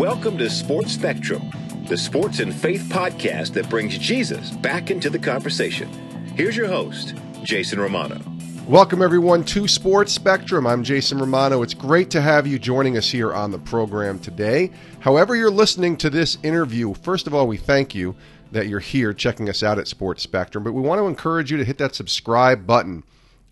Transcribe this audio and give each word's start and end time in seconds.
Welcome 0.00 0.38
to 0.38 0.48
Sports 0.48 0.92
Spectrum, 0.92 1.50
the 1.86 1.96
sports 1.98 2.40
and 2.40 2.54
faith 2.54 2.84
podcast 2.84 3.52
that 3.52 3.68
brings 3.68 3.98
Jesus 3.98 4.50
back 4.50 4.90
into 4.90 5.10
the 5.10 5.18
conversation. 5.18 5.90
Here's 6.36 6.56
your 6.56 6.68
host, 6.68 7.14
Jason 7.42 7.78
Romano. 7.78 8.18
Welcome, 8.66 9.02
everyone, 9.02 9.44
to 9.44 9.68
Sports 9.68 10.10
Spectrum. 10.14 10.66
I'm 10.66 10.82
Jason 10.82 11.18
Romano. 11.18 11.60
It's 11.60 11.74
great 11.74 12.08
to 12.12 12.22
have 12.22 12.46
you 12.46 12.58
joining 12.58 12.96
us 12.96 13.10
here 13.10 13.34
on 13.34 13.50
the 13.50 13.58
program 13.58 14.18
today. 14.18 14.70
However, 15.00 15.36
you're 15.36 15.50
listening 15.50 15.98
to 15.98 16.08
this 16.08 16.38
interview, 16.42 16.94
first 16.94 17.26
of 17.26 17.34
all, 17.34 17.46
we 17.46 17.58
thank 17.58 17.94
you 17.94 18.16
that 18.52 18.68
you're 18.68 18.80
here 18.80 19.12
checking 19.12 19.50
us 19.50 19.62
out 19.62 19.78
at 19.78 19.86
Sports 19.86 20.22
Spectrum, 20.22 20.64
but 20.64 20.72
we 20.72 20.80
want 20.80 20.98
to 20.98 21.08
encourage 21.08 21.50
you 21.50 21.58
to 21.58 21.64
hit 21.64 21.76
that 21.76 21.94
subscribe 21.94 22.66
button 22.66 23.04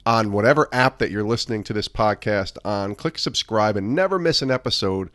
on 0.07 0.33
whatever 0.33 0.67
app 0.73 0.97
that 0.97 1.11
you're 1.11 1.23
listening 1.23 1.63
to 1.65 1.75
this 1.75 1.89
podcast 1.89 2.57
on. 2.65 2.95
Click 2.95 3.19
subscribe 3.19 3.77
and 3.77 3.95
never 3.95 4.19
miss 4.19 4.41
an 4.41 4.51
episode 4.51 5.11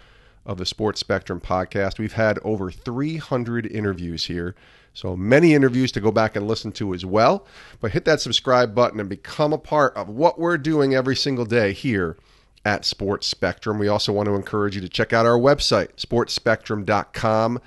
of 0.45 0.57
the 0.57 0.65
Sports 0.65 0.99
Spectrum 0.99 1.39
podcast. 1.39 1.99
We've 1.99 2.13
had 2.13 2.39
over 2.43 2.69
300 2.71 3.65
interviews 3.65 4.25
here, 4.25 4.55
so 4.93 5.15
many 5.15 5.53
interviews 5.53 5.91
to 5.93 6.01
go 6.01 6.11
back 6.11 6.35
and 6.35 6.47
listen 6.47 6.71
to 6.73 6.93
as 6.93 7.05
well. 7.05 7.45
But 7.79 7.91
hit 7.91 8.05
that 8.05 8.21
subscribe 8.21 8.75
button 8.75 8.99
and 8.99 9.09
become 9.09 9.53
a 9.53 9.57
part 9.57 9.95
of 9.95 10.09
what 10.09 10.39
we're 10.39 10.57
doing 10.57 10.93
every 10.93 11.15
single 11.15 11.45
day 11.45 11.73
here 11.73 12.17
at 12.65 12.85
Sports 12.85 13.27
Spectrum. 13.27 13.79
We 13.79 13.87
also 13.87 14.13
want 14.13 14.27
to 14.27 14.35
encourage 14.35 14.75
you 14.75 14.81
to 14.81 14.89
check 14.89 15.13
out 15.13 15.25
our 15.25 15.37
website, 15.37 15.95
sportspectrum.com. 15.95 17.61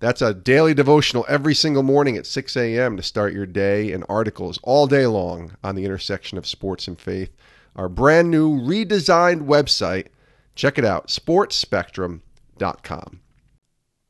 That's 0.00 0.20
a 0.20 0.34
daily 0.34 0.74
devotional 0.74 1.24
every 1.28 1.54
single 1.54 1.84
morning 1.84 2.16
at 2.16 2.26
6 2.26 2.56
a.m. 2.56 2.96
to 2.96 3.02
start 3.02 3.32
your 3.32 3.46
day 3.46 3.92
and 3.92 4.04
articles 4.08 4.58
all 4.62 4.86
day 4.86 5.06
long 5.06 5.52
on 5.62 5.76
the 5.76 5.84
intersection 5.84 6.38
of 6.38 6.46
sports 6.46 6.88
and 6.88 6.98
faith. 6.98 7.30
Our 7.76 7.88
brand 7.88 8.30
new 8.30 8.60
redesigned 8.60 9.46
website 9.46 10.08
Check 10.54 10.78
it 10.78 10.84
out, 10.84 11.08
sportspectrum.com. 11.08 13.20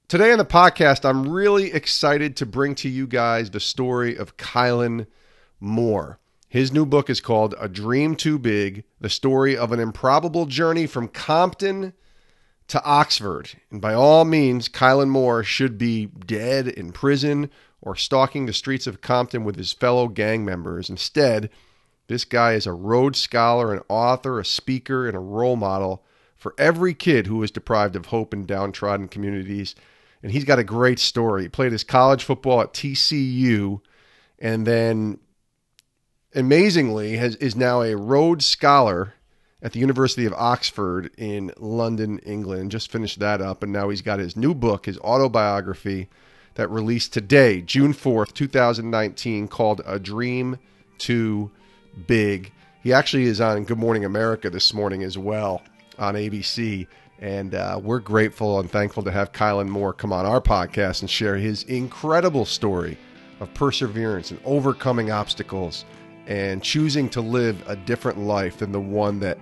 Today 0.09 0.33
on 0.33 0.39
the 0.39 0.45
podcast, 0.45 1.09
I'm 1.09 1.29
really 1.29 1.73
excited 1.73 2.37
to 2.37 2.45
bring 2.45 2.75
to 2.77 2.89
you 2.89 3.07
guys 3.07 3.51
the 3.51 3.61
story 3.61 4.17
of 4.17 4.37
Caylin 4.37 5.07
Moore. 5.61 6.19
His 6.48 6.73
new 6.73 6.85
book 6.85 7.09
is 7.09 7.20
called 7.20 7.55
A 7.59 7.69
Dream 7.69 8.15
Too 8.15 8.39
Big 8.39 8.85
The 9.01 9.09
Story 9.09 9.57
of 9.57 9.73
an 9.73 9.81
Improbable 9.81 10.45
Journey 10.45 10.87
from 10.87 11.09
Compton 11.09 11.95
to 12.69 12.85
Oxford. 12.85 13.51
And 13.70 13.81
by 13.81 13.95
all 13.95 14.27
means, 14.27 14.69
Caylin 14.69 15.09
Moore 15.09 15.43
should 15.45 15.79
be 15.79 16.07
dead 16.07 16.69
in 16.69 16.93
prison 16.93 17.48
or 17.81 17.97
stalking 17.97 18.47
the 18.47 18.53
streets 18.53 18.87
of 18.87 19.01
Compton 19.01 19.45
with 19.45 19.57
his 19.57 19.73
fellow 19.73 20.09
gang 20.09 20.45
members. 20.45 20.91
Instead, 20.91 21.48
this 22.09 22.27
guy 22.27 22.53
is 22.53 22.67
a 22.67 22.73
Rhodes 22.73 23.19
Scholar, 23.19 23.73
an 23.73 23.81
author, 23.89 24.39
a 24.39 24.45
speaker, 24.45 25.07
and 25.07 25.17
a 25.17 25.20
role 25.20 25.57
model 25.57 26.05
for 26.43 26.57
every 26.59 26.93
kid 26.93 27.29
who 27.29 27.41
is 27.45 27.53
deprived 27.53 27.95
of 27.95 28.07
hope 28.07 28.35
in 28.35 28.45
downtrodden 28.45 29.07
communities. 29.07 29.77
And 30.25 30.33
he's 30.33 30.45
got 30.45 30.59
a 30.59 30.65
great 30.65 30.98
story. 30.98 31.43
He 31.43 31.48
played 31.48 31.71
his 31.71 31.85
college 31.85 32.25
football 32.25 32.61
at 32.61 32.73
TCU 32.73 33.81
and 34.41 34.67
then 34.67 35.20
amazingly 36.35 37.17
has, 37.17 37.37
is 37.37 37.55
now 37.55 37.83
a 37.83 37.95
Rhodes 37.95 38.45
Scholar 38.45 39.15
at 39.63 39.70
the 39.70 39.79
University 39.79 40.27
of 40.27 40.33
Oxford 40.33 41.13
in 41.17 41.53
London, 41.59 42.19
England. 42.27 42.73
Just 42.73 42.91
finished 42.91 43.20
that 43.20 43.41
up, 43.41 43.63
and 43.63 43.73
now 43.73 43.89
he's 43.89 44.03
got 44.03 44.19
his 44.19 44.37
new 44.37 44.53
book, 44.53 44.87
his 44.87 44.98
autobiography, 44.98 46.09
that 46.55 46.69
released 46.70 47.13
today, 47.13 47.63
June 47.63 47.95
4th, 47.95 48.35
2019, 48.35 49.47
called 49.47 49.81
A 49.87 50.01
Dream 50.01 50.59
Too 50.98 51.53
Big. 52.09 52.53
He 52.83 52.93
actually 52.93 53.25
is 53.25 53.41
on 53.41 53.63
Good 53.63 53.79
Morning 53.79 54.05
America 54.05 54.51
this 54.51 54.75
morning 54.75 55.05
as 55.05 55.17
well 55.17 55.63
on 55.98 56.14
ABC. 56.14 56.86
And 57.20 57.55
uh, 57.55 57.80
we're 57.83 58.01
grateful 58.01 58.58
and 58.58 58.70
thankful 58.70 59.03
to 59.05 59.13
have 59.13 59.33
Caylin 59.33 59.69
Moore 59.69 59.92
come 59.92 60.13
on 60.13 60.27
our 60.27 60.41
podcast 60.41 61.03
and 61.03 61.11
share 61.11 61.36
his 61.36 61.63
incredible 61.64 62.45
story 62.45 62.98
of 63.41 63.53
perseverance 63.55 64.30
and 64.30 64.41
overcoming 64.45 65.11
obstacles 65.11 65.85
and 66.27 66.63
choosing 66.63 67.08
to 67.11 67.20
live 67.20 67.63
a 67.69 67.77
different 67.77 68.19
life 68.19 68.58
than 68.58 68.73
the 68.73 68.80
one 68.80 69.20
that, 69.20 69.39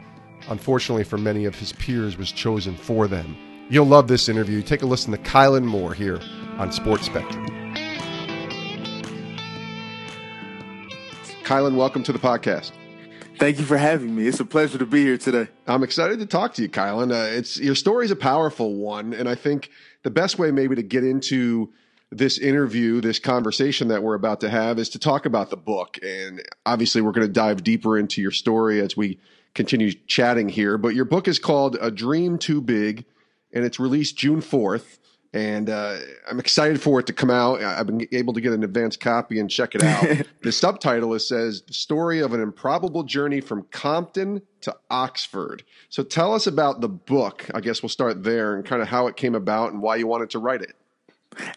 unfortunately, 0.49 1.05
for 1.05 1.19
many 1.19 1.45
of 1.45 1.55
his 1.55 1.73
peers, 1.75 2.17
was 2.17 2.33
chosen 2.33 2.75
for 2.77 3.07
them. 3.07 3.37
You'll 3.69 3.87
love 3.87 4.09
this 4.09 4.29
interview. 4.29 4.63
Take 4.63 4.83
a 4.83 4.87
listen 4.87 5.13
to 5.13 5.19
Caylin 5.19 5.65
Moore 5.65 5.95
here 5.95 6.21
on 6.59 6.73
Sports 6.73 7.07
Spectrum. 7.07 7.47
Caylin, 11.45 11.77
welcome 11.77 12.03
to 12.05 12.13
the 12.13 12.19
podcast. 12.19 12.73
Thank 13.41 13.59
you 13.59 13.65
for 13.65 13.79
having 13.79 14.15
me. 14.15 14.27
It's 14.27 14.39
a 14.39 14.45
pleasure 14.45 14.77
to 14.77 14.85
be 14.85 15.03
here 15.03 15.17
today. 15.17 15.49
I'm 15.67 15.83
excited 15.83 16.19
to 16.19 16.27
talk 16.27 16.53
to 16.55 16.63
you, 16.63 16.69
Caylin. 16.69 17.11
Uh, 17.11 17.39
it's 17.39 17.59
your 17.59 17.75
story 17.75 18.05
is 18.05 18.11
a 18.11 18.17
powerful 18.17 18.75
one, 18.75 19.15
and 19.15 19.27
I 19.27 19.35
think 19.35 19.71
the 20.03 20.11
best 20.11 20.39
way 20.39 20.51
maybe 20.51 20.77
to 20.77 20.83
get 20.83 21.05
into 21.05 21.73
this 22.11 22.37
interview, 22.37 23.01
this 23.01 23.19
conversation 23.19 23.89
that 23.89 24.03
we're 24.03 24.15
about 24.15 24.41
to 24.41 24.51
have, 24.51 24.79
is 24.79 24.91
to 24.91 24.99
talk 24.99 25.25
about 25.25 25.49
the 25.49 25.57
book. 25.57 25.99
And 26.03 26.43
obviously, 26.67 27.01
we're 27.01 27.13
going 27.13 27.27
to 27.27 27.33
dive 27.33 27.65
deeper 27.65 27.97
into 27.97 28.21
your 28.21 28.31
story 28.31 28.79
as 28.79 28.95
we 28.95 29.19
continue 29.55 29.95
chatting 30.07 30.51
here. 30.51 30.77
But 30.77 30.95
your 30.95 31.07
book 31.07 31.27
is 31.27 31.39
called 31.39 31.79
"A 31.81 31.91
Dream 31.91 32.37
Too 32.37 32.61
Big," 32.61 33.07
and 33.55 33.65
it's 33.65 33.81
released 33.81 34.19
June 34.19 34.43
4th 34.43 34.99
and 35.33 35.71
uh, 35.71 35.99
I'm 36.29 36.41
excited 36.41 36.83
for 36.83 36.99
it 36.99 37.07
to 37.07 37.13
come 37.13 37.31
out. 37.31 37.63
I've 37.63 37.87
been 37.87 38.07
able 38.11 38.33
to 38.33 38.41
get 38.41 38.53
an 38.53 38.65
advance 38.65 38.97
copy 38.97 39.39
and 39.39 39.49
check 39.49 39.77
it 39.77 39.83
out. 39.83 40.27
the 40.43 40.51
subtitle 40.51 41.15
is 41.15 41.27
says 41.27 41.63
the 41.63 41.73
story 41.73 42.19
of 42.21 42.33
an 42.33 42.41
improbable 42.41 43.05
journey 43.05 43.41
from 43.41 43.63
Compton 43.71 44.43
to 44.63 44.77
Oxford. 44.91 45.63
So 45.89 46.03
tell 46.03 46.35
us 46.35 46.49
about 46.49 46.81
the 46.81 46.89
book. 46.89 47.49
I 47.55 47.61
guess 47.61 47.81
we'll 47.81 47.91
start 47.91 48.25
there 48.25 48.57
and 48.57 48.65
kind 48.65 48.83
of 48.83 48.89
how 48.89 49.07
it 49.07 49.17
came 49.17 49.37
about 49.37 49.73
and 49.73 49.81
why 49.81 49.97
you 49.97 50.09
wanted 50.09 50.31
to 50.31 50.41
write 50.41 50.63
it. 50.63 50.75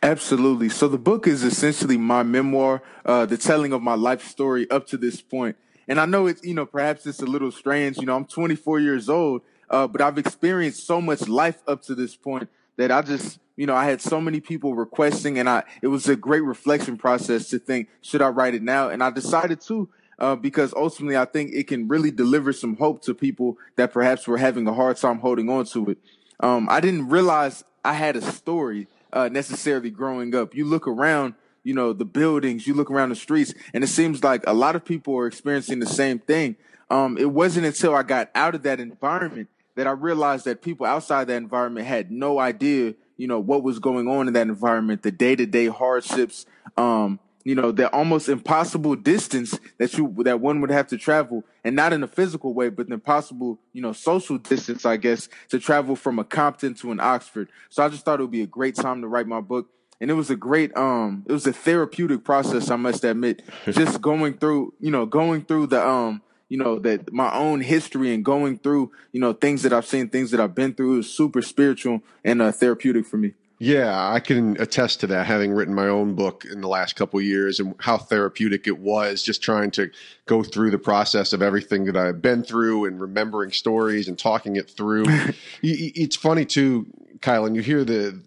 Absolutely. 0.04 0.70
So 0.70 0.88
the 0.88 1.00
book 1.00 1.26
is 1.26 1.44
essentially 1.44 1.98
my 1.98 2.22
memoir, 2.22 2.84
uh, 3.06 3.26
the 3.26 3.38
telling 3.38 3.74
of 3.74 3.82
my 3.82 3.96
life 3.96 4.24
story 4.28 4.70
up 4.70 4.86
to 4.88 4.98
this 4.98 5.20
point. 5.20 5.58
And 5.88 6.00
I 6.00 6.06
know 6.06 6.28
it's 6.28 6.44
you 6.44 6.54
know 6.54 6.68
perhaps 6.68 7.08
it's 7.08 7.22
a 7.22 7.26
little 7.26 7.52
strange. 7.52 7.98
You 7.98 8.06
know, 8.06 8.16
I'm 8.16 8.26
24 8.26 8.80
years 8.80 9.10
old, 9.10 9.42
uh, 9.70 9.88
but 9.88 10.00
I've 10.00 10.18
experienced 10.18 10.86
so 10.86 11.02
much 11.02 11.28
life 11.28 11.62
up 11.68 11.82
to 11.84 11.96
this 11.96 12.16
point 12.16 12.50
that 12.78 12.92
I 12.92 13.02
just 13.02 13.40
you 13.56 13.68
know, 13.68 13.76
I 13.76 13.86
had 13.86 14.02
so 14.02 14.20
many 14.20 14.40
people 14.40 14.74
requesting 14.74 15.38
and 15.38 15.48
I, 15.48 15.64
it 15.82 15.88
was 15.88 16.10
a 16.10 16.16
great 16.16 16.44
reflection 16.44 16.98
process 16.98 17.50
to 17.50 17.60
think, 17.60 17.90
should 18.02 18.22
I 18.22 18.30
write 18.30 18.56
it 18.56 18.64
now? 18.64 18.90
And 18.90 19.04
I 19.04 19.12
decided 19.12 19.62
to, 19.62 19.90
uh, 20.18 20.36
because 20.36 20.74
ultimately 20.74 21.18
I 21.18 21.26
think 21.26 21.52
it 21.54 21.68
can 21.68 21.88
really 21.88 22.12
deliver 22.12 22.52
some 22.52 22.78
hope 22.78 23.04
to 23.04 23.14
people 23.14 23.58
that 23.76 23.94
perhaps 23.94 24.28
were 24.28 24.38
having 24.38 24.68
a 24.68 24.74
hard 24.74 24.98
time 24.98 25.20
holding 25.20 25.50
on 25.50 25.66
to 25.66 25.92
it. 25.92 25.98
Um, 26.40 26.68
I 26.70 26.80
didn't 26.80 27.10
realize 27.10 27.64
I 27.86 27.94
had 27.94 28.16
a 28.16 28.22
story, 28.22 28.88
uh, 29.12 29.30
necessarily 29.30 29.92
growing 29.92 30.34
up. 30.34 30.56
You 30.56 30.66
look 30.66 30.88
around, 30.88 31.36
you 31.64 31.76
know, 31.76 31.94
the 31.94 32.06
buildings, 32.06 32.66
you 32.66 32.74
look 32.74 32.90
around 32.90 33.10
the 33.10 33.16
streets 33.16 33.54
and 33.74 33.84
it 33.84 33.88
seems 33.88 34.24
like 34.24 34.44
a 34.48 34.54
lot 34.54 34.76
of 34.76 34.84
people 34.84 35.16
are 35.16 35.28
experiencing 35.28 35.80
the 35.80 35.86
same 35.86 36.18
thing. 36.20 36.56
Um, 36.90 37.18
it 37.18 37.32
wasn't 37.32 37.68
until 37.68 37.96
I 37.96 38.04
got 38.04 38.30
out 38.36 38.56
of 38.56 38.64
that 38.64 38.80
environment 38.80 39.50
that 39.76 39.88
I 39.88 39.92
realized 39.92 40.46
that 40.46 40.62
people 40.62 40.86
outside 40.86 41.28
that 41.28 41.38
environment 41.38 41.88
had 41.88 42.12
no 42.12 42.40
idea 42.40 42.96
you 43.18 43.28
know, 43.28 43.40
what 43.40 43.64
was 43.64 43.80
going 43.80 44.08
on 44.08 44.28
in 44.28 44.34
that 44.34 44.48
environment, 44.48 45.04
the 45.04 45.12
day 45.12 45.36
to 45.36 45.46
day 45.46 45.68
hardships, 45.68 46.46
um, 46.78 47.20
you 47.44 47.56
know, 47.56 47.72
the 47.72 47.90
almost 47.92 48.30
impossible 48.30 48.96
distance 48.96 49.60
that 49.78 49.98
you, 49.98 50.16
that 50.20 50.40
one 50.40 50.62
would 50.62 50.70
have 50.70 50.88
to 50.88 50.98
travel 50.98 51.44
and 51.64 51.76
not 51.76 51.92
in 51.92 52.02
a 52.04 52.08
physical 52.08 52.54
way, 52.54 52.70
but 52.70 52.88
the 52.88 52.94
impossible, 52.94 53.60
you 53.74 53.82
know, 53.82 53.92
social 53.92 54.38
distance, 54.38 54.86
I 54.86 54.98
guess, 54.98 55.28
to 55.50 55.60
travel 55.60 55.96
from 55.96 56.20
a 56.20 56.24
Compton 56.24 56.74
to 56.76 56.92
an 56.92 57.00
Oxford. 57.00 57.50
So 57.70 57.84
I 57.84 57.90
just 57.90 58.06
thought 58.06 58.20
it 58.20 58.24
would 58.24 58.32
be 58.32 58.42
a 58.42 58.48
great 58.48 58.76
time 58.76 59.02
to 59.02 59.08
write 59.08 59.28
my 59.28 59.42
book. 59.42 59.70
And 60.02 60.10
it 60.10 60.16
was 60.16 60.30
a 60.30 60.36
great, 60.36 60.76
um, 60.76 61.24
it 61.28 61.32
was 61.32 61.46
a 61.46 61.54
therapeutic 61.54 62.24
process, 62.24 62.70
I 62.70 62.76
must 62.76 63.04
admit, 63.04 63.42
just 63.66 64.02
going 64.02 64.38
through, 64.38 64.74
you 64.80 64.92
know, 64.92 65.06
going 65.06 65.46
through 65.46 65.68
the, 65.68 65.86
um, 65.86 66.22
you 66.54 66.60
know, 66.60 66.78
that 66.78 67.12
my 67.12 67.34
own 67.34 67.62
history 67.62 68.14
and 68.14 68.24
going 68.24 68.60
through, 68.60 68.92
you 69.12 69.20
know, 69.20 69.34
things 69.34 69.64
that 69.64 69.74
I've 69.74 69.88
seen, 69.88 70.10
things 70.10 70.30
that 70.30 70.40
I've 70.40 70.54
been 70.54 70.76
through 70.76 71.00
is 71.00 71.12
super 71.12 71.42
spiritual 71.42 72.04
and 72.24 72.44
uh, 72.44 72.52
therapeutic 72.52 73.08
for 73.08 73.18
me. 73.18 73.34
Yeah, 73.58 74.12
I 74.12 74.20
can 74.20 74.62
attest 74.62 75.00
to 75.00 75.08
that, 75.08 75.26
having 75.26 75.52
written 75.52 75.74
my 75.74 75.88
own 75.88 76.14
book 76.14 76.46
in 76.46 76.62
the 76.62 76.68
last 76.68 76.96
couple 76.96 77.20
years 77.22 77.60
and 77.60 77.74
how 77.80 77.98
therapeutic 77.98 78.68
it 78.68 78.78
was 78.78 79.24
just 79.24 79.42
trying 79.42 79.72
to 79.72 79.90
go 80.28 80.44
through 80.44 80.70
the 80.70 80.78
process 80.78 81.34
of 81.34 81.42
everything 81.42 81.86
that 81.86 81.98
I've 81.98 82.22
been 82.22 82.44
through 82.44 82.86
and 82.86 83.02
remembering 83.02 83.52
stories 83.52 84.08
and 84.08 84.20
talking 84.20 84.56
it 84.56 84.70
through. 84.70 85.06
it's 85.64 86.16
funny 86.16 86.46
too, 86.46 86.86
Caylin. 87.18 87.56
you 87.56 87.64
hear 87.64 87.84
the 87.84 88.22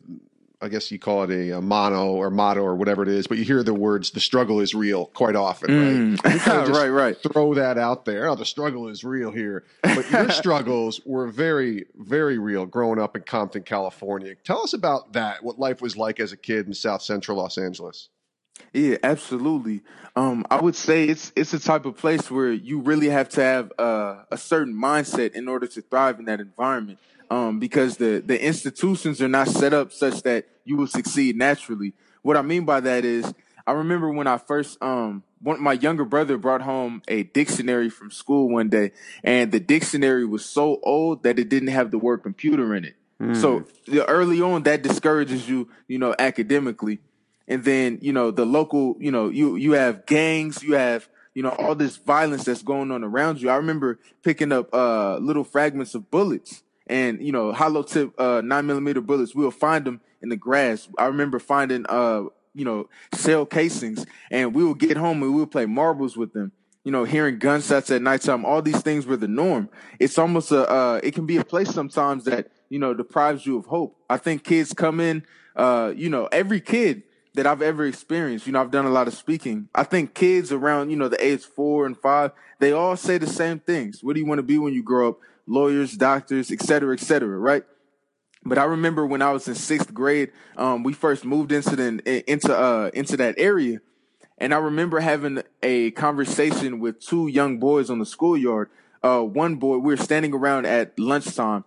I 0.66 0.68
guess 0.68 0.90
you 0.90 0.98
call 0.98 1.22
it 1.22 1.30
a, 1.30 1.58
a, 1.58 1.60
mono 1.62 2.08
or 2.08 2.28
motto 2.28 2.60
or 2.60 2.74
whatever 2.74 3.02
it 3.02 3.08
is, 3.08 3.28
but 3.28 3.38
you 3.38 3.44
hear 3.44 3.62
the 3.62 3.72
words 3.72 4.10
"the 4.10 4.20
struggle 4.20 4.60
is 4.60 4.74
real" 4.74 5.06
quite 5.06 5.36
often, 5.36 6.18
right? 6.20 6.36
Mm. 6.44 6.68
right, 6.74 6.88
right. 6.88 7.16
Throw 7.32 7.54
that 7.54 7.78
out 7.78 8.04
there. 8.04 8.28
Oh, 8.28 8.34
the 8.34 8.44
struggle 8.44 8.88
is 8.88 9.04
real 9.04 9.30
here, 9.30 9.64
but 9.82 10.10
your 10.10 10.30
struggles 10.30 11.00
were 11.06 11.28
very, 11.28 11.86
very 11.94 12.38
real 12.38 12.66
growing 12.66 12.98
up 12.98 13.16
in 13.16 13.22
Compton, 13.22 13.62
California. 13.62 14.34
Tell 14.44 14.62
us 14.62 14.72
about 14.72 15.12
that. 15.12 15.44
What 15.44 15.58
life 15.58 15.80
was 15.80 15.96
like 15.96 16.18
as 16.18 16.32
a 16.32 16.36
kid 16.36 16.66
in 16.66 16.74
South 16.74 17.02
Central 17.02 17.38
Los 17.38 17.56
Angeles. 17.56 18.08
Yeah, 18.72 18.96
absolutely. 19.02 19.82
Um, 20.16 20.44
I 20.50 20.60
would 20.60 20.76
say 20.76 21.04
it's 21.04 21.32
it's 21.36 21.54
a 21.54 21.60
type 21.60 21.86
of 21.86 21.96
place 21.96 22.30
where 22.30 22.52
you 22.52 22.80
really 22.80 23.08
have 23.08 23.28
to 23.30 23.42
have 23.42 23.72
uh, 23.78 24.24
a 24.30 24.36
certain 24.36 24.74
mindset 24.74 25.32
in 25.32 25.48
order 25.48 25.66
to 25.66 25.80
thrive 25.82 26.18
in 26.18 26.24
that 26.26 26.40
environment. 26.40 26.98
Um, 27.30 27.58
because 27.58 27.96
the 27.96 28.22
the 28.24 28.42
institutions 28.42 29.20
are 29.20 29.28
not 29.28 29.48
set 29.48 29.72
up 29.72 29.92
such 29.92 30.22
that 30.22 30.46
you 30.64 30.76
will 30.76 30.86
succeed 30.86 31.36
naturally. 31.36 31.92
What 32.22 32.36
I 32.36 32.42
mean 32.42 32.64
by 32.64 32.80
that 32.80 33.04
is, 33.04 33.32
I 33.66 33.72
remember 33.72 34.10
when 34.10 34.26
I 34.26 34.38
first 34.38 34.82
um 34.82 35.22
one 35.40 35.62
my 35.62 35.74
younger 35.74 36.04
brother 36.04 36.36
brought 36.38 36.62
home 36.62 37.02
a 37.08 37.22
dictionary 37.22 37.90
from 37.90 38.10
school 38.10 38.48
one 38.48 38.68
day, 38.68 38.92
and 39.22 39.52
the 39.52 39.60
dictionary 39.60 40.24
was 40.24 40.44
so 40.44 40.80
old 40.82 41.22
that 41.22 41.38
it 41.38 41.48
didn't 41.48 41.68
have 41.68 41.90
the 41.90 41.98
word 41.98 42.22
computer 42.22 42.74
in 42.74 42.84
it. 42.84 42.96
Mm. 43.20 43.36
So 43.36 43.64
early 44.08 44.40
on, 44.40 44.64
that 44.64 44.82
discourages 44.82 45.48
you, 45.48 45.68
you 45.88 45.98
know, 45.98 46.14
academically. 46.18 46.98
And 47.48 47.64
then, 47.64 47.98
you 48.02 48.12
know, 48.12 48.30
the 48.30 48.44
local, 48.44 48.96
you 48.98 49.10
know, 49.10 49.28
you 49.28 49.56
you 49.56 49.72
have 49.72 50.04
gangs, 50.06 50.62
you 50.62 50.74
have, 50.74 51.08
you 51.32 51.42
know, 51.42 51.50
all 51.50 51.74
this 51.74 51.96
violence 51.96 52.44
that's 52.44 52.62
going 52.62 52.90
on 52.90 53.04
around 53.04 53.40
you. 53.40 53.50
I 53.50 53.56
remember 53.56 53.98
picking 54.22 54.52
up 54.52 54.72
uh 54.74 55.18
little 55.18 55.44
fragments 55.44 55.94
of 55.94 56.10
bullets 56.10 56.62
and 56.86 57.20
you 57.20 57.32
know 57.32 57.52
hollow 57.52 57.82
tip 57.82 58.18
uh 58.18 58.40
nine 58.44 58.66
millimeter 58.66 59.00
bullets. 59.00 59.34
We'll 59.34 59.50
find 59.50 59.84
them 59.84 60.00
in 60.22 60.28
the 60.28 60.36
grass. 60.36 60.88
I 60.98 61.06
remember 61.06 61.38
finding 61.38 61.84
uh 61.88 62.24
you 62.54 62.64
know 62.64 62.88
shell 63.18 63.46
casings, 63.46 64.06
and 64.30 64.54
we 64.54 64.64
would 64.64 64.78
get 64.78 64.96
home 64.96 65.22
and 65.22 65.32
we 65.32 65.40
would 65.40 65.50
play 65.50 65.66
marbles 65.66 66.16
with 66.16 66.32
them. 66.32 66.52
You 66.84 66.92
know, 66.92 67.02
hearing 67.02 67.38
gunshots 67.38 67.90
at 67.90 68.00
nighttime, 68.00 68.44
all 68.44 68.62
these 68.62 68.80
things 68.80 69.06
were 69.06 69.16
the 69.16 69.26
norm. 69.26 69.68
It's 69.98 70.18
almost 70.18 70.52
a 70.52 70.68
uh, 70.70 71.00
it 71.02 71.14
can 71.14 71.26
be 71.26 71.36
a 71.36 71.44
place 71.44 71.70
sometimes 71.70 72.24
that 72.24 72.50
you 72.68 72.78
know 72.78 72.94
deprives 72.94 73.44
you 73.44 73.58
of 73.58 73.66
hope. 73.66 73.96
I 74.08 74.18
think 74.18 74.44
kids 74.44 74.72
come 74.72 75.00
in, 75.00 75.24
uh, 75.56 75.92
you 75.96 76.08
know, 76.08 76.26
every 76.26 76.60
kid 76.60 77.02
that 77.36 77.46
I've 77.46 77.62
ever 77.62 77.86
experienced. 77.86 78.46
You 78.46 78.52
know, 78.54 78.60
I've 78.60 78.70
done 78.70 78.86
a 78.86 78.90
lot 78.90 79.08
of 79.08 79.14
speaking. 79.14 79.68
I 79.74 79.84
think 79.84 80.14
kids 80.14 80.52
around, 80.52 80.90
you 80.90 80.96
know, 80.96 81.08
the 81.08 81.22
age 81.24 81.44
four 81.44 81.86
and 81.86 81.96
five, 81.96 82.32
they 82.58 82.72
all 82.72 82.96
say 82.96 83.18
the 83.18 83.26
same 83.26 83.60
things. 83.60 84.02
What 84.02 84.14
do 84.14 84.20
you 84.20 84.26
want 84.26 84.38
to 84.38 84.42
be 84.42 84.58
when 84.58 84.72
you 84.72 84.82
grow 84.82 85.10
up? 85.10 85.18
Lawyers, 85.46 85.96
doctors, 85.96 86.50
et 86.50 86.60
cetera, 86.60 86.92
et 86.94 87.00
cetera, 87.00 87.38
right? 87.38 87.64
But 88.44 88.58
I 88.58 88.64
remember 88.64 89.06
when 89.06 89.22
I 89.22 89.32
was 89.32 89.48
in 89.48 89.54
sixth 89.54 89.92
grade, 89.92 90.32
um, 90.56 90.82
we 90.82 90.92
first 90.92 91.24
moved 91.24 91.52
into 91.52 91.76
the 91.76 92.30
into 92.30 92.56
uh 92.56 92.90
into 92.94 93.16
that 93.16 93.34
area, 93.38 93.80
and 94.38 94.54
I 94.54 94.58
remember 94.58 95.00
having 95.00 95.42
a 95.62 95.90
conversation 95.92 96.80
with 96.80 97.00
two 97.00 97.26
young 97.28 97.58
boys 97.58 97.90
on 97.90 97.98
the 97.98 98.06
schoolyard. 98.06 98.70
Uh, 99.02 99.20
one 99.22 99.56
boy, 99.56 99.78
we 99.78 99.94
were 99.94 99.96
standing 99.96 100.32
around 100.34 100.66
at 100.66 100.98
lunchtime. 100.98 101.64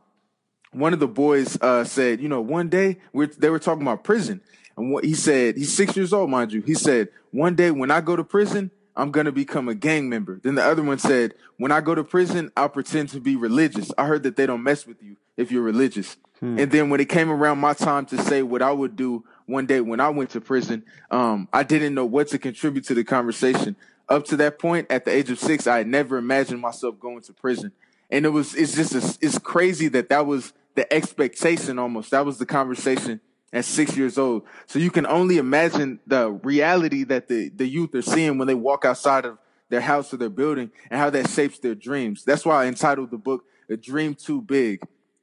One 0.72 0.94
of 0.94 1.00
the 1.00 1.08
boys 1.08 1.58
uh, 1.62 1.84
said, 1.84 2.22
"You 2.22 2.30
know, 2.30 2.42
one 2.42 2.70
day 2.70 3.00
we're, 3.14 3.28
they 3.28 3.50
were 3.50 3.60
talking 3.60 3.82
about 3.82 4.04
prison, 4.04 4.42
and 4.80 4.94
what 4.94 5.04
he 5.04 5.14
said, 5.14 5.58
he's 5.58 5.76
six 5.76 5.96
years 5.98 6.14
old, 6.14 6.30
mind 6.30 6.54
you. 6.54 6.62
He 6.62 6.74
said, 6.74 7.10
one 7.32 7.54
day 7.54 7.70
when 7.70 7.92
I 7.92 8.00
go 8.00 8.16
to 8.16 8.24
prison, 8.24 8.72
I'm 9.00 9.12
to 9.12 9.32
become 9.32 9.70
a 9.70 9.76
gang 9.76 10.10
member. 10.10 10.40
Then 10.44 10.56
the 10.56 10.64
other 10.64 10.84
one 10.84 11.00
said, 11.00 11.34
when 11.58 11.72
I 11.72 11.80
go 11.80 11.96
to 11.96 12.04
prison, 12.04 12.52
I'll 12.58 12.70
pretend 12.70 13.10
to 13.10 13.20
be 13.20 13.36
religious. 13.36 13.92
I 13.98 14.06
heard 14.06 14.24
that 14.24 14.36
they 14.36 14.46
don't 14.46 14.62
mess 14.62 14.86
with 14.86 15.02
you 15.02 15.16
if 15.38 15.52
you're 15.52 15.64
religious. 15.64 16.18
Hmm. 16.40 16.60
And 16.60 16.72
then 16.72 16.90
when 16.90 17.00
it 17.00 17.08
came 17.08 17.32
around 17.32 17.60
my 17.60 17.74
time 17.74 18.06
to 18.08 18.18
say 18.18 18.44
what 18.44 18.62
I 18.62 18.72
would 18.72 18.96
do 18.96 19.24
one 19.46 19.66
day 19.66 19.80
when 19.80 20.00
I 20.00 20.10
went 20.10 20.32
to 20.32 20.42
prison, 20.42 20.84
um, 21.12 21.48
I 21.54 21.64
didn't 21.64 21.94
know 21.96 22.06
what 22.06 22.28
to 22.30 22.38
contribute 22.38 22.86
to 22.86 22.94
the 22.94 23.04
conversation. 23.04 23.76
Up 24.10 24.26
to 24.26 24.38
that 24.38 24.60
point, 24.60 24.88
at 24.90 25.06
the 25.06 25.12
age 25.12 25.30
of 25.30 25.40
six, 25.40 25.66
I 25.66 25.78
had 25.78 25.88
never 25.88 26.18
imagined 26.18 26.60
myself 26.60 27.00
going 27.00 27.22
to 27.22 27.34
prison. 27.34 27.72
And 28.10 28.26
it 28.26 28.30
was, 28.30 28.54
it's 28.56 28.76
just, 28.76 28.96
a, 28.96 29.18
it's 29.26 29.38
crazy 29.38 29.88
that 29.90 30.10
that 30.10 30.26
was 30.26 30.54
the 30.76 30.92
expectation 30.92 31.80
almost. 31.80 32.12
That 32.12 32.26
was 32.26 32.38
the 32.38 32.46
conversation 32.46 33.22
at 33.52 33.66
six 33.66 33.98
years 33.98 34.18
old. 34.18 34.44
So 34.68 34.80
you 34.80 34.92
can 34.92 35.06
only 35.06 35.38
imagine 35.38 36.00
the 36.06 36.32
reality 36.32 37.04
that 37.06 37.28
the, 37.28 37.50
the 37.50 37.68
youth 37.68 37.96
are 37.96 38.02
seeing 38.02 38.38
when 38.38 38.48
they 38.48 38.56
walk 38.56 38.86
outside 38.86 39.26
of 39.26 39.38
their 39.70 39.82
house 39.82 40.14
or 40.14 40.18
their 40.18 40.30
building 40.30 40.72
and 40.90 41.00
how 41.00 41.10
that 41.10 41.30
shapes 41.30 41.60
their 41.60 41.76
dreams. 41.76 42.24
That's 42.24 42.46
why 42.46 42.64
I 42.64 42.68
entitled 42.68 43.12
the 43.12 43.18
book 43.18 43.46
A 43.70 43.78
Dream 43.78 44.16
Too 44.16 44.42
Big. 44.42 44.82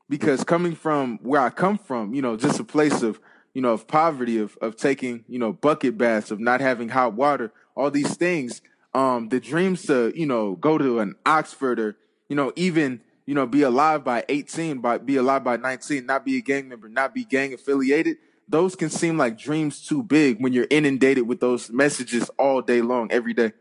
Because 0.09 0.45
coming 0.45 0.77
from 0.77 1.19
where 1.23 1.41
I 1.41 1.51
come 1.51 1.79
from, 1.79 2.15
you 2.15 2.23
know, 2.23 2.37
just 2.37 2.61
a 2.61 2.65
place 2.65 3.03
of, 3.03 3.21
you 3.55 3.63
know, 3.63 3.73
of 3.73 3.89
poverty, 3.89 4.39
of, 4.39 4.57
of 4.61 4.77
taking, 4.77 5.25
you 5.29 5.39
know, 5.39 5.53
bucket 5.53 5.99
baths, 5.99 6.31
of 6.31 6.39
not 6.39 6.61
having 6.61 6.91
hot 6.91 7.15
water, 7.15 7.53
all 7.75 7.91
these 7.91 8.17
things, 8.17 8.63
um, 8.95 9.29
the 9.31 9.41
dreams 9.41 9.83
to, 9.87 10.13
you 10.15 10.27
know, 10.27 10.55
go 10.55 10.79
to 10.79 11.01
an 11.01 11.17
Oxford 11.27 11.81
or, 11.81 11.97
you 12.29 12.37
know, 12.37 12.53
even 12.55 13.01
you 13.27 13.35
know, 13.35 13.47
be 13.47 13.63
alive 13.63 14.05
by 14.05 14.25
18, 14.29 14.79
by 14.79 14.99
be 14.99 15.17
alive 15.17 15.45
by 15.45 15.57
19, 15.57 16.07
not 16.07 16.25
be 16.25 16.39
a 16.39 16.41
gang 16.41 16.69
member, 16.69 16.89
not 16.89 17.13
be 17.13 17.25
gang 17.25 17.53
affiliated, 17.53 18.17
those 18.49 18.77
can 18.77 18.89
seem 18.89 19.19
like 19.19 19.37
dreams 19.37 19.85
too 19.85 20.03
big 20.03 20.41
when 20.41 20.53
you're 20.53 20.69
inundated 20.71 21.27
with 21.27 21.41
those 21.41 21.69
messages 21.71 22.31
all 22.39 22.63
day 22.63 22.81
long, 22.81 23.11
every 23.11 23.35
day. 23.35 23.53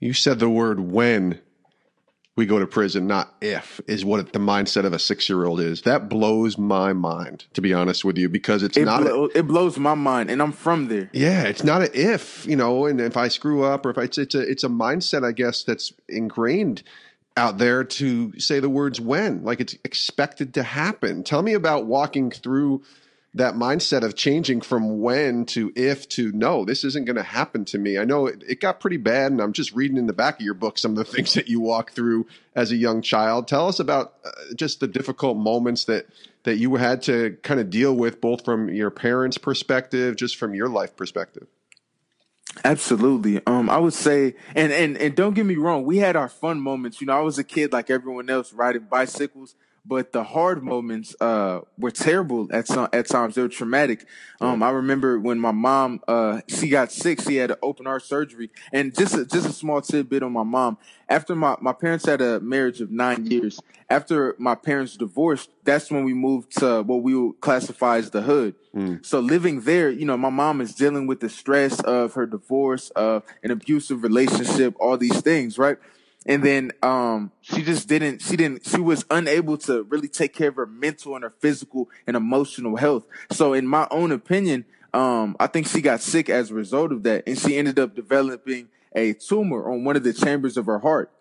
You 0.00 0.12
said 0.12 0.40
the 0.40 0.48
word 0.50 0.80
when 0.80 1.40
we 2.34 2.46
go 2.46 2.58
to 2.60 2.66
prison, 2.66 3.08
not 3.08 3.34
if, 3.40 3.80
is 3.88 4.04
what 4.04 4.32
the 4.32 4.38
mindset 4.38 4.84
of 4.84 4.92
a 4.92 4.98
six 4.98 5.28
year 5.28 5.44
old 5.44 5.60
is. 5.60 5.82
That 5.82 6.08
blows 6.08 6.56
my 6.56 6.92
mind, 6.92 7.46
to 7.54 7.60
be 7.60 7.72
honest 7.72 8.04
with 8.04 8.16
you, 8.16 8.28
because 8.28 8.62
it's 8.62 8.76
it 8.76 8.84
not. 8.84 9.02
Blo- 9.02 9.24
a, 9.24 9.38
it 9.38 9.46
blows 9.46 9.76
my 9.76 9.94
mind, 9.94 10.30
and 10.30 10.40
I'm 10.40 10.52
from 10.52 10.86
there. 10.86 11.10
Yeah, 11.12 11.44
it's 11.44 11.64
not 11.64 11.82
an 11.82 11.90
if, 11.94 12.46
you 12.46 12.54
know, 12.54 12.86
and 12.86 13.00
if 13.00 13.16
I 13.16 13.26
screw 13.26 13.64
up 13.64 13.84
or 13.86 13.90
if 13.90 13.98
I, 13.98 14.02
it's, 14.02 14.18
it's 14.18 14.36
a 14.36 14.40
it's 14.40 14.64
a 14.64 14.68
mindset, 14.68 15.24
I 15.24 15.32
guess, 15.32 15.64
that's 15.64 15.92
ingrained 16.08 16.84
out 17.38 17.56
there 17.56 17.84
to 17.84 18.38
say 18.38 18.60
the 18.60 18.68
words 18.68 19.00
when, 19.00 19.44
like 19.44 19.60
it's 19.60 19.74
expected 19.84 20.54
to 20.54 20.62
happen. 20.62 21.22
Tell 21.22 21.40
me 21.40 21.54
about 21.54 21.86
walking 21.86 22.30
through 22.30 22.82
that 23.34 23.54
mindset 23.54 24.02
of 24.02 24.16
changing 24.16 24.60
from 24.60 25.00
when 25.00 25.44
to 25.46 25.72
if 25.76 26.08
to 26.08 26.32
no, 26.32 26.64
this 26.64 26.82
isn't 26.82 27.04
going 27.04 27.16
to 27.16 27.22
happen 27.22 27.64
to 27.66 27.78
me. 27.78 27.96
I 27.98 28.04
know 28.04 28.26
it, 28.26 28.42
it, 28.48 28.60
got 28.60 28.80
pretty 28.80 28.96
bad, 28.96 29.30
and 29.30 29.40
I'm 29.40 29.52
just 29.52 29.72
reading 29.72 29.96
in 29.96 30.06
the 30.06 30.12
back 30.12 30.36
of 30.36 30.40
your 30.40 30.54
book 30.54 30.78
some 30.78 30.92
of 30.92 30.96
the 30.96 31.04
things 31.12 31.34
that 31.34 31.48
you 31.48 31.60
walk 31.60 31.92
through 31.92 32.26
as 32.54 32.72
a 32.72 32.76
young 32.76 33.00
child. 33.00 33.46
Tell 33.46 33.68
us 33.68 33.78
about 33.78 34.14
uh, 34.24 34.30
just 34.56 34.80
the 34.80 34.88
difficult 34.88 35.36
moments 35.36 35.84
that 35.84 36.06
that 36.44 36.56
you 36.56 36.76
had 36.76 37.02
to 37.02 37.36
kind 37.42 37.60
of 37.60 37.70
deal 37.70 37.94
with, 37.94 38.20
both 38.20 38.44
from 38.44 38.68
your 38.68 38.90
parents' 38.90 39.38
perspective, 39.38 40.16
just 40.16 40.36
from 40.36 40.54
your 40.54 40.68
life 40.68 40.96
perspective. 40.96 41.46
Absolutely. 42.64 43.40
Um, 43.46 43.70
I 43.70 43.78
would 43.78 43.92
say, 43.92 44.34
and, 44.54 44.72
and, 44.72 44.96
and 44.96 45.14
don't 45.14 45.34
get 45.34 45.46
me 45.46 45.56
wrong, 45.56 45.84
we 45.84 45.98
had 45.98 46.16
our 46.16 46.28
fun 46.28 46.60
moments. 46.60 47.00
You 47.00 47.06
know, 47.06 47.12
I 47.16 47.20
was 47.20 47.38
a 47.38 47.44
kid 47.44 47.72
like 47.72 47.90
everyone 47.90 48.28
else 48.30 48.52
riding 48.52 48.82
bicycles, 48.82 49.54
but 49.88 50.12
the 50.12 50.22
hard 50.22 50.62
moments 50.62 51.16
uh, 51.20 51.60
were 51.78 51.90
terrible 51.90 52.46
at 52.52 52.66
some 52.68 52.88
at 52.92 53.06
times. 53.06 53.34
They 53.34 53.42
were 53.42 53.48
traumatic. 53.48 54.06
Um, 54.40 54.62
I 54.62 54.70
remember 54.70 55.18
when 55.18 55.40
my 55.40 55.50
mom 55.50 56.00
uh, 56.06 56.42
she 56.46 56.68
got 56.68 56.92
sick, 56.92 57.22
she 57.22 57.36
had 57.36 57.50
an 57.50 57.56
open 57.62 57.86
heart 57.86 58.02
surgery, 58.02 58.50
and 58.72 58.94
just 58.94 59.14
a, 59.14 59.24
just 59.24 59.48
a 59.48 59.52
small 59.52 59.80
tidbit 59.80 60.22
on 60.22 60.32
my 60.32 60.42
mom. 60.42 60.76
After 61.08 61.34
my 61.34 61.56
my 61.60 61.72
parents 61.72 62.04
had 62.04 62.20
a 62.20 62.38
marriage 62.40 62.80
of 62.82 62.90
nine 62.90 63.26
years. 63.26 63.60
After 63.90 64.36
my 64.38 64.54
parents 64.54 64.98
divorced, 64.98 65.48
that's 65.64 65.90
when 65.90 66.04
we 66.04 66.12
moved 66.12 66.58
to 66.58 66.82
what 66.82 67.02
we 67.02 67.14
would 67.14 67.40
classify 67.40 67.96
as 67.96 68.10
the 68.10 68.20
hood. 68.20 68.54
Mm. 68.76 69.04
So 69.04 69.18
living 69.20 69.62
there, 69.62 69.88
you 69.88 70.04
know, 70.04 70.18
my 70.18 70.28
mom 70.28 70.60
is 70.60 70.74
dealing 70.74 71.06
with 71.06 71.20
the 71.20 71.30
stress 71.30 71.80
of 71.80 72.12
her 72.12 72.26
divorce, 72.26 72.90
of 72.90 73.22
an 73.42 73.50
abusive 73.50 74.02
relationship, 74.02 74.74
all 74.78 74.98
these 74.98 75.22
things, 75.22 75.56
right? 75.56 75.78
And 76.26 76.42
then 76.42 76.72
um, 76.82 77.32
she 77.40 77.62
just 77.62 77.88
didn't 77.88 78.20
she 78.20 78.36
didn't 78.36 78.66
she 78.66 78.80
was 78.80 79.04
unable 79.10 79.56
to 79.58 79.84
really 79.84 80.08
take 80.08 80.34
care 80.34 80.48
of 80.48 80.56
her 80.56 80.66
mental 80.66 81.14
and 81.14 81.24
her 81.24 81.32
physical 81.38 81.88
and 82.06 82.16
emotional 82.16 82.76
health. 82.76 83.06
So 83.30 83.52
in 83.52 83.66
my 83.66 83.86
own 83.90 84.12
opinion 84.12 84.64
um, 84.94 85.36
i 85.38 85.46
think 85.46 85.66
she 85.66 85.82
got 85.82 86.00
sick 86.00 86.30
as 86.30 86.50
a 86.50 86.54
result 86.54 86.92
of 86.92 87.02
that. 87.04 87.24
And 87.26 87.38
she 87.38 87.56
ended 87.56 87.78
up 87.78 87.94
developing 87.94 88.68
a 88.94 89.12
tumor 89.12 89.70
on 89.70 89.84
one 89.84 89.96
of 89.96 90.02
the 90.02 90.12
chambers 90.12 90.56
of 90.56 90.66
her 90.66 90.78
heart. 90.80 91.12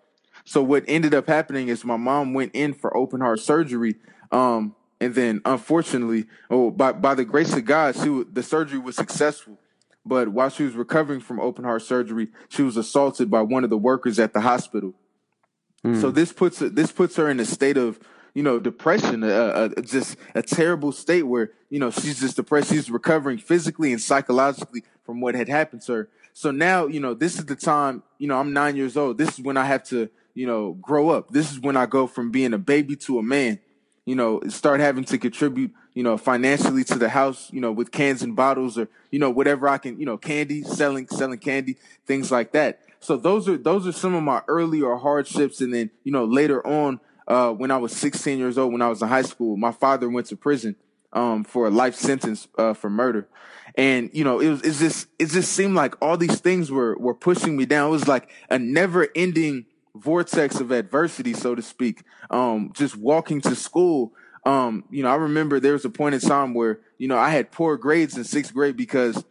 So 0.45 0.63
what 0.63 0.85
ended 0.87 1.13
up 1.13 1.27
happening 1.27 1.67
is 1.67 1.83
my 1.83 1.97
mom 1.97 2.33
went 2.33 2.55
in 2.55 2.73
for 2.73 2.95
open 2.95 3.21
heart 3.21 3.39
surgery 3.39 3.95
um, 4.31 4.75
and 4.99 5.13
then 5.13 5.41
unfortunately 5.45 6.25
oh 6.49 6.71
by, 6.71 6.91
by 6.91 7.13
the 7.13 7.25
grace 7.25 7.53
of 7.53 7.65
god 7.65 7.95
she 7.95 8.23
the 8.31 8.43
surgery 8.43 8.79
was 8.79 8.95
successful 8.95 9.57
but 10.07 10.29
while 10.29 10.49
she 10.49 10.63
was 10.63 10.73
recovering 10.73 11.19
from 11.19 11.39
open 11.39 11.63
heart 11.63 11.81
surgery, 11.81 12.29
she 12.49 12.61
was 12.61 12.77
assaulted 12.77 13.29
by 13.29 13.41
one 13.41 13.63
of 13.63 13.69
the 13.69 13.77
workers 13.77 14.19
at 14.19 14.33
the 14.33 14.41
hospital. 14.41 14.93
Mm. 15.83 16.01
So 16.01 16.11
this 16.11 16.33
puts 16.33 16.59
this 16.59 16.91
puts 16.91 17.15
her 17.17 17.29
in 17.29 17.39
a 17.39 17.45
state 17.45 17.77
of 17.77 17.99
you 18.33 18.43
know 18.43 18.59
depression, 18.59 19.23
uh, 19.23 19.27
uh, 19.77 19.81
just 19.81 20.17
a 20.35 20.41
terrible 20.41 20.91
state 20.91 21.23
where 21.23 21.51
you 21.69 21.79
know 21.79 21.91
she's 21.91 22.19
just 22.19 22.35
depressed. 22.35 22.69
She's 22.69 22.89
recovering 22.89 23.37
physically 23.37 23.91
and 23.91 24.01
psychologically 24.01 24.83
from 25.03 25.21
what 25.21 25.35
had 25.35 25.49
happened 25.49 25.81
to 25.83 25.93
her. 25.93 26.09
So 26.33 26.51
now 26.51 26.87
you 26.87 26.99
know 26.99 27.13
this 27.13 27.37
is 27.37 27.45
the 27.45 27.55
time. 27.55 28.03
You 28.17 28.27
know 28.27 28.37
I'm 28.37 28.53
nine 28.53 28.75
years 28.75 28.97
old. 28.97 29.17
This 29.17 29.37
is 29.37 29.39
when 29.39 29.57
I 29.57 29.65
have 29.65 29.83
to 29.85 30.09
you 30.33 30.47
know 30.47 30.73
grow 30.73 31.09
up. 31.09 31.31
This 31.31 31.51
is 31.51 31.59
when 31.59 31.77
I 31.77 31.85
go 31.85 32.07
from 32.07 32.31
being 32.31 32.53
a 32.53 32.59
baby 32.59 32.95
to 32.97 33.19
a 33.19 33.23
man. 33.23 33.59
You 34.07 34.15
know, 34.15 34.41
start 34.47 34.79
having 34.79 35.03
to 35.05 35.19
contribute 35.19 35.71
you 35.97 36.03
know, 36.03 36.15
financially 36.15 36.83
to 36.83 36.93
the 36.93 37.09
house, 37.09 37.49
you 37.51 37.59
know, 37.59 37.71
with 37.71 37.91
cans 37.91 38.21
and 38.21 38.35
bottles 38.35 38.77
or, 38.77 38.87
you 39.09 39.17
know, 39.17 39.31
whatever 39.31 39.67
I 39.67 39.79
can, 39.79 39.99
you 39.99 40.05
know, 40.05 40.15
candy, 40.15 40.61
selling, 40.61 41.07
selling 41.07 41.39
candy, 41.39 41.77
things 42.05 42.31
like 42.31 42.51
that. 42.51 42.81
So 42.99 43.17
those 43.17 43.49
are, 43.49 43.57
those 43.57 43.87
are 43.87 43.91
some 43.91 44.13
of 44.13 44.21
my 44.21 44.43
earlier 44.47 44.93
hardships. 44.97 45.59
And 45.59 45.73
then, 45.73 45.89
you 46.03 46.11
know, 46.11 46.23
later 46.23 46.65
on, 46.67 46.99
uh, 47.27 47.49
when 47.49 47.71
I 47.71 47.77
was 47.77 47.97
16 47.97 48.37
years 48.37 48.59
old, 48.59 48.73
when 48.73 48.83
I 48.83 48.89
was 48.89 49.01
in 49.01 49.07
high 49.07 49.23
school, 49.23 49.57
my 49.57 49.71
father 49.71 50.07
went 50.07 50.27
to 50.27 50.35
prison, 50.35 50.75
um, 51.13 51.43
for 51.43 51.65
a 51.65 51.71
life 51.71 51.95
sentence, 51.95 52.47
uh, 52.59 52.75
for 52.75 52.91
murder. 52.91 53.27
And, 53.73 54.11
you 54.13 54.23
know, 54.23 54.39
it 54.39 54.49
was, 54.49 54.61
it's 54.61 54.77
just, 54.77 55.07
it 55.17 55.29
just 55.29 55.51
seemed 55.51 55.73
like 55.73 55.95
all 55.99 56.15
these 56.15 56.39
things 56.39 56.69
were, 56.69 56.95
were 56.99 57.15
pushing 57.15 57.57
me 57.57 57.65
down. 57.65 57.87
It 57.87 57.91
was 57.91 58.07
like 58.07 58.29
a 58.51 58.59
never 58.59 59.07
ending 59.15 59.65
vortex 59.97 60.59
of 60.59 60.71
adversity, 60.71 61.33
so 61.33 61.55
to 61.55 61.61
speak. 61.61 62.03
Um, 62.29 62.71
just 62.73 62.95
walking 62.97 63.41
to 63.41 63.55
school, 63.55 64.13
Um, 64.45 64.85
you 64.89 65.03
know, 65.03 65.09
I 65.09 65.15
remember 65.15 65.59
there 65.59 65.73
was 65.73 65.83
a 65.83 65.89
point 65.89 66.15
in 66.15 66.21
time 66.21 66.53
where, 66.53 66.79
you 66.97 67.07
know, 67.09 67.17
I 67.17 67.31
had 67.31 67.51
poor 67.51 67.75
grades 67.75 68.15
in 68.15 68.23
sixth 68.23 68.53
grade 68.53 68.77
because 68.77 69.25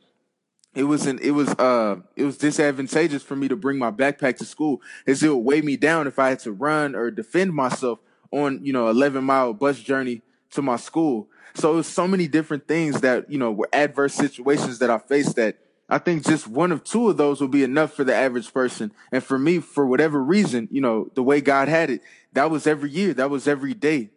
it 0.74 0.84
wasn't 0.84 1.20
it 1.22 1.30
was 1.30 1.48
uh 1.58 1.96
it 2.16 2.24
was 2.24 2.36
disadvantageous 2.36 3.22
for 3.22 3.34
me 3.34 3.48
to 3.48 3.56
bring 3.56 3.78
my 3.78 3.90
backpack 3.90 4.36
to 4.38 4.44
school 4.44 4.82
as 5.06 5.22
it 5.22 5.28
would 5.30 5.38
weigh 5.38 5.62
me 5.62 5.76
down 5.78 6.06
if 6.06 6.18
I 6.18 6.28
had 6.30 6.40
to 6.40 6.52
run 6.52 6.94
or 6.94 7.10
defend 7.10 7.54
myself 7.54 7.98
on, 8.30 8.60
you 8.62 8.72
know, 8.74 8.88
11 8.88 9.24
mile 9.24 9.54
bus 9.54 9.78
journey 9.80 10.20
to 10.50 10.60
my 10.60 10.76
school. 10.76 11.28
So 11.54 11.72
it 11.72 11.76
was 11.76 11.86
so 11.86 12.06
many 12.06 12.28
different 12.28 12.68
things 12.68 13.00
that, 13.00 13.30
you 13.30 13.38
know, 13.38 13.50
were 13.52 13.70
adverse 13.72 14.14
situations 14.14 14.78
that 14.80 14.90
I 14.90 14.98
faced 14.98 15.36
that 15.36 15.56
I 15.88 15.98
think 15.98 16.26
just 16.26 16.48
one 16.48 16.72
of 16.72 16.82
two 16.82 17.08
of 17.08 17.16
those 17.16 17.40
will 17.40 17.48
be 17.48 17.62
enough 17.62 17.92
for 17.92 18.02
the 18.02 18.14
average 18.14 18.52
person. 18.52 18.92
And 19.12 19.22
for 19.22 19.38
me, 19.38 19.60
for 19.60 19.86
whatever 19.86 20.22
reason, 20.22 20.68
you 20.70 20.80
know, 20.80 21.10
the 21.14 21.22
way 21.22 21.40
God 21.40 21.68
had 21.68 21.90
it, 21.90 22.02
that 22.32 22.50
was 22.50 22.66
every 22.66 22.90
year, 22.90 23.14
that 23.14 23.30
was 23.30 23.46
every 23.46 23.72
day. 23.72 24.10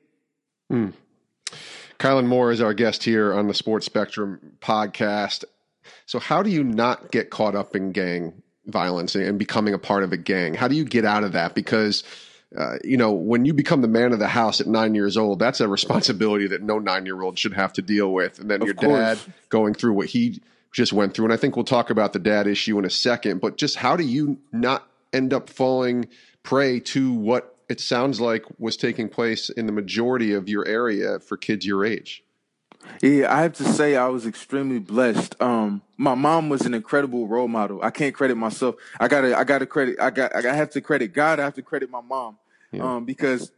Mm. 0.71 0.93
Caylin 1.99 2.27
Moore 2.27 2.51
is 2.51 2.61
our 2.61 2.73
guest 2.73 3.03
here 3.03 3.33
on 3.33 3.47
the 3.47 3.53
Sports 3.53 3.85
Spectrum 3.85 4.39
podcast. 4.61 5.43
So, 6.05 6.17
how 6.19 6.41
do 6.41 6.49
you 6.49 6.63
not 6.63 7.11
get 7.11 7.29
caught 7.29 7.55
up 7.55 7.75
in 7.75 7.91
gang 7.91 8.41
violence 8.65 9.15
and 9.15 9.37
becoming 9.37 9.73
a 9.73 9.79
part 9.79 10.03
of 10.03 10.11
a 10.11 10.17
gang? 10.17 10.53
How 10.53 10.67
do 10.67 10.75
you 10.75 10.85
get 10.85 11.05
out 11.05 11.23
of 11.23 11.33
that? 11.33 11.55
Because 11.55 12.03
uh, 12.57 12.77
you 12.83 12.97
know, 12.97 13.11
when 13.11 13.45
you 13.45 13.53
become 13.53 13.81
the 13.81 13.87
man 13.87 14.11
of 14.11 14.19
the 14.19 14.27
house 14.27 14.59
at 14.59 14.65
nine 14.65 14.95
years 14.95 15.17
old, 15.17 15.37
that's 15.37 15.59
a 15.59 15.67
responsibility 15.67 16.47
that 16.47 16.63
no 16.63 16.79
nine 16.79 17.05
year 17.05 17.21
old 17.21 17.37
should 17.37 17.53
have 17.53 17.73
to 17.73 17.81
deal 17.81 18.11
with. 18.11 18.39
And 18.39 18.49
then 18.49 18.61
of 18.61 18.65
your 18.65 18.75
course. 18.75 19.23
dad 19.23 19.33
going 19.49 19.75
through 19.75 19.93
what 19.93 20.07
he 20.07 20.41
just 20.71 20.93
went 20.93 21.13
through. 21.13 21.25
And 21.25 21.33
I 21.33 21.37
think 21.37 21.55
we'll 21.55 21.65
talk 21.65 21.89
about 21.89 22.13
the 22.13 22.19
dad 22.19 22.47
issue 22.47 22.77
in 22.79 22.85
a 22.85 22.89
second, 22.89 23.41
but 23.41 23.57
just 23.57 23.77
how 23.77 23.95
do 23.95 24.03
you 24.03 24.39
not 24.51 24.87
end 25.13 25.33
up 25.33 25.49
falling 25.49 26.07
prey 26.43 26.79
to 26.79 27.11
what 27.11 27.55
it 27.69 27.79
sounds 27.79 28.19
like 28.19 28.45
was 28.57 28.77
taking 28.77 29.09
place 29.09 29.49
in 29.49 29.65
the 29.65 29.71
majority 29.71 30.33
of 30.33 30.49
your 30.49 30.67
area 30.67 31.19
for 31.19 31.37
kids 31.37 31.65
your 31.65 31.85
age? 31.85 32.23
Yeah, 33.01 33.33
I 33.33 33.41
have 33.41 33.53
to 33.53 33.63
say 33.63 33.95
I 33.95 34.07
was 34.07 34.25
extremely 34.25 34.79
blessed. 34.79 35.39
Um, 35.41 35.81
my 35.97 36.15
mom 36.15 36.49
was 36.49 36.61
an 36.61 36.73
incredible 36.73 37.27
role 37.27 37.47
model. 37.47 37.81
I 37.83 37.91
can't 37.91 38.15
credit 38.15 38.35
myself. 38.35 38.75
I 38.99 39.07
gotta, 39.07 39.37
I 39.37 39.43
gotta 39.43 39.65
credit. 39.65 39.97
I 39.99 40.09
got, 40.09 40.33
I 40.33 40.53
have 40.53 40.69
to 40.71 40.81
credit 40.81 41.13
God. 41.13 41.39
I 41.39 41.43
have 41.43 41.55
to 41.55 41.61
credit 41.61 41.89
my 41.89 42.01
mom. 42.01 42.37
Yeah. 42.71 42.95
Um, 42.95 43.05
because 43.05 43.51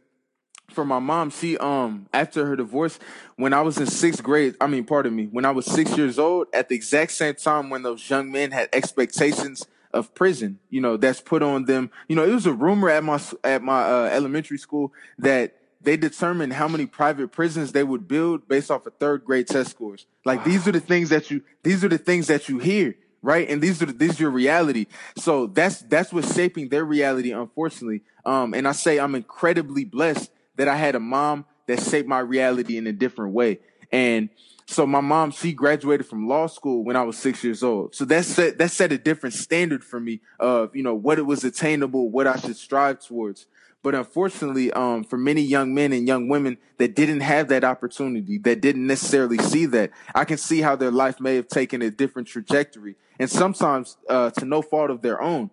for 0.68 0.84
my 0.84 0.98
mom, 0.98 1.30
she 1.30 1.56
um 1.58 2.06
after 2.12 2.46
her 2.46 2.56
divorce, 2.56 2.98
when 3.36 3.52
I 3.52 3.60
was 3.62 3.78
in 3.78 3.86
sixth 3.86 4.22
grade, 4.22 4.54
I 4.60 4.66
mean, 4.66 4.84
pardon 4.84 5.14
me, 5.14 5.26
when 5.26 5.44
I 5.44 5.50
was 5.50 5.66
six 5.66 5.96
years 5.96 6.18
old, 6.18 6.48
at 6.52 6.68
the 6.68 6.74
exact 6.74 7.12
same 7.12 7.34
time 7.34 7.70
when 7.70 7.82
those 7.82 8.08
young 8.08 8.30
men 8.30 8.50
had 8.50 8.68
expectations 8.72 9.66
of 9.92 10.14
prison, 10.14 10.58
you 10.70 10.80
know, 10.80 10.96
that's 10.96 11.20
put 11.20 11.42
on 11.42 11.66
them. 11.66 11.90
You 12.08 12.16
know, 12.16 12.24
it 12.24 12.32
was 12.32 12.46
a 12.46 12.52
rumor 12.52 12.88
at 12.88 13.04
my 13.04 13.20
at 13.44 13.62
my 13.62 13.82
uh, 13.82 14.04
elementary 14.12 14.58
school 14.58 14.92
that 15.18 15.56
they 15.82 15.96
determined 15.96 16.52
how 16.52 16.68
many 16.68 16.86
private 16.86 17.32
prisons 17.32 17.72
they 17.72 17.84
would 17.84 18.06
build 18.06 18.48
based 18.48 18.70
off 18.70 18.86
of 18.86 18.94
third 18.94 19.24
grade 19.24 19.48
test 19.48 19.70
scores. 19.70 20.06
Like 20.24 20.40
wow. 20.40 20.44
these 20.44 20.68
are 20.68 20.72
the 20.72 20.80
things 20.80 21.08
that 21.10 21.30
you 21.30 21.42
these 21.62 21.84
are 21.84 21.88
the 21.88 21.98
things 21.98 22.28
that 22.28 22.48
you 22.48 22.58
hear, 22.58 22.96
right? 23.20 23.48
And 23.48 23.60
these 23.60 23.82
are 23.82 23.86
the, 23.86 23.92
this 23.92 24.12
is 24.12 24.20
your 24.20 24.30
reality. 24.30 24.86
So 25.18 25.46
that's 25.48 25.80
that's 25.82 26.12
what's 26.12 26.34
shaping 26.34 26.68
their 26.68 26.84
reality, 26.84 27.32
unfortunately. 27.32 28.02
Um, 28.24 28.54
and 28.54 28.66
I 28.68 28.72
say 28.72 28.98
I'm 28.98 29.14
incredibly 29.14 29.84
blessed 29.84 30.30
that 30.56 30.68
I 30.68 30.76
had 30.76 30.94
a 30.94 31.00
mom 31.00 31.44
that 31.66 31.80
shaped 31.80 32.08
my 32.08 32.18
reality 32.18 32.76
in 32.76 32.86
a 32.86 32.92
different 32.92 33.32
way. 33.32 33.60
And 33.90 34.30
so 34.66 34.86
my 34.86 35.00
mom, 35.00 35.32
she 35.32 35.52
graduated 35.52 36.06
from 36.06 36.26
law 36.26 36.46
school 36.46 36.84
when 36.84 36.96
I 36.96 37.02
was 37.02 37.18
six 37.18 37.44
years 37.44 37.62
old. 37.62 37.94
So 37.94 38.04
that 38.06 38.24
set 38.24 38.58
that 38.58 38.70
set 38.70 38.92
a 38.92 38.98
different 38.98 39.34
standard 39.34 39.84
for 39.84 40.00
me 40.00 40.20
of 40.40 40.74
you 40.74 40.82
know 40.82 40.94
what 40.94 41.18
it 41.18 41.26
was 41.26 41.44
attainable, 41.44 42.10
what 42.10 42.26
I 42.26 42.36
should 42.36 42.56
strive 42.56 43.00
towards. 43.00 43.46
But 43.82 43.96
unfortunately, 43.96 44.72
um, 44.72 45.02
for 45.02 45.18
many 45.18 45.42
young 45.42 45.74
men 45.74 45.92
and 45.92 46.06
young 46.06 46.28
women 46.28 46.56
that 46.78 46.94
didn't 46.94 47.20
have 47.20 47.48
that 47.48 47.64
opportunity, 47.64 48.38
that 48.38 48.60
didn't 48.60 48.86
necessarily 48.86 49.38
see 49.38 49.66
that, 49.66 49.90
I 50.14 50.24
can 50.24 50.38
see 50.38 50.60
how 50.60 50.76
their 50.76 50.92
life 50.92 51.20
may 51.20 51.34
have 51.34 51.48
taken 51.48 51.82
a 51.82 51.90
different 51.90 52.28
trajectory, 52.28 52.94
and 53.18 53.28
sometimes 53.28 53.96
uh, 54.08 54.30
to 54.30 54.44
no 54.44 54.62
fault 54.62 54.90
of 54.90 55.02
their 55.02 55.20
own. 55.20 55.50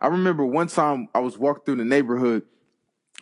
I 0.00 0.08
remember 0.08 0.44
one 0.44 0.68
time 0.68 1.08
I 1.14 1.20
was 1.20 1.38
walking 1.38 1.64
through 1.64 1.76
the 1.76 1.84
neighborhood. 1.84 2.42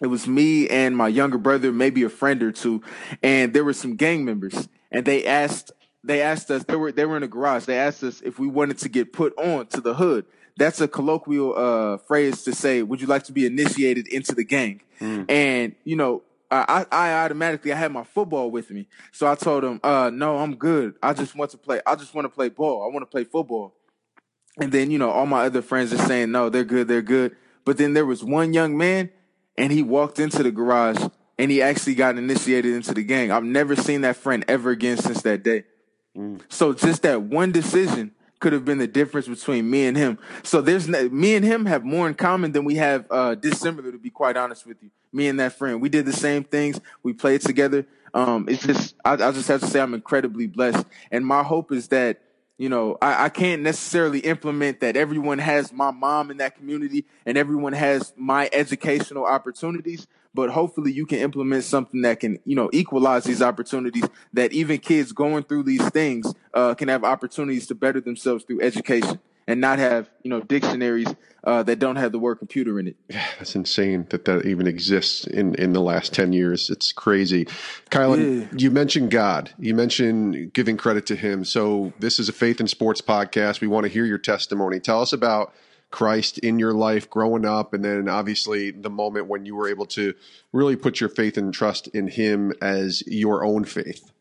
It 0.01 0.07
was 0.07 0.27
me 0.27 0.69
and 0.69 0.97
my 0.97 1.09
younger 1.09 1.39
brother, 1.39 1.73
maybe 1.73 2.03
a 2.05 2.09
friend 2.09 2.43
or 2.43 2.53
two, 2.53 2.83
and 3.23 3.53
there 3.53 3.65
were 3.65 3.73
some 3.73 3.97
gang 3.97 4.25
members, 4.25 4.69
and 4.93 5.05
they 5.05 5.27
asked 5.27 5.73
they 6.05 6.23
asked 6.23 6.51
us 6.51 6.65
they 6.65 6.77
were 6.77 6.93
they 6.93 7.05
were 7.05 7.17
in 7.17 7.23
a 7.23 7.29
garage. 7.29 7.65
They 7.65 7.79
asked 7.79 8.03
us 8.05 8.21
if 8.21 8.39
we 8.39 8.47
wanted 8.47 8.79
to 8.79 8.89
get 8.89 9.13
put 9.13 9.37
on 9.39 9.67
to 9.69 9.81
the 9.81 9.95
hood 9.95 10.25
that's 10.59 10.81
a 10.81 10.89
colloquial 10.89 11.57
uh, 11.57 11.99
phrase 11.99 12.43
to 12.43 12.55
say, 12.55 12.83
"Would 12.83 13.01
you 13.01 13.07
like 13.07 13.23
to 13.25 13.33
be 13.33 13.47
initiated 13.47 14.09
into 14.09 14.35
the 14.35 14.45
gang?" 14.45 14.83
Mm. 15.01 15.31
And 15.31 15.75
you 15.85 15.97
know, 15.97 16.23
I, 16.51 16.85
I 16.91 17.13
automatically 17.25 17.73
I 17.73 17.77
had 17.77 17.93
my 17.93 18.05
football 18.05 18.51
with 18.51 18.71
me, 18.71 18.89
so 19.13 19.31
I 19.31 19.37
told 19.37 19.65
him, 19.65 19.81
uh, 19.83 20.11
"No, 20.13 20.39
I'm 20.39 20.57
good. 20.57 20.97
I 21.03 21.15
just 21.15 21.37
want 21.37 21.53
to 21.53 21.59
play. 21.59 21.81
I 21.87 21.95
just 21.95 22.13
want 22.13 22.25
to 22.25 22.29
play 22.29 22.49
ball. 22.49 22.83
I 22.83 22.93
want 22.93 23.03
to 23.03 23.07
play 23.07 23.25
football." 23.25 23.75
And 24.61 24.73
then 24.73 24.91
you 24.91 24.99
know, 24.99 25.11
all 25.11 25.27
my 25.27 25.45
other 25.45 25.63
friends 25.63 25.93
are 25.93 25.99
saying, 25.99 26.33
"No, 26.33 26.51
they're 26.51 26.65
good. 26.65 26.89
They're 26.89 27.03
good." 27.03 27.37
But 27.65 27.79
then 27.79 27.95
there 27.95 28.07
was 28.07 28.25
one 28.25 28.53
young 28.53 28.77
man, 28.77 29.11
and 29.59 29.73
he 29.73 29.83
walked 29.83 30.19
into 30.19 30.43
the 30.43 30.51
garage, 30.51 31.05
and 31.39 31.51
he 31.51 31.61
actually 31.61 31.95
got 31.95 32.17
initiated 32.17 32.73
into 32.73 32.95
the 32.95 33.03
gang. 33.03 33.31
I've 33.31 33.45
never 33.45 33.77
seen 33.77 34.01
that 34.03 34.17
friend 34.17 34.45
ever 34.49 34.71
again 34.71 34.97
since 34.97 35.21
that 35.23 35.43
day. 35.43 35.65
Mm. 36.17 36.41
So 36.49 36.73
just 36.73 37.03
that 37.03 37.23
one 37.23 37.53
decision 37.53 38.13
could 38.41 38.53
have 38.53 38.65
been 38.65 38.79
the 38.79 38.87
difference 38.87 39.27
between 39.27 39.69
me 39.69 39.87
and 39.87 39.97
him. 39.97 40.19
So 40.45 40.61
there's 40.61 40.89
me 40.89 41.35
and 41.35 41.45
him 41.45 41.67
have 41.67 41.85
more 41.85 42.07
in 42.07 42.15
common 42.15 42.53
than 42.53 42.65
we 42.65 42.77
have 42.77 43.05
uh, 43.11 43.35
dissimilar. 43.35 43.93
To 43.93 43.99
be 43.99 44.11
quite 44.11 44.37
honest 44.37 44.65
with 44.65 44.83
you, 44.83 44.91
me 45.13 45.27
and 45.27 45.39
that 45.41 45.55
friend, 45.55 45.83
we 45.83 45.89
did 45.89 46.07
the 46.07 46.13
same 46.13 46.45
things. 46.45 46.81
We 47.03 47.13
played 47.13 47.41
together. 47.41 47.85
Um, 48.15 48.47
it's 48.49 48.65
just 48.65 48.95
I, 49.05 49.13
I 49.15 49.33
just 49.33 49.49
have 49.49 49.61
to 49.61 49.67
say 49.67 49.81
I'm 49.81 49.95
incredibly 49.95 50.47
blessed, 50.47 50.87
and 51.11 51.27
my 51.27 51.43
hope 51.43 51.73
is 51.73 51.89
that 51.89 52.21
you 52.59 52.69
know 52.69 52.99
I, 53.01 53.25
I 53.25 53.29
can't 53.31 53.63
necessarily 53.63 54.21
implement 54.21 54.81
that 54.81 54.97
everyone 54.97 55.39
has 55.39 55.73
my 55.73 55.91
mom 55.91 56.31
in 56.31 56.37
that 56.37 56.57
community 56.57 57.07
and 57.25 57.39
everyone 57.39 57.73
has 57.73 58.13
my 58.17 58.51
educational 58.53 59.25
opportunities 59.25 60.07
but 60.35 60.51
hopefully 60.51 60.93
you 60.93 61.07
can 61.07 61.19
implement 61.19 61.65
something 61.65 62.03
that 62.03 62.21
can, 62.21 62.39
you 62.45 62.55
know, 62.55 62.71
equalize 62.73 63.25
these 63.25 63.43
opportunities 63.43 64.05
that 64.33 64.53
even 64.53 64.79
kids 64.79 65.11
going 65.11 65.43
through 65.43 65.65
these 65.65 65.89
things 65.89 66.33
uh, 66.55 66.75
can 66.75 66.87
have 66.87 67.03
opportunities 67.03 67.67
to 67.67 67.75
better 67.75 68.01
themselves 68.01 68.45
through 68.45 68.61
education 68.61 69.19
and 69.49 69.61
not 69.61 69.81
have, 69.81 70.09
you 70.23 70.31
know, 70.31 70.41
dictionaries 70.41 71.09
uh, 71.43 71.65
that 71.65 71.81
don't 71.81 71.97
have 71.97 72.13
the 72.13 72.19
word 72.19 72.37
computer 72.37 72.79
in 72.79 72.87
it. 72.87 72.97
Yeah, 73.09 73.27
that's 73.39 73.57
insane 73.57 74.07
that 74.11 74.27
that 74.27 74.47
even 74.47 74.69
exists 74.69 75.27
in, 75.27 75.57
in 75.57 75.73
the 75.73 75.81
last 75.81 76.15
10 76.15 76.33
years. 76.33 76.71
It's 76.71 76.93
crazy. 76.93 77.47
Caylin, 77.91 78.43
yeah. 78.43 78.49
you 78.57 78.71
mentioned 78.71 79.11
God. 79.11 79.51
You 79.59 79.75
mentioned 79.75 80.53
giving 80.53 80.77
credit 80.77 81.07
to 81.07 81.17
him. 81.17 81.45
So 81.45 81.93
this 81.99 82.21
is 82.21 82.29
a 82.29 82.33
faith 82.33 82.61
and 82.61 82.71
sports 82.71 83.01
podcast. 83.01 83.61
We 83.61 83.67
want 83.67 83.85
to 83.85 83.91
hear 83.91 84.05
your 84.05 84.19
testimony. 84.19 84.79
Tell 84.79 85.03
us 85.03 85.13
about– 85.13 85.53
Christ 85.91 86.39
in 86.39 86.59
your 86.59 86.75
life 86.75 87.09
growing 87.09 87.47
up, 87.47 87.73
and 87.73 87.85
then 87.85 88.09
obviously 88.09 88.71
the 88.71 88.91
moment 88.91 89.27
when 89.27 89.47
you 89.47 89.55
were 89.55 89.69
able 89.69 89.87
to 89.87 90.15
really 90.53 90.77
put 90.77 91.01
your 91.01 91.09
faith 91.09 91.39
and 91.39 91.53
trust 91.53 91.89
in 91.89 92.09
Him 92.09 92.53
as 92.61 93.03
your 93.07 93.45
own 93.45 93.65
faith? 93.65 94.13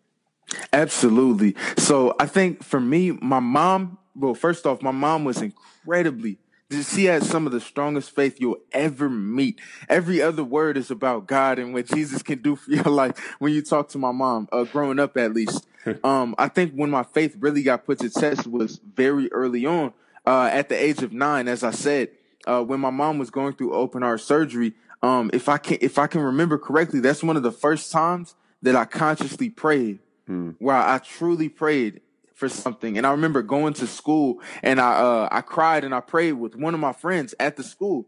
Absolutely. 0.72 1.56
So 1.78 2.16
I 2.20 2.26
think 2.26 2.64
for 2.64 2.80
me, 2.80 3.12
my 3.12 3.42
mom, 3.42 3.98
well, 4.18 4.34
first 4.34 4.66
off, 4.66 4.82
my 4.82 4.92
mom 4.92 5.24
was 5.24 5.42
incredibly 5.42 6.40
she 6.70 7.06
had 7.06 7.24
some 7.24 7.46
of 7.46 7.54
the 7.54 7.62
strongest 7.62 8.14
faith 8.14 8.40
you'll 8.40 8.60
ever 8.72 9.10
meet. 9.10 9.60
Every 9.88 10.22
other 10.22 10.44
word 10.44 10.78
is 10.78 10.92
about 10.92 11.28
God 11.28 11.60
and 11.60 11.74
what 11.74 11.86
Jesus 11.88 12.22
can 12.22 12.42
do 12.42 12.56
for 12.56 12.72
your 12.74 12.84
life 12.84 13.18
when 13.40 13.54
you 13.54 13.62
talk 13.62 13.90
to 13.90 13.98
my 13.98 14.12
mom, 14.12 14.48
uh, 14.52 14.64
growing 14.66 15.00
up 15.00 15.18
at 15.18 15.34
least. 15.34 15.66
um, 16.04 16.36
I 16.38 16.50
think 16.50 16.74
when 16.74 16.90
my 16.90 17.04
faith 17.04 17.36
really 17.40 17.64
got 17.64 17.86
put 17.86 18.00
to 18.00 18.10
test 18.10 18.48
was 18.48 18.80
very 18.96 19.32
early 19.32 19.66
on 19.66 19.94
uh, 20.26 20.50
at 20.52 20.70
the 20.70 20.76
age 20.76 21.02
of 21.04 21.14
nine, 21.14 21.48
as 21.48 21.64
I 21.64 21.72
said, 21.72 22.10
uh, 22.46 22.62
when 22.64 22.80
my 22.80 22.90
mom 22.90 23.18
was 23.18 23.30
going 23.30 23.54
through 23.54 23.74
open 23.74 24.02
heart 24.02 24.22
surgery, 24.22 24.74
um, 25.02 25.30
if 25.34 25.48
I 25.48 25.58
can, 25.58 25.78
if 25.80 25.98
I 25.98 26.08
can 26.08 26.22
remember 26.22 26.58
correctly, 26.58 27.00
that's 27.00 27.24
one 27.24 27.38
of 27.38 27.44
the 27.44 27.52
first 27.52 27.92
times 27.92 28.36
that 28.62 28.76
I 28.76 28.86
consciously 28.86 29.50
prayed, 29.50 30.00
hmm. 30.26 30.52
where 30.60 30.76
I 30.76 30.98
truly 30.98 31.48
prayed 31.50 32.02
for 32.38 32.48
something. 32.48 32.98
And 33.00 33.08
I 33.08 33.12
remember 33.12 33.42
going 33.42 33.74
to 33.74 33.88
school 33.88 34.40
and 34.62 34.80
I, 34.80 34.94
uh, 34.94 35.28
I 35.32 35.42
cried 35.42 35.84
and 35.84 35.94
I 35.94 36.02
prayed 36.02 36.34
with 36.34 36.56
one 36.56 36.76
of 36.76 36.80
my 36.80 36.94
friends 36.94 37.34
at 37.40 37.58
the 37.58 37.64
school. 37.64 38.08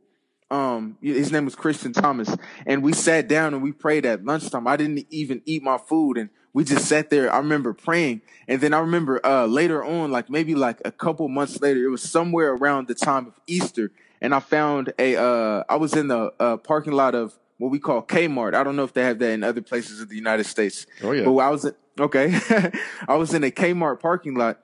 Um, 0.51 0.97
his 1.01 1.31
name 1.31 1.45
was 1.45 1.55
Christian 1.55 1.93
Thomas 1.93 2.35
and 2.67 2.83
we 2.83 2.93
sat 2.93 3.27
down 3.27 3.55
and 3.55 3.63
we 3.63 3.71
prayed 3.71 4.05
at 4.05 4.23
lunchtime. 4.23 4.67
I 4.67 4.77
didn't 4.77 5.07
even 5.09 5.41
eat 5.45 5.63
my 5.63 5.79
food 5.79 6.17
and 6.17 6.29
we 6.53 6.63
just 6.63 6.85
sat 6.85 7.09
there. 7.09 7.33
I 7.33 7.37
remember 7.39 7.73
praying. 7.73 8.21
And 8.47 8.61
then 8.61 8.71
I 8.71 8.79
remember 8.79 9.19
uh, 9.25 9.47
later 9.47 9.83
on, 9.83 10.11
like 10.11 10.29
maybe 10.29 10.53
like 10.53 10.79
a 10.85 10.91
couple 10.91 11.27
months 11.27 11.59
later, 11.59 11.83
it 11.83 11.89
was 11.89 12.03
somewhere 12.03 12.53
around 12.53 12.87
the 12.87 12.95
time 12.95 13.25
of 13.25 13.33
Easter. 13.47 13.91
And 14.21 14.35
I 14.35 14.41
found 14.41 14.93
a, 14.99 15.15
uh, 15.15 15.63
I 15.67 15.77
was 15.77 15.93
in 15.95 16.07
the 16.07 16.33
uh, 16.39 16.57
parking 16.57 16.93
lot 16.93 17.15
of 17.15 17.33
what 17.57 17.71
we 17.71 17.79
call 17.79 18.03
Kmart. 18.03 18.53
I 18.53 18.63
don't 18.63 18.75
know 18.75 18.83
if 18.83 18.93
they 18.93 19.03
have 19.03 19.17
that 19.19 19.31
in 19.31 19.43
other 19.43 19.61
places 19.61 20.01
of 20.01 20.09
the 20.09 20.15
United 20.15 20.45
States. 20.45 20.85
Oh, 21.03 21.13
yeah. 21.13 21.25
But 21.25 21.35
I 21.37 21.49
was, 21.49 21.71
okay. 21.99 22.39
I 23.07 23.15
was 23.15 23.33
in 23.33 23.43
a 23.43 23.51
Kmart 23.51 23.99
parking 23.99 24.35
lot 24.35 24.59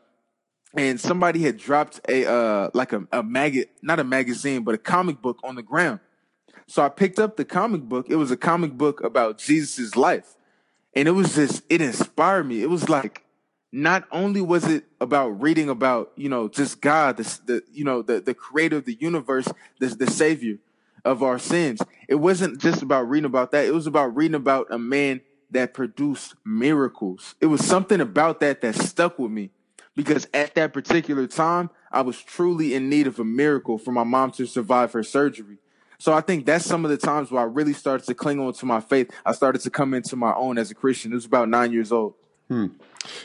and 0.76 1.00
somebody 1.00 1.42
had 1.42 1.58
dropped 1.58 2.02
a, 2.10 2.30
uh, 2.30 2.70
like 2.74 2.94
a, 2.94 3.08
a 3.12 3.24
mag, 3.24 3.70
not 3.82 4.00
a 4.00 4.04
magazine, 4.04 4.64
but 4.64 4.76
a 4.76 4.78
comic 4.78 5.22
book 5.22 5.40
on 5.44 5.56
the 5.56 5.64
ground. 5.64 6.00
So 6.68 6.84
I 6.84 6.90
picked 6.90 7.20
up 7.20 7.38
the 7.38 7.46
comic 7.46 7.84
book. 7.84 8.08
It 8.10 8.16
was 8.16 8.32
a 8.32 8.38
comic 8.38 8.74
book 8.74 9.04
about 9.04 9.38
Jesus's 9.38 9.96
life 9.96 10.36
and 10.96 11.08
it 11.08 11.12
was 11.12 11.36
just 11.36 11.64
it 11.70 11.82
inspired 11.82 12.46
me. 12.46 12.62
It 12.62 12.70
was 12.70 12.90
like 12.90 13.24
not 13.72 14.06
only 14.12 14.42
was 14.42 14.66
it 14.66 14.86
about 15.02 15.42
reading 15.42 15.70
about 15.70 16.12
you 16.16 16.30
know 16.30 16.48
just 16.48 16.82
God, 16.82 17.18
the, 17.18 17.40
the 17.46 17.64
you 17.72 17.84
know 17.84 18.02
the 18.02 18.22
the 18.22 18.34
creator 18.34 18.78
of 18.78 18.86
the 18.86 18.98
universe, 19.00 19.48
the 19.80 19.88
the 19.88 20.10
savior 20.10 20.58
of 21.04 21.22
our 21.22 21.38
sins. 21.38 21.82
It 22.08 22.16
wasn't 22.16 22.60
just 22.60 22.82
about 22.82 23.10
reading 23.10 23.26
about 23.26 23.52
that. 23.52 23.66
It 23.66 23.74
was 23.74 23.88
about 23.88 24.16
reading 24.16 24.36
about 24.36 24.68
a 24.72 24.80
man 24.80 25.22
that 25.52 25.74
produced 25.74 26.36
miracles. 26.46 27.36
It 27.40 27.48
was 27.48 27.66
something 27.66 28.02
about 28.02 28.40
that 28.40 28.62
that 28.62 28.76
stuck 28.76 29.20
with 29.20 29.32
me 29.32 29.52
because 29.96 30.28
at 30.34 30.56
that 30.56 30.74
particular 30.74 31.28
time, 31.28 31.70
I 31.92 32.02
was 32.02 32.22
truly 32.22 32.74
in 32.74 32.90
need 32.90 33.08
of 33.08 33.20
a 33.20 33.24
miracle 33.24 33.78
for 33.78 33.92
my 33.92 34.04
mom 34.04 34.32
to 34.32 34.46
survive 34.46 34.92
her 34.94 35.04
surgery. 35.04 35.58
So 35.98 36.14
I 36.14 36.22
think 36.22 36.46
that's 36.46 36.66
some 36.66 36.84
of 36.84 36.92
the 36.92 36.98
times 36.98 37.32
where 37.32 37.42
I 37.42 37.46
really 37.46 37.74
started 37.74 38.06
to 38.08 38.14
cling 38.14 38.40
on 38.40 38.54
to 38.54 38.66
my 38.66 38.82
faith. 38.82 39.12
I 39.26 39.32
started 39.32 39.62
to 39.62 39.70
come 39.70 39.94
into 39.94 40.16
my 40.16 40.34
own 40.34 40.58
as 40.58 40.70
a 40.72 40.76
Christian. 40.76 41.12
It 41.12 41.16
was 41.16 41.26
about 41.26 41.48
nine 41.48 41.72
years 41.72 41.92
old. 41.92 42.16
Hmm. 42.50 42.68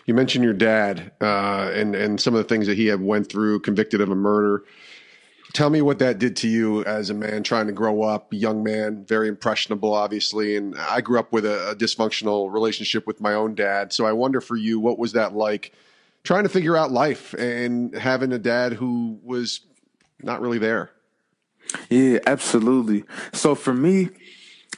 You 0.07 0.15
mentioned 0.15 0.45
your 0.45 0.55
dad 0.55 1.13
uh, 1.21 1.71
and 1.75 1.95
and 1.95 2.21
some 2.21 2.35
of 2.35 2.39
the 2.39 2.49
things 2.49 2.67
that 2.67 2.77
he 2.77 2.87
had 2.87 3.01
went 3.01 3.29
through, 3.29 3.61
convicted 3.61 4.01
of 4.01 4.11
a 4.11 4.15
murder. 4.15 4.65
Tell 5.53 5.71
me 5.71 5.83
what 5.83 5.99
that 5.99 6.19
did 6.19 6.37
to 6.37 6.49
you 6.49 6.85
as 6.85 7.11
a 7.11 7.15
man 7.15 7.43
trying 7.43 7.67
to 7.67 7.73
grow 7.73 8.03
up, 8.03 8.33
young 8.33 8.63
man, 8.63 9.05
very 9.05 9.29
impressionable, 9.29 9.93
obviously. 9.93 10.57
And 10.57 10.77
I 10.79 11.01
grew 11.01 11.19
up 11.19 11.33
with 11.33 11.45
a, 11.45 11.71
a 11.71 11.75
dysfunctional 11.75 12.53
relationship 12.53 13.07
with 13.07 13.21
my 13.21 13.35
own 13.35 13.55
dad. 13.55 13.93
So 13.93 14.07
I 14.07 14.13
wonder 14.13 14.41
for 14.41 14.57
you, 14.57 14.79
what 14.79 14.99
was 14.99 15.13
that 15.13 15.35
like 15.35 15.73
trying 16.23 16.45
to 16.45 16.49
figure 16.49 16.77
out 16.77 16.93
life 16.93 17.35
and 17.35 17.95
having 17.97 18.33
a 18.33 18.39
dad 18.39 18.75
who 18.75 19.19
was 19.25 19.61
not 20.23 20.41
really 20.41 20.59
there? 20.59 20.91
Yeah, 21.89 22.19
absolutely. 22.27 23.05
So 23.33 23.55
for 23.55 23.75
me, 23.75 24.11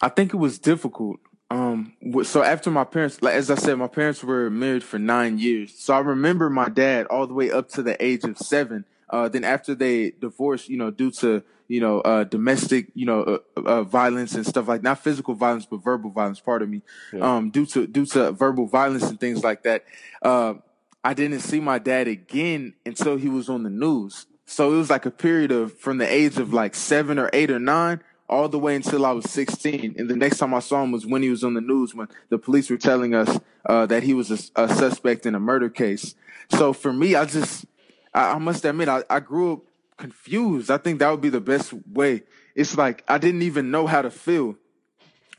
I 0.00 0.08
think 0.08 0.32
it 0.32 0.38
was 0.38 0.58
difficult. 0.58 1.20
Um, 1.50 1.92
so 2.22 2.42
after 2.42 2.70
my 2.70 2.84
parents, 2.84 3.20
like 3.20 3.34
as 3.34 3.50
I 3.50 3.56
said, 3.56 3.76
my 3.76 3.88
parents 3.88 4.24
were 4.24 4.48
married 4.48 4.82
for 4.82 4.98
nine 4.98 5.38
years. 5.38 5.74
So 5.78 5.92
I 5.92 5.98
remember 5.98 6.48
my 6.48 6.68
dad 6.68 7.06
all 7.06 7.26
the 7.26 7.34
way 7.34 7.50
up 7.50 7.68
to 7.70 7.82
the 7.82 8.02
age 8.02 8.24
of 8.24 8.38
seven. 8.38 8.86
Uh, 9.12 9.28
then 9.28 9.44
after 9.44 9.74
they 9.74 10.10
divorced, 10.10 10.68
you 10.68 10.76
know, 10.76 10.90
due 10.90 11.10
to 11.12 11.42
you 11.68 11.80
know 11.80 12.00
uh, 12.00 12.24
domestic, 12.24 12.88
you 12.94 13.06
know, 13.06 13.40
uh, 13.56 13.60
uh 13.60 13.82
violence 13.84 14.34
and 14.34 14.46
stuff 14.46 14.66
like 14.66 14.82
not 14.82 14.98
physical 14.98 15.34
violence 15.34 15.66
but 15.66 15.84
verbal 15.84 16.10
violence. 16.10 16.40
Part 16.40 16.62
of 16.62 16.68
me, 16.68 16.82
yeah. 17.12 17.36
um, 17.36 17.50
due 17.50 17.66
to 17.66 17.86
due 17.86 18.06
to 18.06 18.32
verbal 18.32 18.66
violence 18.66 19.04
and 19.04 19.20
things 19.20 19.44
like 19.44 19.62
that. 19.62 19.84
Uh, 20.22 20.54
I 21.04 21.14
didn't 21.14 21.40
see 21.40 21.58
my 21.58 21.78
dad 21.78 22.06
again 22.06 22.74
until 22.86 23.16
he 23.16 23.28
was 23.28 23.48
on 23.48 23.64
the 23.64 23.70
news. 23.70 24.26
So 24.46 24.72
it 24.72 24.76
was 24.76 24.90
like 24.90 25.04
a 25.04 25.10
period 25.10 25.50
of 25.50 25.76
from 25.78 25.98
the 25.98 26.08
age 26.08 26.38
of 26.38 26.52
like 26.52 26.74
seven 26.74 27.18
or 27.18 27.28
eight 27.32 27.50
or 27.50 27.58
nine 27.58 28.00
all 28.28 28.48
the 28.48 28.58
way 28.58 28.74
until 28.74 29.04
I 29.04 29.12
was 29.12 29.28
16. 29.30 29.96
And 29.98 30.08
the 30.08 30.16
next 30.16 30.38
time 30.38 30.54
I 30.54 30.60
saw 30.60 30.82
him 30.82 30.92
was 30.92 31.04
when 31.04 31.22
he 31.22 31.28
was 31.28 31.44
on 31.44 31.54
the 31.54 31.60
news 31.60 31.94
when 31.94 32.08
the 32.30 32.38
police 32.38 32.70
were 32.70 32.78
telling 32.78 33.14
us 33.14 33.38
uh, 33.66 33.86
that 33.86 34.02
he 34.02 34.14
was 34.14 34.30
a, 34.30 34.62
a, 34.62 34.68
suspect 34.74 35.26
in 35.26 35.34
a 35.34 35.40
murder 35.40 35.68
case. 35.68 36.14
So 36.50 36.72
for 36.72 36.92
me, 36.92 37.14
I 37.14 37.26
just, 37.26 37.66
I, 38.14 38.32
I 38.32 38.38
must 38.38 38.64
admit, 38.64 38.88
I, 38.88 39.04
I 39.08 39.20
grew 39.20 39.54
up 39.54 39.60
confused. 39.96 40.70
I 40.70 40.78
think 40.78 40.98
that 40.98 41.10
would 41.10 41.20
be 41.20 41.28
the 41.28 41.40
best 41.40 41.72
way. 41.92 42.22
It's 42.54 42.76
like 42.76 43.04
I 43.08 43.18
didn't 43.18 43.42
even 43.42 43.70
know 43.70 43.86
how 43.86 44.02
to 44.02 44.10
feel. 44.10 44.56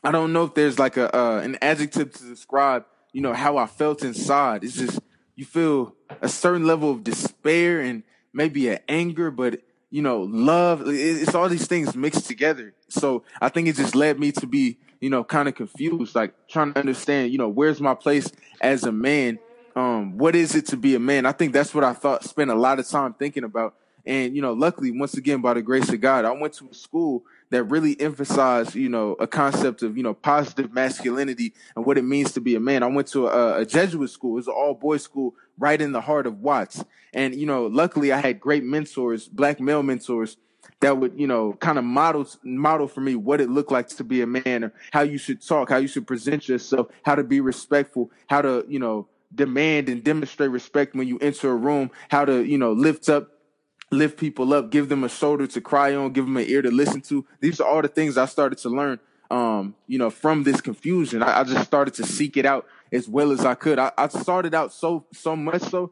I 0.03 0.11
don't 0.11 0.33
know 0.33 0.45
if 0.45 0.53
there's 0.53 0.79
like 0.79 0.97
a 0.97 1.15
uh, 1.15 1.39
an 1.39 1.57
adjective 1.61 2.13
to 2.13 2.23
describe, 2.23 2.85
you 3.11 3.21
know, 3.21 3.33
how 3.33 3.57
I 3.57 3.65
felt 3.65 4.03
inside. 4.03 4.63
It's 4.63 4.75
just 4.75 4.99
you 5.35 5.45
feel 5.45 5.95
a 6.21 6.29
certain 6.29 6.65
level 6.65 6.91
of 6.91 7.03
despair 7.03 7.81
and 7.81 8.03
maybe 8.33 8.69
an 8.69 8.79
anger, 8.87 9.31
but 9.31 9.61
you 9.89 10.01
know, 10.01 10.21
love. 10.21 10.83
It's 10.85 11.35
all 11.35 11.49
these 11.49 11.67
things 11.67 11.95
mixed 11.95 12.25
together. 12.25 12.73
So 12.89 13.23
I 13.41 13.49
think 13.49 13.67
it 13.67 13.75
just 13.75 13.95
led 13.95 14.19
me 14.19 14.31
to 14.33 14.47
be, 14.47 14.77
you 14.99 15.09
know, 15.09 15.23
kind 15.23 15.47
of 15.47 15.55
confused, 15.55 16.15
like 16.15 16.33
trying 16.47 16.73
to 16.73 16.79
understand, 16.79 17.31
you 17.31 17.37
know, 17.37 17.49
where's 17.49 17.79
my 17.79 17.93
place 17.93 18.31
as 18.61 18.83
a 18.83 18.91
man? 18.91 19.39
Um, 19.75 20.17
what 20.17 20.35
is 20.35 20.55
it 20.55 20.67
to 20.67 20.77
be 20.77 20.95
a 20.95 20.99
man? 20.99 21.25
I 21.25 21.31
think 21.31 21.53
that's 21.53 21.73
what 21.73 21.83
I 21.83 21.93
thought, 21.93 22.23
spent 22.23 22.51
a 22.51 22.55
lot 22.55 22.79
of 22.79 22.87
time 22.87 23.13
thinking 23.13 23.43
about. 23.43 23.75
And, 24.05 24.35
you 24.35 24.41
know, 24.41 24.53
luckily, 24.53 24.91
once 24.91 25.15
again, 25.15 25.41
by 25.41 25.53
the 25.53 25.61
grace 25.61 25.89
of 25.89 26.01
God, 26.01 26.25
I 26.25 26.31
went 26.31 26.53
to 26.55 26.67
a 26.69 26.73
school 26.73 27.23
that 27.51 27.63
really 27.63 27.99
emphasized, 28.01 28.75
you 28.75 28.89
know, 28.89 29.13
a 29.13 29.27
concept 29.27 29.81
of, 29.81 29.95
you 29.95 30.03
know, 30.03 30.13
positive 30.13 30.73
masculinity 30.73 31.53
and 31.75 31.85
what 31.85 31.97
it 31.97 32.03
means 32.03 32.33
to 32.33 32.41
be 32.41 32.55
a 32.55 32.59
man. 32.59 32.83
I 32.83 32.87
went 32.87 33.07
to 33.09 33.27
a, 33.27 33.61
a 33.61 33.65
Jesuit 33.65 34.09
school. 34.09 34.31
It 34.31 34.35
was 34.35 34.47
an 34.47 34.53
all 34.57 34.73
boys 34.73 35.03
school 35.03 35.35
right 35.57 35.79
in 35.79 35.93
the 35.93 36.01
heart 36.01 36.27
of 36.27 36.41
Watts. 36.41 36.83
And, 37.13 37.33
you 37.33 37.45
know, 37.45 37.67
luckily 37.67 38.11
I 38.11 38.19
had 38.19 38.39
great 38.41 38.63
mentors, 38.63 39.27
black 39.27 39.59
male 39.61 39.83
mentors 39.83 40.35
that 40.81 40.97
would, 40.97 41.17
you 41.17 41.27
know, 41.27 41.53
kind 41.53 41.77
of 41.77 41.85
model, 41.85 42.27
model 42.43 42.87
for 42.87 42.99
me 42.99 43.15
what 43.15 43.39
it 43.39 43.49
looked 43.49 43.71
like 43.71 43.87
to 43.87 44.03
be 44.03 44.21
a 44.21 44.27
man 44.27 44.65
or 44.65 44.73
how 44.91 45.01
you 45.01 45.17
should 45.17 45.41
talk, 45.45 45.69
how 45.69 45.77
you 45.77 45.87
should 45.87 46.05
present 46.05 46.49
yourself, 46.49 46.87
how 47.03 47.15
to 47.15 47.23
be 47.23 47.39
respectful, 47.39 48.11
how 48.27 48.41
to, 48.41 48.65
you 48.67 48.79
know, 48.79 49.07
demand 49.35 49.89
and 49.89 50.03
demonstrate 50.03 50.51
respect 50.51 50.95
when 50.95 51.07
you 51.07 51.17
enter 51.19 51.51
a 51.51 51.55
room, 51.55 51.91
how 52.09 52.25
to, 52.25 52.43
you 52.43 52.57
know, 52.57 52.71
lift 52.71 53.09
up 53.09 53.29
lift 53.93 54.17
people 54.17 54.53
up, 54.53 54.71
give 54.71 54.89
them 54.89 55.03
a 55.03 55.09
shoulder 55.09 55.47
to 55.47 55.61
cry 55.61 55.95
on, 55.95 56.11
give 56.11 56.25
them 56.25 56.35
an 56.37 56.45
ear 56.47 56.61
to 56.61 56.71
listen 56.71 57.01
to. 57.01 57.25
These 57.39 57.61
are 57.61 57.67
all 57.67 57.81
the 57.81 57.87
things 57.87 58.17
I 58.17 58.25
started 58.25 58.57
to 58.59 58.69
learn, 58.69 58.99
um, 59.31 59.75
you 59.87 59.97
know, 59.97 60.09
from 60.09 60.43
this 60.43 60.61
confusion. 60.61 61.23
I, 61.23 61.41
I, 61.41 61.43
just 61.43 61.65
started 61.65 61.93
to 61.95 62.03
seek 62.03 62.35
it 62.35 62.45
out 62.45 62.65
as 62.91 63.07
well 63.07 63.31
as 63.31 63.45
I 63.45 63.55
could. 63.55 63.79
I, 63.79 63.91
I 63.97 64.07
started 64.07 64.53
out 64.53 64.73
so 64.73 65.05
so 65.13 65.35
much 65.35 65.61
so 65.61 65.91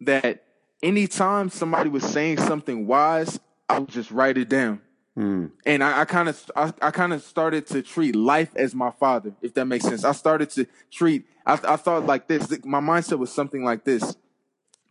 that 0.00 0.44
anytime 0.82 1.48
somebody 1.48 1.90
was 1.90 2.04
saying 2.04 2.38
something 2.38 2.86
wise, 2.86 3.40
I 3.68 3.80
would 3.80 3.88
just 3.88 4.10
write 4.10 4.38
it 4.38 4.48
down. 4.48 4.80
Mm. 5.18 5.50
And 5.66 5.82
I 5.82 6.04
kind 6.04 6.28
of 6.28 6.50
I, 6.54 6.92
kind 6.92 7.12
of 7.12 7.22
started 7.24 7.66
to 7.68 7.82
treat 7.82 8.14
life 8.14 8.50
as 8.54 8.72
my 8.72 8.92
father, 8.92 9.32
if 9.42 9.52
that 9.54 9.64
makes 9.64 9.84
sense. 9.84 10.04
I 10.04 10.12
started 10.12 10.48
to 10.50 10.66
treat 10.92 11.26
I, 11.44 11.54
I 11.54 11.76
thought 11.76 12.06
like 12.06 12.28
this. 12.28 12.48
My 12.64 12.78
mindset 12.78 13.18
was 13.18 13.32
something 13.32 13.64
like 13.64 13.84
this: 13.84 14.16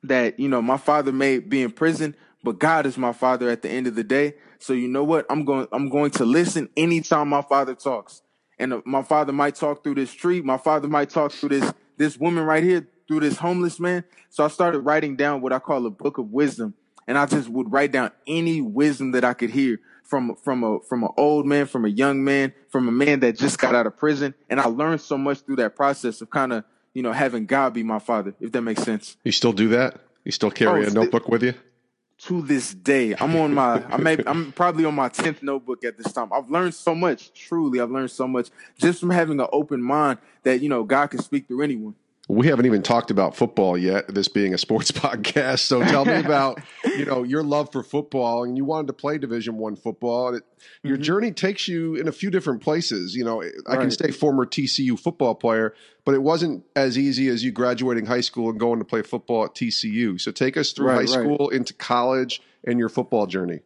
that 0.04 0.38
you 0.38 0.50
know 0.50 0.62
my 0.62 0.76
father 0.76 1.14
may 1.14 1.40
be 1.40 1.62
in 1.62 1.72
prison, 1.72 2.14
but 2.44 2.60
God 2.60 2.86
is 2.86 2.98
my 2.98 3.14
father 3.14 3.50
at 3.50 3.62
the 3.62 3.70
end 3.70 3.88
of 3.88 3.96
the 3.96 4.04
day. 4.04 4.34
So 4.60 4.74
you 4.74 4.88
know 4.88 5.04
what? 5.04 5.26
I'm 5.30 5.46
going, 5.46 5.68
I'm 5.72 5.88
going 5.90 6.12
to 6.12 6.26
listen 6.26 6.70
anytime 6.76 7.30
my 7.30 7.42
father 7.42 7.76
talks. 7.76 8.22
And 8.60 8.74
uh, 8.74 8.82
my 8.86 9.04
father 9.04 9.32
might 9.32 9.56
talk 9.56 9.84
through 9.84 9.96
this 9.96 10.14
tree. 10.14 10.42
My 10.42 10.58
father 10.58 10.88
might 10.88 11.10
talk 11.10 11.32
through 11.32 11.50
this, 11.50 11.74
this 11.98 12.18
woman 12.18 12.44
right 12.44 12.64
here, 12.64 12.88
through 13.08 13.20
this 13.22 13.38
homeless 13.38 13.80
man. 13.80 14.04
So 14.30 14.44
I 14.44 14.48
started 14.48 14.80
writing 14.80 15.16
down 15.16 15.42
what 15.42 15.54
I 15.54 15.60
call 15.60 15.86
a 15.86 15.92
book 15.92 16.18
of 16.18 16.32
wisdom. 16.32 16.74
And 17.08 17.18
I 17.18 17.26
just 17.26 17.50
would 17.50 17.72
write 17.72 17.92
down 17.92 18.12
any 18.26 18.62
wisdom 18.62 19.12
that 19.12 19.24
I 19.24 19.34
could 19.34 19.52
hear 19.52 19.80
from, 20.08 20.36
from 20.36 20.64
a, 20.64 20.80
from 20.82 21.04
an 21.04 21.10
old 21.18 21.46
man, 21.46 21.66
from 21.68 21.86
a 21.86 21.90
young 21.90 22.24
man, 22.24 22.54
from 22.70 22.88
a 22.88 22.92
man 22.92 23.20
that 23.20 23.38
just 23.38 23.60
got 23.60 23.76
out 23.76 23.86
of 23.86 23.98
prison. 23.98 24.34
And 24.50 24.60
I 24.60 24.66
learned 24.66 25.02
so 25.02 25.18
much 25.18 25.42
through 25.42 25.58
that 25.58 25.76
process 25.76 26.22
of 26.22 26.30
kind 26.30 26.54
of, 26.54 26.64
you 26.94 27.04
know, 27.04 27.12
having 27.12 27.46
God 27.46 27.74
be 27.74 27.84
my 27.84 28.00
father, 28.00 28.34
if 28.40 28.52
that 28.54 28.62
makes 28.62 28.82
sense. 28.84 29.18
You 29.24 29.32
still 29.32 29.54
do 29.54 29.70
that? 29.70 30.00
You 30.24 30.32
still 30.32 30.52
carry 30.52 30.86
oh, 30.86 30.88
a 30.88 30.92
notebook 30.92 31.28
with 31.28 31.44
you? 31.44 31.54
to 32.20 32.42
this 32.42 32.74
day. 32.74 33.14
I'm 33.20 33.36
on 33.36 33.54
my 33.54 33.84
I 33.90 33.98
may 33.98 34.18
I'm 34.26 34.52
probably 34.52 34.86
on 34.86 34.96
my 34.96 35.10
10th 35.10 35.44
notebook 35.44 35.84
at 35.84 35.98
this 35.98 36.12
time. 36.12 36.34
I've 36.34 36.50
learned 36.50 36.74
so 36.74 36.96
much, 36.96 37.32
truly. 37.34 37.80
I've 37.80 37.92
learned 37.92 38.12
so 38.12 38.28
much 38.28 38.50
just 38.78 39.00
from 39.00 39.12
having 39.12 39.40
an 39.40 39.48
open 39.52 39.82
mind 39.82 40.20
that, 40.44 40.62
you 40.62 40.70
know, 40.70 40.84
God 40.84 41.08
can 41.08 41.22
speak 41.22 41.48
through 41.48 41.62
anyone. 41.62 41.96
We 42.30 42.48
haven't 42.48 42.66
even 42.66 42.84
talked 42.84 43.10
about 43.10 43.38
football 43.38 43.78
yet, 43.78 44.14
this 44.14 44.28
being 44.28 44.54
a 44.54 44.58
sports 44.58 44.92
podcast. 44.94 45.60
So 45.60 45.82
tell 45.84 46.04
me 46.04 46.16
about, 46.26 46.60
you 46.84 47.06
know, 47.06 47.24
your 47.24 47.42
love 47.42 47.72
for 47.72 47.84
football 47.84 48.44
and 48.44 48.58
you 48.58 48.66
wanted 48.66 48.88
to 48.88 48.94
play 48.94 49.18
Division 49.18 49.58
1 49.58 49.78
football. 49.78 50.36
It, 50.36 50.44
mm-hmm. 50.44 50.88
Your 50.90 50.98
journey 50.98 51.32
takes 51.32 51.68
you 51.68 51.96
in 51.96 52.08
a 52.08 52.12
few 52.12 52.30
different 52.30 52.62
places. 52.62 53.16
You 53.16 53.24
know, 53.24 53.42
I 53.42 53.48
right. 53.68 53.80
can 53.80 53.92
say 53.92 54.12
former 54.12 54.46
TCU 54.46 55.00
football 55.00 55.36
player, 55.36 55.74
but 56.04 56.16
it 56.16 56.22
wasn't 56.22 56.66
as 56.76 56.98
easy 56.98 57.30
as 57.30 57.44
you 57.44 57.52
graduating 57.52 58.06
high 58.06 58.22
school 58.22 58.50
and 58.50 58.60
going 58.60 58.80
to 58.80 58.86
play 58.86 59.04
football 59.04 59.46
at 59.46 59.56
TCU. 59.56 60.20
So 60.20 60.32
take 60.32 60.58
us 60.58 60.74
through 60.74 60.88
right, 60.88 60.96
high 60.98 61.06
school 61.06 61.50
into 61.50 61.74
college 61.74 62.42
and 62.66 62.78
your 62.78 62.90
football 62.90 63.28
journey. 63.28 63.62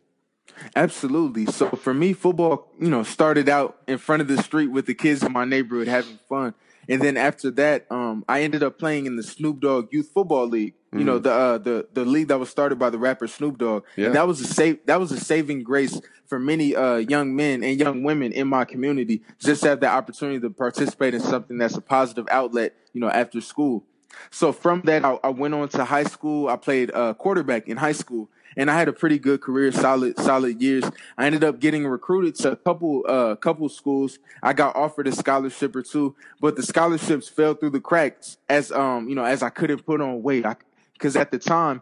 Absolutely. 0.76 1.46
So 1.48 1.70
for 1.70 1.94
me, 1.94 2.14
football, 2.14 2.72
you 2.80 2.90
know, 2.90 3.04
started 3.04 3.50
out 3.50 3.78
in 3.88 3.98
front 3.98 4.22
of 4.22 4.28
the 4.28 4.42
street 4.42 4.68
with 4.68 4.86
the 4.86 4.94
kids 4.94 5.24
in 5.24 5.32
my 5.32 5.46
neighborhood 5.46 5.88
having 5.88 6.20
fun. 6.30 6.54
And 6.90 7.02
then 7.02 7.18
after 7.18 7.52
that, 7.52 7.92
um, 7.92 8.26
I 8.28 8.42
ended 8.42 8.64
up 8.64 8.80
playing 8.80 9.06
in 9.06 9.16
the 9.16 9.24
Snoop 9.24 9.60
Dogg 9.60 9.92
Youth 9.92 10.12
Football 10.14 10.48
League. 10.48 10.74
You 10.94 11.00
mm 11.00 11.06
know, 11.06 11.20
the 11.20 11.32
uh, 11.32 11.58
the 11.58 11.88
the 11.94 12.04
league 12.04 12.28
that 12.28 12.38
was 12.38 12.50
started 12.50 12.78
by 12.78 12.90
the 12.90 12.98
rapper 12.98 13.26
Snoop 13.28 13.58
Dogg. 13.58 13.86
Yeah. 13.96 14.08
And 14.08 14.16
that 14.16 14.28
was 14.28 14.42
a 14.42 14.46
save 14.46 14.86
that 14.88 15.00
was 15.00 15.12
a 15.14 15.20
saving 15.20 15.64
grace 15.64 16.02
for 16.26 16.38
many 16.38 16.76
uh, 16.76 16.98
young 16.98 17.34
men 17.34 17.64
and 17.64 17.80
young 17.80 18.04
women 18.04 18.34
in 18.34 18.48
my 18.48 18.66
community. 18.66 19.22
Just 19.40 19.64
to 19.64 19.70
have 19.70 19.80
the 19.80 19.88
opportunity 19.88 20.42
to 20.42 20.50
participate 20.50 21.14
in 21.14 21.22
something 21.22 21.58
that's 21.58 21.78
a 21.78 21.82
positive 21.82 22.28
outlet, 22.30 22.76
you 22.94 23.00
know, 23.00 23.10
after 23.10 23.40
school. 23.40 23.86
So 24.32 24.52
from 24.52 24.82
that, 24.82 25.06
I, 25.06 25.18
I 25.24 25.30
went 25.30 25.54
on 25.54 25.70
to 25.70 25.86
high 25.86 26.04
school. 26.04 26.50
I 26.50 26.58
played 26.58 26.92
uh, 26.94 27.14
quarterback 27.14 27.70
in 27.70 27.78
high 27.78 27.94
school 27.94 28.30
and 28.58 28.70
I 28.70 28.78
had 28.78 28.88
a 28.88 28.94
pretty 28.94 29.20
good 29.20 29.42
career, 29.42 29.72
solid, 29.72 30.18
solid 30.18 30.62
years. 30.62 30.84
I 31.18 31.26
ended 31.26 31.44
up 31.44 31.60
getting 31.60 31.86
recruited 31.88 32.36
to 32.36 32.52
a 32.52 32.56
couple, 32.56 33.04
uh, 33.08 33.36
couple 33.36 33.68
schools. 33.70 34.20
I 34.44 34.54
got 34.54 34.76
offered 34.76 35.08
a 35.08 35.12
scholarship 35.12 35.76
or 35.76 35.82
two, 35.82 36.16
but 36.40 36.56
the 36.56 36.64
scholarships 36.64 37.28
fell 37.28 37.54
through 37.54 37.72
the 37.72 37.82
cracks 37.82 38.38
as, 38.50 38.72
um, 38.72 39.08
you 39.08 39.16
know, 39.16 39.24
as 39.24 39.44
I 39.44 39.50
couldn't 39.50 39.86
put 39.86 40.02
on 40.02 40.22
weight. 40.24 40.46
I, 40.46 40.56
cause 41.00 41.16
at 41.16 41.32
the 41.32 41.40
time, 41.40 41.82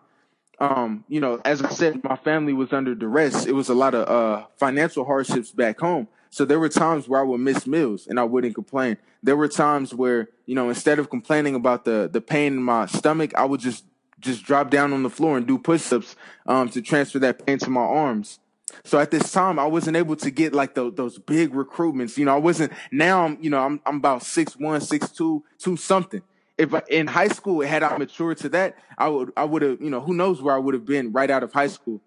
um, 0.59 1.05
you 1.07 1.21
know, 1.21 1.39
as 1.45 1.61
I 1.61 1.69
said, 1.69 2.03
my 2.03 2.17
family 2.17 2.53
was 2.53 2.73
under 2.73 2.93
duress. 2.93 3.45
It 3.45 3.53
was 3.53 3.69
a 3.69 3.73
lot 3.73 3.95
of, 3.95 4.07
uh, 4.07 4.45
financial 4.57 5.05
hardships 5.05 5.51
back 5.51 5.79
home. 5.79 6.07
So 6.31 6.45
there 6.45 6.59
were 6.59 6.69
times 6.69 7.07
where 7.07 7.19
I 7.19 7.23
would 7.23 7.39
miss 7.39 7.65
meals 7.65 8.07
and 8.07 8.19
I 8.19 8.23
wouldn't 8.23 8.55
complain. 8.55 8.97
There 9.23 9.35
were 9.35 9.47
times 9.47 9.93
where, 9.93 10.29
you 10.45 10.55
know, 10.55 10.69
instead 10.69 10.99
of 10.99 11.09
complaining 11.09 11.55
about 11.55 11.85
the 11.85 12.09
the 12.11 12.21
pain 12.21 12.53
in 12.53 12.63
my 12.63 12.85
stomach, 12.85 13.33
I 13.35 13.45
would 13.45 13.59
just 13.59 13.83
just 14.19 14.43
drop 14.43 14.69
down 14.69 14.93
on 14.93 15.03
the 15.03 15.09
floor 15.09 15.37
and 15.37 15.47
do 15.47 15.57
push-ups 15.57 16.15
um, 16.45 16.69
to 16.69 16.81
transfer 16.81 17.19
that 17.19 17.45
pain 17.45 17.57
to 17.59 17.69
my 17.69 17.81
arms. 17.81 18.39
So 18.83 18.99
at 18.99 19.11
this 19.11 19.31
time, 19.31 19.57
I 19.57 19.65
wasn't 19.65 19.97
able 19.97 20.15
to 20.17 20.29
get 20.29 20.53
like 20.53 20.75
the, 20.75 20.91
those 20.91 21.17
big 21.17 21.53
recruitments. 21.53 22.17
You 22.17 22.25
know, 22.25 22.35
I 22.35 22.37
wasn't. 22.37 22.71
Now 22.91 23.25
I'm, 23.25 23.37
you 23.41 23.49
know, 23.49 23.59
I'm 23.59 23.81
I'm 23.85 23.97
about 23.97 24.23
six 24.23 24.55
one, 24.55 24.79
six 24.81 25.09
two, 25.09 25.43
two 25.57 25.75
something. 25.75 26.21
If 26.57 26.73
I, 26.73 26.83
in 26.89 27.07
high 27.07 27.29
school 27.29 27.61
had 27.61 27.83
I 27.83 27.97
matured 27.97 28.37
to 28.39 28.49
that, 28.49 28.75
I 28.97 29.07
would 29.07 29.31
I 29.35 29.45
would 29.45 29.61
have, 29.63 29.81
you 29.81 29.89
know, 29.89 30.01
who 30.01 30.13
knows 30.13 30.41
where 30.41 30.53
I 30.53 30.59
would 30.59 30.75
have 30.75 30.85
been 30.85 31.11
right 31.11 31.31
out 31.31 31.41
of 31.41 31.51
high 31.51 31.67
school. 31.67 32.01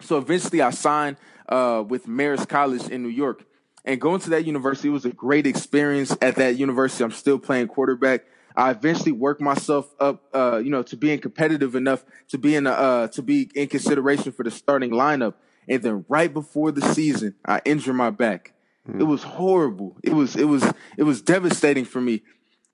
So 0.00 0.18
eventually, 0.18 0.60
I 0.60 0.70
signed 0.70 1.16
uh, 1.48 1.82
with 1.86 2.06
Marist 2.06 2.48
College 2.48 2.88
in 2.88 3.02
New 3.02 3.08
York, 3.08 3.44
and 3.84 4.00
going 4.00 4.20
to 4.20 4.30
that 4.30 4.44
university 4.44 4.90
was 4.90 5.04
a 5.04 5.10
great 5.10 5.46
experience. 5.46 6.14
At 6.20 6.36
that 6.36 6.56
university, 6.56 7.02
I'm 7.02 7.12
still 7.12 7.38
playing 7.38 7.68
quarterback. 7.68 8.24
I 8.58 8.72
eventually 8.72 9.12
worked 9.12 9.40
myself 9.40 9.94
up, 10.00 10.24
uh, 10.34 10.60
you 10.62 10.68
know, 10.68 10.82
to 10.82 10.96
being 10.96 11.20
competitive 11.20 11.76
enough 11.76 12.04
to 12.30 12.38
be 12.38 12.56
in 12.56 12.66
a, 12.66 12.72
uh, 12.72 13.08
to 13.08 13.22
be 13.22 13.48
in 13.54 13.68
consideration 13.68 14.32
for 14.32 14.42
the 14.42 14.50
starting 14.50 14.90
lineup. 14.90 15.34
And 15.68 15.80
then 15.80 16.04
right 16.08 16.32
before 16.32 16.72
the 16.72 16.82
season, 16.82 17.36
I 17.44 17.60
injured 17.64 17.94
my 17.94 18.10
back. 18.10 18.54
Mm. 18.88 19.00
It 19.00 19.04
was 19.04 19.22
horrible. 19.22 19.96
It 20.02 20.12
was 20.12 20.34
it 20.34 20.46
was 20.46 20.64
it 20.96 21.04
was 21.04 21.22
devastating 21.22 21.84
for 21.84 22.00
me 22.00 22.22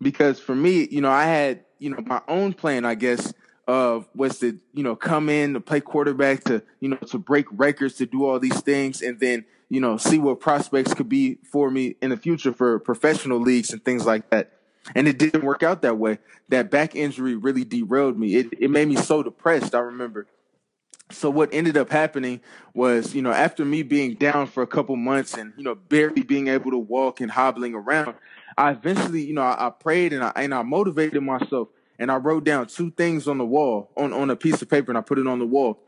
because 0.01 0.41
for 0.41 0.55
me, 0.55 0.89
you 0.91 1.03
know, 1.03 1.11
I 1.11 1.25
had 1.25 1.65
you 1.79 1.91
know 1.91 2.01
my 2.07 2.23
own 2.29 2.55
plan, 2.55 2.87
I 2.87 2.95
guess, 2.95 3.35
of 3.69 4.09
was 4.15 4.39
to 4.39 4.59
you 4.73 4.83
know 4.83 4.97
come 4.97 5.29
in 5.29 5.53
to 5.53 5.61
play 5.61 5.83
quarterback 5.83 6.45
to 6.45 6.63
you 6.81 6.89
know 6.89 6.97
to 6.97 7.19
break 7.19 7.45
records 7.53 7.97
to 7.97 8.07
do 8.07 8.25
all 8.25 8.39
these 8.39 8.61
things 8.63 9.03
and 9.03 9.21
then 9.21 9.45
you 9.69 9.83
know 9.83 9.99
see 9.99 10.19
what 10.19 10.41
prospects 10.41 10.95
could 10.95 11.11
be 11.11 11.39
for 11.51 11.71
me 11.71 11.97
in 12.01 12.09
the 12.09 12.17
future 12.17 12.53
for 12.55 12.79
professional 12.79 13.39
leagues 13.39 13.71
and 13.71 13.85
things 13.85 14.07
like 14.07 14.31
that 14.31 14.53
and 14.95 15.09
it 15.09 15.19
didn't 15.19 15.45
work 15.45 15.63
out 15.63 15.83
that 15.83 15.99
way 15.99 16.19
that 16.49 16.71
back 16.71 16.95
injury 16.95 17.35
really 17.35 17.65
derailed 17.65 18.19
me 18.19 18.37
it, 18.37 18.49
it 18.59 18.71
made 18.71 18.89
me 18.89 18.97
so 18.97 19.23
depressed 19.23 19.75
i 19.75 19.79
remember 19.79 20.27
so 21.11 21.29
what 21.29 21.51
ended 21.53 21.77
up 21.77 21.91
happening 21.91 22.41
was, 22.73 23.15
you 23.15 23.21
know, 23.21 23.31
after 23.31 23.65
me 23.65 23.83
being 23.83 24.15
down 24.15 24.47
for 24.47 24.63
a 24.63 24.67
couple 24.67 24.97
months 24.97 25.35
and, 25.35 25.53
you 25.57 25.63
know, 25.63 25.75
barely 25.75 26.23
being 26.23 26.49
able 26.49 26.71
to 26.71 26.79
walk 26.79 27.21
and 27.21 27.31
hobbling 27.31 27.75
around, 27.75 28.15
I 28.57 28.71
eventually, 28.71 29.23
you 29.23 29.35
know, 29.35 29.43
I, 29.43 29.67
I 29.67 29.71
prayed 29.71 30.13
and 30.13 30.25
I 30.25 30.33
and 30.37 30.55
I 30.55 30.63
motivated 30.63 31.23
myself 31.23 31.69
and 31.99 32.11
I 32.11 32.17
wrote 32.17 32.45
down 32.45 32.67
two 32.67 32.91
things 32.91 33.29
on 33.29 33.39
the 33.39 33.45
wall 33.45 33.91
on, 33.97 34.13
on 34.13 34.31
a 34.31 34.37
piece 34.37 34.63
of 34.63 34.71
paper 34.71 34.91
and 34.91 34.99
I 34.99 35.03
put 35.03 35.19
it 35.19 35.27
on 35.27 35.39
the 35.39 35.47
wall. 35.47 35.81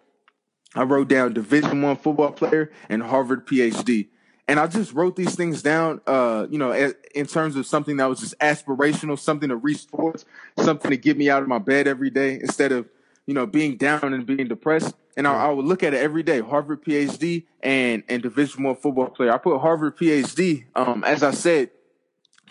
I 0.74 0.82
wrote 0.82 1.08
down 1.08 1.32
Division 1.32 1.80
One 1.80 1.96
football 1.96 2.32
player 2.32 2.70
and 2.88 3.02
Harvard 3.02 3.46
PhD. 3.46 4.08
And 4.48 4.60
I 4.60 4.68
just 4.68 4.92
wrote 4.92 5.16
these 5.16 5.34
things 5.34 5.60
down, 5.60 6.00
uh, 6.06 6.46
you 6.48 6.58
know, 6.58 6.72
in 7.14 7.26
terms 7.26 7.56
of 7.56 7.66
something 7.66 7.96
that 7.96 8.08
was 8.08 8.20
just 8.20 8.38
aspirational, 8.38 9.18
something 9.18 9.48
to 9.48 9.56
reach 9.56 9.88
towards, 9.88 10.24
something 10.58 10.90
to 10.90 10.96
get 10.96 11.16
me 11.16 11.28
out 11.28 11.42
of 11.42 11.48
my 11.48 11.58
bed 11.58 11.88
every 11.88 12.10
day 12.10 12.34
instead 12.34 12.70
of, 12.70 12.88
you 13.26 13.34
know, 13.34 13.44
being 13.44 13.76
down 13.76 14.14
and 14.14 14.24
being 14.24 14.46
depressed 14.46 14.94
and 15.16 15.26
I, 15.26 15.46
I, 15.46 15.50
would 15.50 15.64
look 15.64 15.82
at 15.82 15.94
it 15.94 16.02
every 16.02 16.22
day. 16.22 16.40
Harvard 16.40 16.84
PhD 16.84 17.44
and 17.62 18.02
and 18.08 18.22
Division 18.22 18.62
One 18.62 18.76
football 18.76 19.08
player. 19.08 19.32
I 19.32 19.38
put 19.38 19.58
Harvard 19.60 19.96
PhD. 19.96 20.66
Um, 20.74 21.02
as 21.04 21.22
I 21.22 21.30
said, 21.30 21.70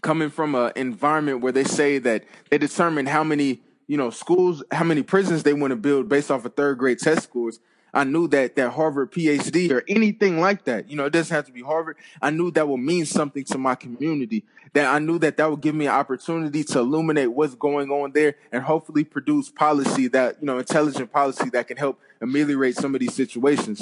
coming 0.02 0.30
from 0.30 0.56
an 0.56 0.72
environment 0.76 1.42
where 1.42 1.52
they 1.52 1.64
say 1.64 2.00
that 2.00 2.26
they 2.50 2.58
determine 2.58 3.06
how 3.06 3.24
many 3.24 3.62
you 3.88 3.98
know 3.98 4.10
schools, 4.10 4.64
how 4.72 4.84
many 4.84 5.04
prisons 5.04 5.44
they 5.44 5.54
want 5.54 5.72
to 5.72 5.76
build 5.76 6.10
based 6.10 6.32
off 6.32 6.46
of 6.46 6.56
third 6.56 6.78
grade 6.80 7.00
test 7.00 7.24
scores. 7.24 7.60
I 7.96 8.04
knew 8.04 8.28
that 8.28 8.58
that 8.58 8.72
Harvard 8.72 9.14
PhD 9.14 9.72
or 9.72 9.82
anything 9.88 10.42
like 10.42 10.66
that, 10.66 10.90
you 10.90 10.98
know, 10.98 11.06
it 11.06 11.14
doesn't 11.14 11.34
have 11.34 11.46
to 11.46 11.54
be 11.54 11.62
Harvard. 11.62 11.96
I 12.22 12.30
knew 12.30 12.52
that 12.52 12.68
would 12.68 12.82
mean 12.82 13.06
something 13.06 13.46
to 13.46 13.58
my 13.58 13.76
community. 13.76 14.44
That 14.74 14.94
I 14.94 15.00
knew 15.00 15.18
that 15.20 15.38
that 15.38 15.50
would 15.50 15.62
give 15.62 15.74
me 15.74 15.86
an 15.86 15.94
opportunity 15.94 16.66
to 16.66 16.80
illuminate 16.80 17.32
what's 17.32 17.56
going 17.56 17.90
on 17.90 18.12
there 18.12 18.36
and 18.52 18.62
hopefully 18.62 19.06
produce 19.06 19.50
policy 19.50 20.10
that, 20.10 20.36
you 20.42 20.46
know, 20.46 20.58
intelligent 20.58 21.14
policy 21.14 21.50
that 21.52 21.70
can 21.70 21.78
help 21.78 21.98
ameliorate 22.20 22.76
some 22.76 22.94
of 22.94 23.00
these 23.00 23.14
situations. 23.14 23.82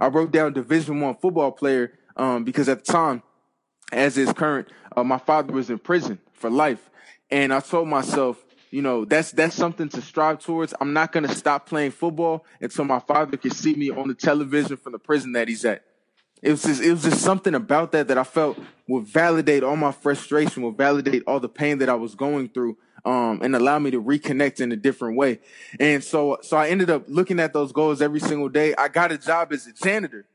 I 0.00 0.06
wrote 0.06 0.32
down 0.32 0.54
Division 0.54 0.98
One 0.98 1.16
football 1.16 1.52
player 1.52 1.92
um, 2.16 2.44
because 2.44 2.70
at 2.70 2.86
the 2.86 2.90
time, 2.90 3.22
as 3.92 4.16
is 4.16 4.32
current, 4.32 4.68
uh, 4.96 5.04
my 5.04 5.18
father 5.18 5.52
was 5.52 5.68
in 5.68 5.78
prison 5.78 6.18
for 6.32 6.48
life, 6.48 6.88
and 7.30 7.52
I 7.52 7.60
told 7.60 7.88
myself 7.88 8.42
you 8.70 8.82
know, 8.82 9.04
that's 9.04 9.32
that's 9.32 9.56
something 9.56 9.88
to 9.90 10.00
strive 10.00 10.38
towards. 10.38 10.74
I'm 10.80 10.92
not 10.92 11.12
gonna 11.12 11.34
stop 11.34 11.66
playing 11.66 11.90
football 11.90 12.44
until 12.60 12.84
my 12.84 13.00
father 13.00 13.36
can 13.36 13.50
see 13.50 13.74
me 13.74 13.90
on 13.90 14.08
the 14.08 14.14
television 14.14 14.76
from 14.76 14.92
the 14.92 14.98
prison 14.98 15.32
that 15.32 15.48
he's 15.48 15.64
at. 15.64 15.84
It 16.42 16.50
was 16.52 16.62
just 16.62 16.80
it 16.80 16.90
was 16.90 17.02
just 17.02 17.20
something 17.20 17.54
about 17.54 17.92
that 17.92 18.08
that 18.08 18.16
I 18.16 18.24
felt 18.24 18.58
would 18.86 19.06
validate 19.06 19.62
all 19.62 19.76
my 19.76 19.92
frustration, 19.92 20.62
would 20.62 20.76
validate 20.76 21.22
all 21.26 21.40
the 21.40 21.48
pain 21.48 21.78
that 21.78 21.88
I 21.88 21.94
was 21.94 22.14
going 22.14 22.48
through, 22.48 22.78
um, 23.04 23.40
and 23.42 23.54
allow 23.56 23.78
me 23.78 23.90
to 23.90 24.02
reconnect 24.02 24.60
in 24.60 24.72
a 24.72 24.76
different 24.76 25.16
way. 25.16 25.40
And 25.80 26.02
so 26.02 26.38
so 26.42 26.56
I 26.56 26.68
ended 26.68 26.90
up 26.90 27.04
looking 27.08 27.40
at 27.40 27.52
those 27.52 27.72
goals 27.72 28.00
every 28.00 28.20
single 28.20 28.48
day. 28.48 28.74
I 28.76 28.88
got 28.88 29.10
a 29.10 29.18
job 29.18 29.52
as 29.52 29.66
a 29.66 29.72
janitor 29.72 30.26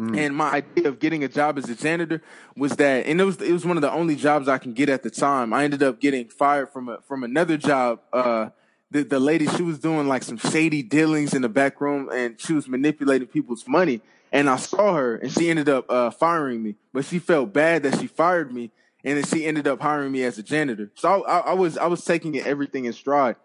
Mm. 0.00 0.16
And 0.16 0.36
my 0.36 0.50
idea 0.52 0.88
of 0.88 0.98
getting 0.98 1.22
a 1.22 1.28
job 1.28 1.58
as 1.58 1.68
a 1.68 1.74
janitor 1.74 2.22
was 2.56 2.72
that, 2.76 3.06
and 3.06 3.20
it 3.20 3.24
was 3.24 3.40
it 3.40 3.52
was 3.52 3.66
one 3.66 3.76
of 3.76 3.82
the 3.82 3.92
only 3.92 4.16
jobs 4.16 4.48
I 4.48 4.58
can 4.58 4.72
get 4.72 4.88
at 4.88 5.02
the 5.02 5.10
time. 5.10 5.52
I 5.52 5.64
ended 5.64 5.82
up 5.82 6.00
getting 6.00 6.28
fired 6.28 6.70
from 6.70 6.88
a 6.88 7.00
from 7.02 7.24
another 7.24 7.56
job. 7.56 8.00
Uh, 8.12 8.50
the 8.90 9.02
the 9.02 9.20
lady 9.20 9.46
she 9.46 9.62
was 9.62 9.78
doing 9.78 10.08
like 10.08 10.22
some 10.22 10.38
shady 10.38 10.82
dealings 10.82 11.34
in 11.34 11.42
the 11.42 11.48
back 11.48 11.80
room, 11.80 12.08
and 12.12 12.40
she 12.40 12.52
was 12.52 12.68
manipulating 12.68 13.28
people's 13.28 13.68
money. 13.68 14.00
And 14.32 14.48
I 14.48 14.56
saw 14.56 14.94
her, 14.94 15.16
and 15.16 15.30
she 15.30 15.50
ended 15.50 15.68
up 15.68 15.84
uh, 15.90 16.10
firing 16.10 16.62
me. 16.62 16.76
But 16.94 17.04
she 17.04 17.18
felt 17.18 17.52
bad 17.52 17.82
that 17.82 18.00
she 18.00 18.06
fired 18.06 18.50
me, 18.50 18.70
and 19.04 19.18
then 19.18 19.24
she 19.24 19.44
ended 19.44 19.68
up 19.68 19.82
hiring 19.82 20.10
me 20.10 20.24
as 20.24 20.38
a 20.38 20.42
janitor. 20.42 20.90
So 20.94 21.22
I, 21.24 21.38
I, 21.38 21.38
I 21.50 21.52
was 21.52 21.76
I 21.76 21.86
was 21.86 22.02
taking 22.02 22.38
everything 22.38 22.86
in 22.86 22.94
stride. 22.94 23.36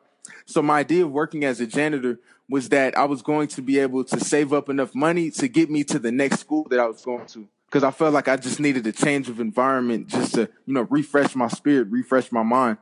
So 0.46 0.62
my 0.62 0.80
idea 0.80 1.06
of 1.06 1.12
working 1.12 1.44
as 1.46 1.60
a 1.60 1.68
janitor 1.68 2.20
was 2.50 2.70
that 2.70 2.98
I 2.98 3.06
was 3.06 3.22
going 3.22 3.48
to 3.50 3.62
be 3.62 3.80
able 3.80 4.04
to 4.06 4.20
save 4.20 4.54
up 4.54 4.70
enough 4.70 4.96
money 4.96 5.32
to 5.32 5.48
get 5.48 5.70
me 5.70 5.84
to 5.86 6.00
the 6.00 6.12
next 6.12 6.40
school 6.40 6.66
that 6.70 6.80
I 6.80 6.88
was 6.88 7.04
going 7.04 7.26
to. 7.28 7.48
Cause 7.70 7.84
I 7.84 7.92
felt 7.92 8.14
like 8.14 8.30
I 8.30 8.38
just 8.38 8.62
needed 8.62 8.88
a 8.88 8.94
change 8.94 9.28
of 9.28 9.42
environment 9.42 10.08
just 10.08 10.36
to, 10.36 10.50
you 10.66 10.74
know, 10.74 10.88
refresh 10.90 11.36
my 11.36 11.50
spirit, 11.50 11.90
refresh 11.90 12.32
my 12.32 12.42
mind. 12.42 12.78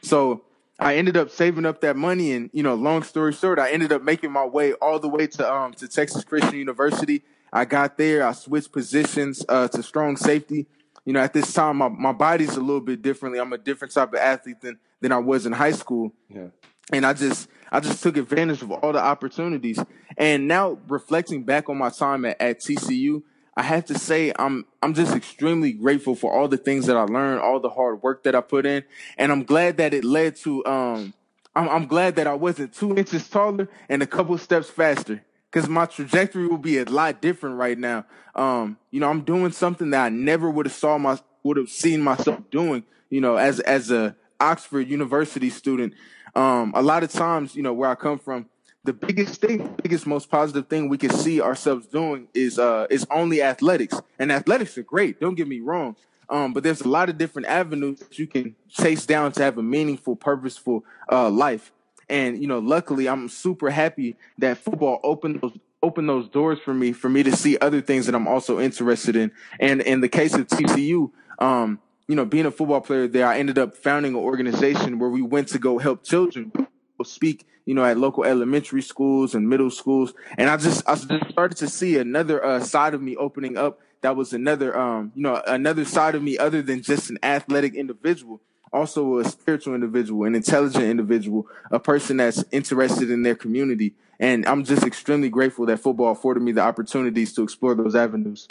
So 0.00 0.44
I 0.78 0.94
ended 0.94 1.16
up 1.16 1.30
saving 1.30 1.66
up 1.66 1.80
that 1.80 1.96
money 1.96 2.32
and, 2.32 2.48
you 2.52 2.62
know, 2.62 2.76
long 2.76 3.02
story 3.02 3.32
short, 3.32 3.58
I 3.58 3.72
ended 3.72 3.90
up 3.90 4.04
making 4.04 4.30
my 4.30 4.44
way 4.44 4.74
all 4.74 5.00
the 5.00 5.08
way 5.08 5.26
to, 5.26 5.52
um, 5.52 5.72
to 5.74 5.88
Texas 5.88 6.22
Christian 6.22 6.54
University. 6.54 7.22
I 7.52 7.64
got 7.64 7.98
there. 7.98 8.24
I 8.24 8.30
switched 8.30 8.70
positions, 8.70 9.44
uh, 9.48 9.66
to 9.68 9.82
strong 9.82 10.16
safety. 10.16 10.66
You 11.04 11.14
know, 11.14 11.20
at 11.20 11.32
this 11.32 11.52
time, 11.52 11.78
my, 11.78 11.88
my 11.88 12.12
body's 12.12 12.56
a 12.56 12.60
little 12.60 12.80
bit 12.80 13.02
differently. 13.02 13.40
I'm 13.40 13.52
a 13.52 13.58
different 13.58 13.92
type 13.92 14.12
of 14.12 14.20
athlete 14.20 14.60
than, 14.60 14.78
than 15.00 15.10
I 15.10 15.18
was 15.18 15.46
in 15.46 15.52
high 15.52 15.72
school. 15.72 16.12
Yeah 16.28 16.48
and 16.92 17.04
I 17.04 17.12
just 17.12 17.48
I 17.70 17.80
just 17.80 18.02
took 18.02 18.16
advantage 18.16 18.62
of 18.62 18.70
all 18.70 18.92
the 18.92 19.02
opportunities. 19.02 19.78
And 20.16 20.48
now 20.48 20.78
reflecting 20.88 21.44
back 21.44 21.68
on 21.68 21.76
my 21.76 21.90
time 21.90 22.24
at, 22.24 22.40
at 22.40 22.60
TCU, 22.60 23.22
I 23.56 23.62
have 23.62 23.84
to 23.86 23.98
say 23.98 24.32
I'm 24.38 24.66
I'm 24.82 24.94
just 24.94 25.14
extremely 25.14 25.72
grateful 25.72 26.14
for 26.14 26.32
all 26.32 26.48
the 26.48 26.56
things 26.56 26.86
that 26.86 26.96
I 26.96 27.02
learned, 27.02 27.40
all 27.40 27.60
the 27.60 27.70
hard 27.70 28.02
work 28.02 28.22
that 28.24 28.34
I 28.34 28.40
put 28.40 28.66
in, 28.66 28.84
and 29.16 29.32
I'm 29.32 29.44
glad 29.44 29.76
that 29.78 29.94
it 29.94 30.04
led 30.04 30.36
to 30.36 30.64
um 30.66 31.14
I'm, 31.54 31.68
I'm 31.68 31.86
glad 31.86 32.16
that 32.16 32.26
I 32.26 32.34
wasn't 32.34 32.72
two 32.72 32.96
inches 32.96 33.28
taller 33.28 33.68
and 33.88 34.02
a 34.02 34.06
couple 34.06 34.38
steps 34.38 34.70
faster 34.70 35.24
because 35.50 35.68
my 35.68 35.86
trajectory 35.86 36.46
will 36.46 36.58
be 36.58 36.78
a 36.78 36.84
lot 36.84 37.20
different 37.20 37.56
right 37.56 37.76
now. 37.76 38.04
Um, 38.34 38.78
you 38.90 39.00
know, 39.00 39.10
I'm 39.10 39.22
doing 39.22 39.50
something 39.50 39.90
that 39.90 40.04
I 40.04 40.08
never 40.08 40.48
would 40.48 40.66
have 40.66 40.74
saw 40.74 40.98
my 40.98 41.18
would 41.42 41.56
have 41.56 41.68
seen 41.68 42.00
myself 42.00 42.40
doing. 42.50 42.84
You 43.10 43.20
know, 43.20 43.36
as 43.36 43.58
as 43.60 43.90
a 43.90 44.14
Oxford 44.40 44.88
University 44.88 45.50
student, 45.50 45.94
um, 46.34 46.72
a 46.74 46.82
lot 46.82 47.02
of 47.02 47.12
times, 47.12 47.54
you 47.54 47.62
know, 47.62 47.72
where 47.72 47.90
I 47.90 47.94
come 47.94 48.18
from, 48.18 48.46
the 48.84 48.92
biggest 48.92 49.40
thing, 49.40 49.74
biggest, 49.82 50.06
most 50.06 50.30
positive 50.30 50.68
thing 50.68 50.88
we 50.88 50.98
can 50.98 51.10
see 51.10 51.40
ourselves 51.40 51.86
doing 51.86 52.28
is 52.32 52.58
uh 52.58 52.86
is 52.90 53.06
only 53.10 53.42
athletics. 53.42 54.00
And 54.18 54.32
athletics 54.32 54.78
are 54.78 54.82
great, 54.82 55.20
don't 55.20 55.34
get 55.34 55.48
me 55.48 55.60
wrong. 55.60 55.96
Um, 56.30 56.52
but 56.52 56.62
there's 56.62 56.82
a 56.82 56.88
lot 56.88 57.08
of 57.08 57.16
different 57.18 57.48
avenues 57.48 58.00
that 58.00 58.18
you 58.18 58.26
can 58.26 58.54
chase 58.68 59.06
down 59.06 59.32
to 59.32 59.42
have 59.42 59.58
a 59.58 59.62
meaningful, 59.62 60.16
purposeful 60.16 60.84
uh 61.10 61.28
life. 61.28 61.72
And 62.08 62.40
you 62.40 62.46
know, 62.46 62.60
luckily 62.60 63.08
I'm 63.08 63.28
super 63.28 63.70
happy 63.70 64.16
that 64.38 64.58
football 64.58 65.00
opened 65.02 65.40
those 65.42 65.58
open 65.82 66.06
those 66.06 66.28
doors 66.28 66.58
for 66.58 66.74
me 66.74 66.92
for 66.92 67.08
me 67.08 67.22
to 67.22 67.36
see 67.36 67.58
other 67.58 67.80
things 67.80 68.06
that 68.06 68.14
I'm 68.14 68.28
also 68.28 68.58
interested 68.58 69.16
in. 69.16 69.32
And 69.60 69.80
in 69.82 70.00
the 70.00 70.08
case 70.08 70.34
of 70.34 70.46
TCU, 70.46 71.10
um, 71.38 71.78
you 72.08 72.16
know, 72.16 72.24
being 72.24 72.46
a 72.46 72.50
football 72.50 72.80
player 72.80 73.06
there, 73.06 73.26
I 73.26 73.38
ended 73.38 73.58
up 73.58 73.76
founding 73.76 74.14
an 74.14 74.20
organization 74.20 74.98
where 74.98 75.10
we 75.10 75.22
went 75.22 75.48
to 75.48 75.58
go 75.58 75.78
help 75.78 76.02
children 76.02 76.50
speak, 77.04 77.46
you 77.66 77.74
know, 77.74 77.84
at 77.84 77.98
local 77.98 78.24
elementary 78.24 78.82
schools 78.82 79.34
and 79.34 79.48
middle 79.48 79.70
schools. 79.70 80.14
And 80.36 80.48
I 80.48 80.56
just, 80.56 80.88
I 80.88 80.94
just 80.94 81.30
started 81.30 81.58
to 81.58 81.68
see 81.68 81.98
another 81.98 82.44
uh, 82.44 82.60
side 82.60 82.94
of 82.94 83.02
me 83.02 83.14
opening 83.16 83.56
up. 83.56 83.78
That 84.00 84.16
was 84.16 84.32
another, 84.32 84.76
um, 84.76 85.12
you 85.14 85.22
know, 85.22 85.42
another 85.46 85.84
side 85.84 86.14
of 86.14 86.22
me 86.22 86.38
other 86.38 86.62
than 86.62 86.82
just 86.82 87.10
an 87.10 87.18
athletic 87.22 87.74
individual, 87.74 88.40
also 88.72 89.18
a 89.18 89.24
spiritual 89.24 89.74
individual, 89.74 90.24
an 90.24 90.34
intelligent 90.34 90.84
individual, 90.84 91.46
a 91.70 91.78
person 91.78 92.16
that's 92.16 92.42
interested 92.52 93.10
in 93.10 93.22
their 93.22 93.34
community. 93.34 93.94
And 94.18 94.46
I'm 94.46 94.64
just 94.64 94.84
extremely 94.84 95.28
grateful 95.28 95.66
that 95.66 95.78
football 95.78 96.10
afforded 96.10 96.42
me 96.42 96.52
the 96.52 96.62
opportunities 96.62 97.32
to 97.34 97.42
explore 97.42 97.74
those 97.74 97.94
avenues. 97.94 98.48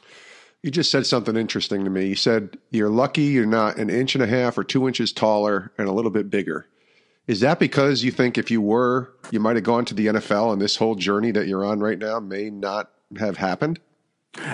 You 0.63 0.71
just 0.71 0.91
said 0.91 1.05
something 1.05 1.37
interesting 1.37 1.83
to 1.83 1.89
me. 1.89 2.07
You 2.07 2.15
said 2.15 2.57
you're 2.71 2.89
lucky 2.89 3.23
you're 3.23 3.45
not 3.45 3.77
an 3.77 3.89
inch 3.89 4.15
and 4.15 4.23
a 4.23 4.27
half 4.27 4.57
or 4.57 4.63
two 4.63 4.87
inches 4.87 5.11
taller 5.11 5.71
and 5.77 5.87
a 5.87 5.91
little 5.91 6.11
bit 6.11 6.29
bigger. 6.29 6.67
Is 7.27 7.41
that 7.41 7.59
because 7.59 8.03
you 8.03 8.11
think 8.11 8.37
if 8.37 8.49
you 8.49 8.61
were, 8.61 9.13
you 9.31 9.39
might 9.39 9.57
have 9.57 9.65
gone 9.65 9.85
to 9.85 9.93
the 9.93 10.07
NFL 10.07 10.53
and 10.53 10.61
this 10.61 10.77
whole 10.77 10.95
journey 10.95 11.31
that 11.31 11.47
you're 11.47 11.65
on 11.65 11.81
right 11.81 11.99
now 11.99 12.19
may 12.19 12.49
not 12.49 12.89
have 13.19 13.37
happened? 13.37 13.79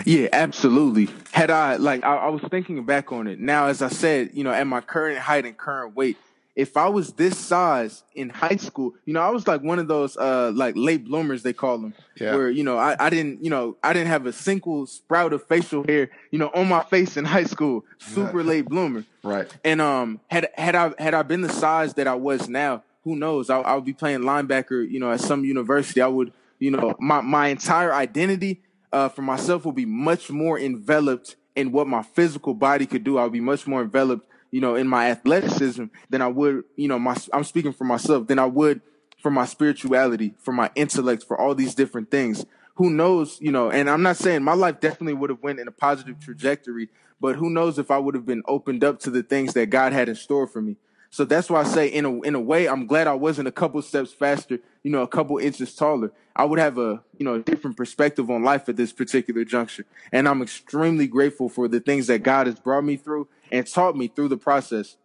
Yeah, 0.06 0.30
absolutely. 0.34 1.10
Had 1.32 1.52
I 1.52 1.76
like 1.76 2.04
I, 2.04 2.16
I, 2.16 2.30
was 2.30 2.42
thinking 2.50 2.84
back 2.86 3.12
on 3.12 3.28
it. 3.28 3.40
Now, 3.40 3.68
as 3.68 3.82
I 3.82 3.90
said, 3.90 4.32
you 4.34 4.44
know, 4.44 4.52
at 4.52 4.66
my 4.66 4.82
current 4.82 5.20
height 5.20 5.46
and 5.46 5.58
current 5.58 5.96
weight, 5.96 6.18
if 6.56 6.78
I 6.78 6.88
was 6.88 7.14
this 7.14 7.38
size 7.38 8.04
in 8.14 8.30
high 8.30 8.58
school, 8.58 8.94
you 9.06 9.14
know, 9.14 9.22
I 9.22 9.30
was 9.30 9.48
like 9.48 9.64
one 9.64 9.80
of 9.80 9.88
those 9.88 10.16
uh 10.18 10.52
like 10.54 10.76
late 10.78 11.06
bloomers 11.06 11.42
they 11.42 11.54
call 11.54 11.80
them, 11.80 11.94
yeah. 12.16 12.36
where 12.36 12.50
you 12.50 12.64
know 12.64 12.78
I, 12.78 12.96
I 13.00 13.10
didn't 13.10 13.44
you 13.44 13.50
know 13.50 13.78
I 13.84 13.94
didn't 13.94 14.10
have 14.10 14.26
a 14.28 14.34
single 14.34 14.86
sprout 14.86 15.34
of 15.34 15.44
facial 15.48 15.84
hair 15.84 16.12
you 16.32 16.38
know 16.38 16.52
on 16.54 16.70
my 16.70 16.84
face 16.84 17.18
in 17.18 17.26
high 17.26 17.46
school, 17.46 17.86
super 17.98 18.44
late 18.44 18.66
bloomer. 18.66 19.04
Right. 19.24 19.52
And 19.64 19.82
um 19.82 20.20
had 20.28 20.50
had 20.56 20.76
I 20.76 20.94
had 21.00 21.14
I 21.14 21.24
been 21.24 21.42
the 21.42 21.52
size 21.52 21.96
that 21.96 22.08
I 22.08 22.16
was 22.16 22.48
now, 22.48 22.84
who 23.04 23.16
knows? 23.16 23.50
I, 23.50 23.60
I 23.60 23.76
would 23.76 23.86
be 23.86 23.94
playing 23.94 24.20
linebacker, 24.20 24.90
you 24.90 25.00
know, 25.00 25.12
at 25.12 25.22
some 25.22 25.44
university. 25.46 26.02
I 26.02 26.08
would, 26.08 26.34
you 26.60 26.70
know, 26.70 26.96
my 27.00 27.22
my 27.22 27.48
entire 27.48 27.94
identity 27.94 28.62
uh 28.92 29.10
for 29.10 29.24
myself 29.24 29.66
would 29.66 29.76
be 29.76 29.86
much 29.86 30.30
more 30.30 30.60
enveloped 30.60 31.36
in 31.56 31.72
what 31.72 31.88
my 31.88 32.04
physical 32.04 32.54
body 32.54 32.86
could 32.86 33.04
do. 33.04 33.18
I 33.18 33.24
would 33.24 33.34
be 33.34 33.40
much 33.40 33.66
more 33.66 33.82
enveloped 33.82 34.28
you 34.54 34.62
know, 34.62 34.76
in 34.76 34.88
my 34.88 35.10
athleticism 35.10 35.86
than 36.12 36.22
I 36.22 36.28
would, 36.28 36.66
you 36.76 36.88
know, 36.88 37.00
my, 37.00 37.18
I'm 37.34 37.44
speaking 37.44 37.74
for 37.74 37.86
myself, 37.86 38.28
than 38.28 38.38
I 38.38 38.46
would 38.46 38.82
for 39.20 39.32
my 39.32 39.46
spirituality, 39.46 40.36
for 40.38 40.52
my 40.52 40.70
intellect, 40.76 41.24
for 41.24 41.36
all 41.42 41.56
these 41.56 41.74
different 41.74 42.12
things. 42.12 42.46
Who 42.76 42.92
knows, 42.92 43.40
you 43.42 43.52
know, 43.52 43.72
and 43.72 43.90
I'm 43.90 44.04
not 44.04 44.16
saying 44.16 44.44
my 44.44 44.54
life 44.54 44.80
definitely 44.80 45.16
would 45.16 45.32
have 45.32 45.42
went 45.42 45.60
in 45.60 45.68
a 45.68 45.72
positive 45.72 46.20
trajectory, 46.20 46.90
but 47.20 47.38
who 47.38 47.50
knows 47.50 47.80
if 47.80 47.90
I 47.90 47.98
would 47.98 48.14
have 48.14 48.28
been 48.28 48.44
opened 48.48 48.84
up 48.84 49.00
to 49.00 49.10
the 49.10 49.24
things 49.24 49.56
that 49.56 49.72
God 49.72 49.92
had 49.92 50.08
in 50.08 50.14
store 50.14 50.46
for 50.46 50.62
me. 50.62 50.76
So 51.14 51.26
that's 51.26 51.48
why 51.48 51.62
I 51.62 51.64
say, 51.64 51.90
in 51.90 52.06
a 52.06 52.22
in 52.22 52.34
a 52.34 52.40
way, 52.40 52.68
I'm 52.68 52.88
glad 52.88 53.06
I 53.06 53.14
wasn't 53.14 53.48
a 53.48 53.52
couple 53.52 53.80
steps 53.84 54.12
faster, 54.12 54.58
you 54.82 54.90
know, 54.90 55.04
a 55.04 55.08
couple 55.08 55.38
inches 55.38 55.76
taller. 55.76 56.12
I 56.36 56.44
would 56.44 56.58
have 56.58 56.80
a 56.80 57.04
you 57.20 57.24
know 57.24 57.36
a 57.36 57.40
different 57.40 57.78
perspective 57.78 58.32
on 58.32 58.42
life 58.44 58.68
at 58.68 58.78
this 58.78 58.92
particular 58.92 59.46
juncture, 59.46 59.86
and 60.12 60.28
I'm 60.28 60.42
extremely 60.42 61.06
grateful 61.06 61.50
for 61.50 61.68
the 61.68 61.80
things 61.80 62.08
that 62.08 62.24
God 62.24 62.48
has 62.48 62.60
brought 62.60 62.84
me 62.84 62.96
through 62.96 63.28
and 63.52 63.68
taught 63.68 63.96
me 63.96 64.08
through 64.08 64.30
the 64.30 64.38
process. 64.38 64.98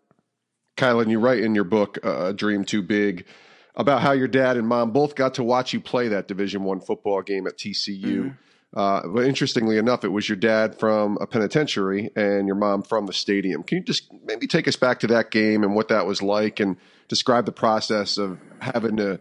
Caylin, 0.78 1.10
you 1.10 1.20
write 1.20 1.40
in 1.40 1.54
your 1.54 1.64
book, 1.64 1.98
uh, 2.02 2.32
"Dream 2.32 2.64
Too 2.64 2.80
Big," 2.80 3.26
about 3.76 4.00
how 4.00 4.12
your 4.12 4.28
dad 4.28 4.56
and 4.56 4.66
mom 4.66 4.92
both 4.92 5.14
got 5.14 5.34
to 5.34 5.44
watch 5.44 5.74
you 5.74 5.80
play 5.80 6.08
that 6.08 6.26
Division 6.26 6.64
One 6.64 6.80
football 6.80 7.20
game 7.20 7.46
at 7.46 7.58
TCU. 7.58 8.00
Mm-hmm. 8.02 8.28
Uh, 8.76 9.00
but 9.08 9.24
interestingly 9.24 9.78
enough, 9.78 10.04
it 10.04 10.08
was 10.08 10.28
your 10.28 10.36
dad 10.36 10.78
from 10.78 11.16
a 11.20 11.26
penitentiary 11.26 12.10
and 12.14 12.46
your 12.46 12.56
mom 12.56 12.82
from 12.82 13.06
the 13.06 13.12
stadium. 13.12 13.62
Can 13.62 13.78
you 13.78 13.84
just 13.84 14.12
maybe 14.24 14.46
take 14.46 14.68
us 14.68 14.76
back 14.76 15.00
to 15.00 15.06
that 15.06 15.30
game 15.30 15.62
and 15.64 15.74
what 15.74 15.88
that 15.88 16.06
was 16.06 16.20
like, 16.20 16.60
and 16.60 16.76
describe 17.08 17.46
the 17.46 17.52
process 17.52 18.18
of 18.18 18.38
having 18.60 18.98
to, 18.98 19.20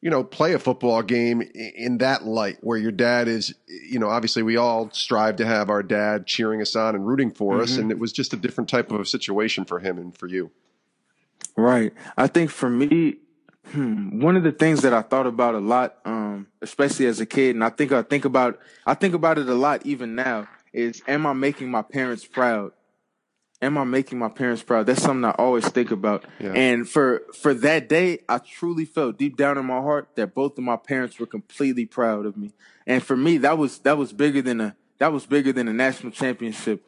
you 0.00 0.08
know, 0.08 0.24
play 0.24 0.54
a 0.54 0.58
football 0.58 1.02
game 1.02 1.42
in 1.42 1.98
that 1.98 2.24
light, 2.24 2.56
where 2.62 2.78
your 2.78 2.90
dad 2.90 3.28
is, 3.28 3.54
you 3.68 3.98
know, 3.98 4.08
obviously 4.08 4.42
we 4.42 4.56
all 4.56 4.90
strive 4.90 5.36
to 5.36 5.46
have 5.46 5.68
our 5.68 5.82
dad 5.82 6.26
cheering 6.26 6.62
us 6.62 6.74
on 6.74 6.94
and 6.94 7.06
rooting 7.06 7.30
for 7.30 7.54
mm-hmm. 7.54 7.62
us, 7.62 7.76
and 7.76 7.90
it 7.90 7.98
was 7.98 8.12
just 8.12 8.32
a 8.32 8.36
different 8.36 8.70
type 8.70 8.90
of 8.90 9.00
a 9.00 9.04
situation 9.04 9.66
for 9.66 9.78
him 9.78 9.98
and 9.98 10.16
for 10.16 10.26
you. 10.26 10.50
Right. 11.54 11.92
I 12.16 12.28
think 12.28 12.50
for 12.50 12.70
me, 12.70 13.16
Hmm. 13.72 14.20
One 14.20 14.36
of 14.36 14.42
the 14.42 14.52
things 14.52 14.82
that 14.82 14.94
I 14.94 15.02
thought 15.02 15.26
about 15.26 15.54
a 15.54 15.58
lot, 15.58 15.96
um, 16.04 16.46
especially 16.62 17.06
as 17.06 17.20
a 17.20 17.26
kid, 17.26 17.54
and 17.54 17.64
I 17.64 17.70
think 17.70 17.92
I 17.92 18.02
think 18.02 18.24
about 18.24 18.60
I 18.86 18.94
think 18.94 19.14
about 19.14 19.38
it 19.38 19.48
a 19.48 19.54
lot 19.54 19.84
even 19.84 20.14
now, 20.14 20.48
is 20.72 21.02
am 21.08 21.26
I 21.26 21.32
making 21.32 21.70
my 21.70 21.82
parents 21.82 22.24
proud? 22.24 22.72
Am 23.62 23.78
I 23.78 23.84
making 23.84 24.18
my 24.18 24.28
parents 24.28 24.62
proud? 24.62 24.86
That's 24.86 25.02
something 25.02 25.24
I 25.24 25.30
always 25.30 25.66
think 25.68 25.90
about. 25.90 26.24
Yeah. 26.38 26.52
And 26.52 26.88
for 26.88 27.22
for 27.34 27.54
that 27.54 27.88
day, 27.88 28.20
I 28.28 28.38
truly 28.38 28.84
felt 28.84 29.18
deep 29.18 29.36
down 29.36 29.56
in 29.56 29.64
my 29.64 29.80
heart 29.80 30.10
that 30.16 30.34
both 30.34 30.58
of 30.58 30.64
my 30.64 30.76
parents 30.76 31.18
were 31.18 31.26
completely 31.26 31.86
proud 31.86 32.26
of 32.26 32.36
me. 32.36 32.52
And 32.86 33.02
for 33.02 33.16
me, 33.16 33.38
that 33.38 33.56
was 33.56 33.78
that 33.78 33.96
was 33.96 34.12
bigger 34.12 34.42
than 34.42 34.60
a 34.60 34.76
that 34.98 35.12
was 35.12 35.26
bigger 35.26 35.52
than 35.52 35.68
a 35.68 35.72
national 35.72 36.12
championship. 36.12 36.84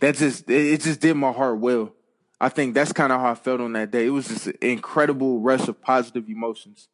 That 0.00 0.16
just 0.16 0.48
it 0.48 0.80
just 0.82 1.00
did 1.00 1.14
my 1.14 1.32
heart 1.32 1.58
well. 1.58 1.94
I 2.40 2.48
think 2.48 2.74
that's 2.74 2.92
kind 2.92 3.12
of 3.12 3.20
how 3.20 3.30
I 3.30 3.34
felt 3.34 3.60
on 3.60 3.74
that 3.74 3.90
day. 3.90 4.06
It 4.06 4.10
was 4.10 4.28
just 4.28 4.46
an 4.46 4.54
incredible 4.60 5.40
rush 5.40 5.68
of 5.68 5.80
positive 5.82 6.28
emotions. 6.28 6.88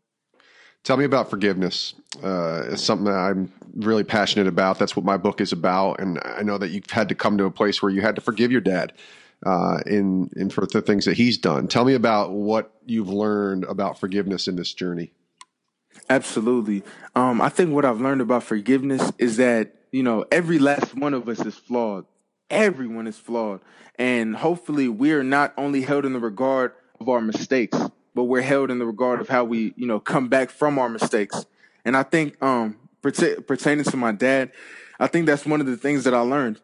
Tell 0.82 0.96
me 0.96 1.04
about 1.04 1.30
forgiveness. 1.30 1.94
Uh, 2.22 2.62
it's 2.70 2.82
something 2.82 3.06
that 3.06 3.18
I'm 3.18 3.52
really 3.74 4.04
passionate 4.04 4.46
about. 4.46 4.78
That's 4.78 4.94
what 4.96 5.04
my 5.04 5.16
book 5.16 5.40
is 5.40 5.52
about, 5.52 6.00
and 6.00 6.20
I 6.24 6.42
know 6.42 6.58
that 6.58 6.70
you've 6.70 6.88
had 6.90 7.08
to 7.08 7.14
come 7.14 7.38
to 7.38 7.44
a 7.44 7.50
place 7.50 7.82
where 7.82 7.90
you 7.90 8.02
had 8.02 8.14
to 8.16 8.20
forgive 8.20 8.52
your 8.52 8.60
dad 8.60 8.92
uh, 9.44 9.78
in 9.86 10.30
in 10.36 10.50
for 10.50 10.66
the 10.66 10.80
things 10.80 11.04
that 11.04 11.16
he's 11.16 11.38
done. 11.38 11.68
Tell 11.68 11.84
me 11.84 11.94
about 11.94 12.32
what 12.32 12.72
you've 12.86 13.08
learned 13.08 13.64
about 13.64 13.98
forgiveness 13.98 14.48
in 14.48 14.56
this 14.56 14.72
journey. 14.72 15.12
Absolutely. 16.08 16.82
Um, 17.14 17.40
I 17.40 17.48
think 17.48 17.72
what 17.72 17.84
I've 17.84 18.00
learned 18.00 18.20
about 18.20 18.44
forgiveness 18.44 19.12
is 19.18 19.36
that 19.38 19.74
you 19.90 20.02
know 20.02 20.24
every 20.30 20.58
last 20.58 20.94
one 20.94 21.14
of 21.14 21.28
us 21.28 21.44
is 21.44 21.54
flawed. 21.56 22.06
Everyone 22.50 23.06
is 23.06 23.16
flawed. 23.16 23.60
And 23.98 24.36
hopefully 24.36 24.88
we 24.88 25.12
are 25.12 25.24
not 25.24 25.54
only 25.56 25.82
held 25.82 26.04
in 26.04 26.12
the 26.12 26.20
regard 26.20 26.72
of 27.00 27.08
our 27.08 27.20
mistakes, 27.20 27.78
but 28.14 28.24
we're 28.24 28.42
held 28.42 28.70
in 28.70 28.78
the 28.78 28.86
regard 28.86 29.20
of 29.20 29.28
how 29.28 29.44
we, 29.44 29.74
you 29.76 29.86
know, 29.86 30.00
come 30.00 30.28
back 30.28 30.50
from 30.50 30.78
our 30.78 30.88
mistakes. 30.88 31.46
And 31.84 31.96
I 31.96 32.02
think, 32.02 32.42
um, 32.42 32.76
pertaining 33.02 33.84
to 33.84 33.96
my 33.96 34.12
dad, 34.12 34.52
I 34.98 35.06
think 35.06 35.26
that's 35.26 35.46
one 35.46 35.60
of 35.60 35.66
the 35.66 35.76
things 35.76 36.04
that 36.04 36.14
I 36.14 36.20
learned 36.20 36.60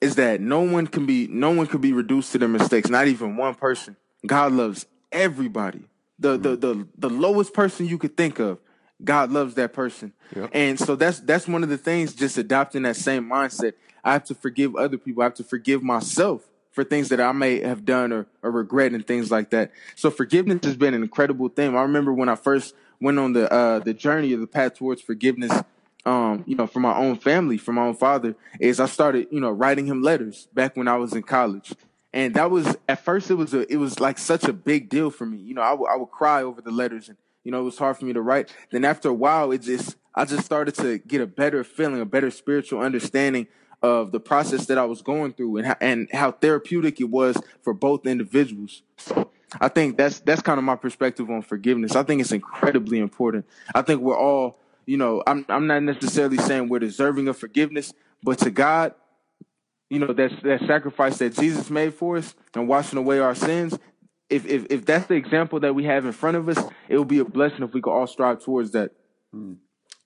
is 0.00 0.16
that 0.16 0.40
no 0.40 0.60
one 0.60 0.86
can 0.86 1.06
be, 1.06 1.26
no 1.28 1.50
one 1.50 1.66
can 1.66 1.80
be 1.80 1.92
reduced 1.92 2.32
to 2.32 2.38
their 2.38 2.48
mistakes, 2.48 2.90
not 2.90 3.06
even 3.06 3.36
one 3.36 3.54
person. 3.54 3.96
God 4.26 4.52
loves 4.52 4.86
everybody. 5.10 5.84
The, 6.18 6.36
the, 6.36 6.56
the, 6.56 6.88
the 6.96 7.10
lowest 7.10 7.54
person 7.54 7.86
you 7.86 7.98
could 7.98 8.16
think 8.16 8.38
of, 8.38 8.58
God 9.02 9.30
loves 9.30 9.54
that 9.54 9.72
person. 9.72 10.12
Yeah. 10.34 10.48
And 10.52 10.78
so 10.78 10.96
that's, 10.96 11.20
that's 11.20 11.46
one 11.46 11.62
of 11.62 11.68
the 11.68 11.78
things, 11.78 12.14
just 12.14 12.38
adopting 12.38 12.82
that 12.82 12.96
same 12.96 13.28
mindset 13.28 13.74
I 14.06 14.12
have 14.12 14.24
to 14.26 14.34
forgive 14.36 14.76
other 14.76 14.96
people. 14.96 15.22
I 15.22 15.26
have 15.26 15.34
to 15.34 15.44
forgive 15.44 15.82
myself 15.82 16.48
for 16.70 16.84
things 16.84 17.08
that 17.08 17.20
I 17.20 17.32
may 17.32 17.60
have 17.60 17.84
done 17.84 18.12
or, 18.12 18.26
or 18.40 18.52
regret 18.52 18.92
and 18.92 19.04
things 19.04 19.32
like 19.32 19.50
that. 19.50 19.72
So 19.96 20.10
forgiveness 20.10 20.60
has 20.64 20.76
been 20.76 20.94
an 20.94 21.02
incredible 21.02 21.48
thing. 21.48 21.76
I 21.76 21.82
remember 21.82 22.12
when 22.12 22.28
I 22.28 22.36
first 22.36 22.74
went 23.00 23.18
on 23.18 23.32
the 23.32 23.52
uh, 23.52 23.80
the 23.80 23.92
journey 23.92 24.32
of 24.32 24.40
the 24.40 24.46
path 24.46 24.74
towards 24.74 25.02
forgiveness, 25.02 25.52
um, 26.04 26.44
you 26.46 26.54
know, 26.54 26.68
for 26.68 26.78
my 26.78 26.94
own 26.96 27.16
family, 27.16 27.58
for 27.58 27.72
my 27.72 27.82
own 27.82 27.96
father, 27.96 28.36
is 28.60 28.78
I 28.78 28.86
started, 28.86 29.26
you 29.32 29.40
know, 29.40 29.50
writing 29.50 29.86
him 29.86 30.02
letters 30.02 30.46
back 30.54 30.76
when 30.76 30.86
I 30.86 30.96
was 30.96 31.12
in 31.12 31.24
college. 31.24 31.74
And 32.12 32.32
that 32.34 32.48
was 32.50 32.76
at 32.88 33.04
first 33.04 33.28
it 33.30 33.34
was 33.34 33.54
a 33.54 33.70
it 33.70 33.78
was 33.78 33.98
like 33.98 34.18
such 34.18 34.44
a 34.44 34.52
big 34.52 34.88
deal 34.88 35.10
for 35.10 35.26
me. 35.26 35.38
You 35.38 35.54
know, 35.54 35.62
I, 35.62 35.70
w- 35.70 35.90
I 35.92 35.96
would 35.96 36.10
cry 36.10 36.44
over 36.44 36.60
the 36.60 36.70
letters 36.70 37.08
and 37.08 37.18
you 37.42 37.50
know, 37.50 37.60
it 37.60 37.64
was 37.64 37.78
hard 37.78 37.96
for 37.96 38.04
me 38.04 38.12
to 38.12 38.22
write. 38.22 38.54
Then 38.70 38.84
after 38.84 39.08
a 39.08 39.14
while, 39.14 39.50
it 39.50 39.62
just 39.62 39.96
I 40.14 40.26
just 40.26 40.44
started 40.44 40.76
to 40.76 40.98
get 40.98 41.20
a 41.20 41.26
better 41.26 41.64
feeling, 41.64 42.00
a 42.00 42.06
better 42.06 42.30
spiritual 42.30 42.80
understanding 42.80 43.48
of 43.82 44.12
the 44.12 44.20
process 44.20 44.66
that 44.66 44.78
I 44.78 44.84
was 44.84 45.02
going 45.02 45.32
through 45.32 45.58
and 45.58 45.66
how, 45.66 45.76
and 45.80 46.08
how 46.12 46.32
therapeutic 46.32 47.00
it 47.00 47.10
was 47.10 47.36
for 47.62 47.74
both 47.74 48.06
individuals. 48.06 48.82
I 49.60 49.68
think 49.68 49.96
that's 49.96 50.20
that's 50.20 50.42
kind 50.42 50.58
of 50.58 50.64
my 50.64 50.76
perspective 50.76 51.30
on 51.30 51.42
forgiveness. 51.42 51.94
I 51.94 52.02
think 52.02 52.20
it's 52.20 52.32
incredibly 52.32 52.98
important. 52.98 53.46
I 53.74 53.82
think 53.82 54.00
we're 54.00 54.18
all, 54.18 54.58
you 54.86 54.96
know, 54.96 55.22
I'm 55.26 55.44
I'm 55.48 55.66
not 55.66 55.82
necessarily 55.82 56.38
saying 56.38 56.68
we're 56.68 56.80
deserving 56.80 57.28
of 57.28 57.38
forgiveness, 57.38 57.92
but 58.22 58.38
to 58.40 58.50
God, 58.50 58.94
you 59.88 59.98
know, 59.98 60.12
that 60.12 60.30
that 60.42 60.60
sacrifice 60.66 61.18
that 61.18 61.34
Jesus 61.34 61.70
made 61.70 61.94
for 61.94 62.16
us 62.16 62.34
and 62.54 62.68
washing 62.68 62.98
away 62.98 63.20
our 63.20 63.34
sins. 63.34 63.78
If 64.28 64.44
if 64.46 64.66
if 64.70 64.84
that's 64.84 65.06
the 65.06 65.14
example 65.14 65.60
that 65.60 65.74
we 65.74 65.84
have 65.84 66.04
in 66.04 66.12
front 66.12 66.36
of 66.36 66.48
us, 66.48 66.58
it 66.88 66.98
would 66.98 67.08
be 67.08 67.20
a 67.20 67.24
blessing 67.24 67.62
if 67.62 67.72
we 67.72 67.80
could 67.80 67.92
all 67.92 68.08
strive 68.08 68.42
towards 68.42 68.72
that. 68.72 68.90
Mm. 69.34 69.58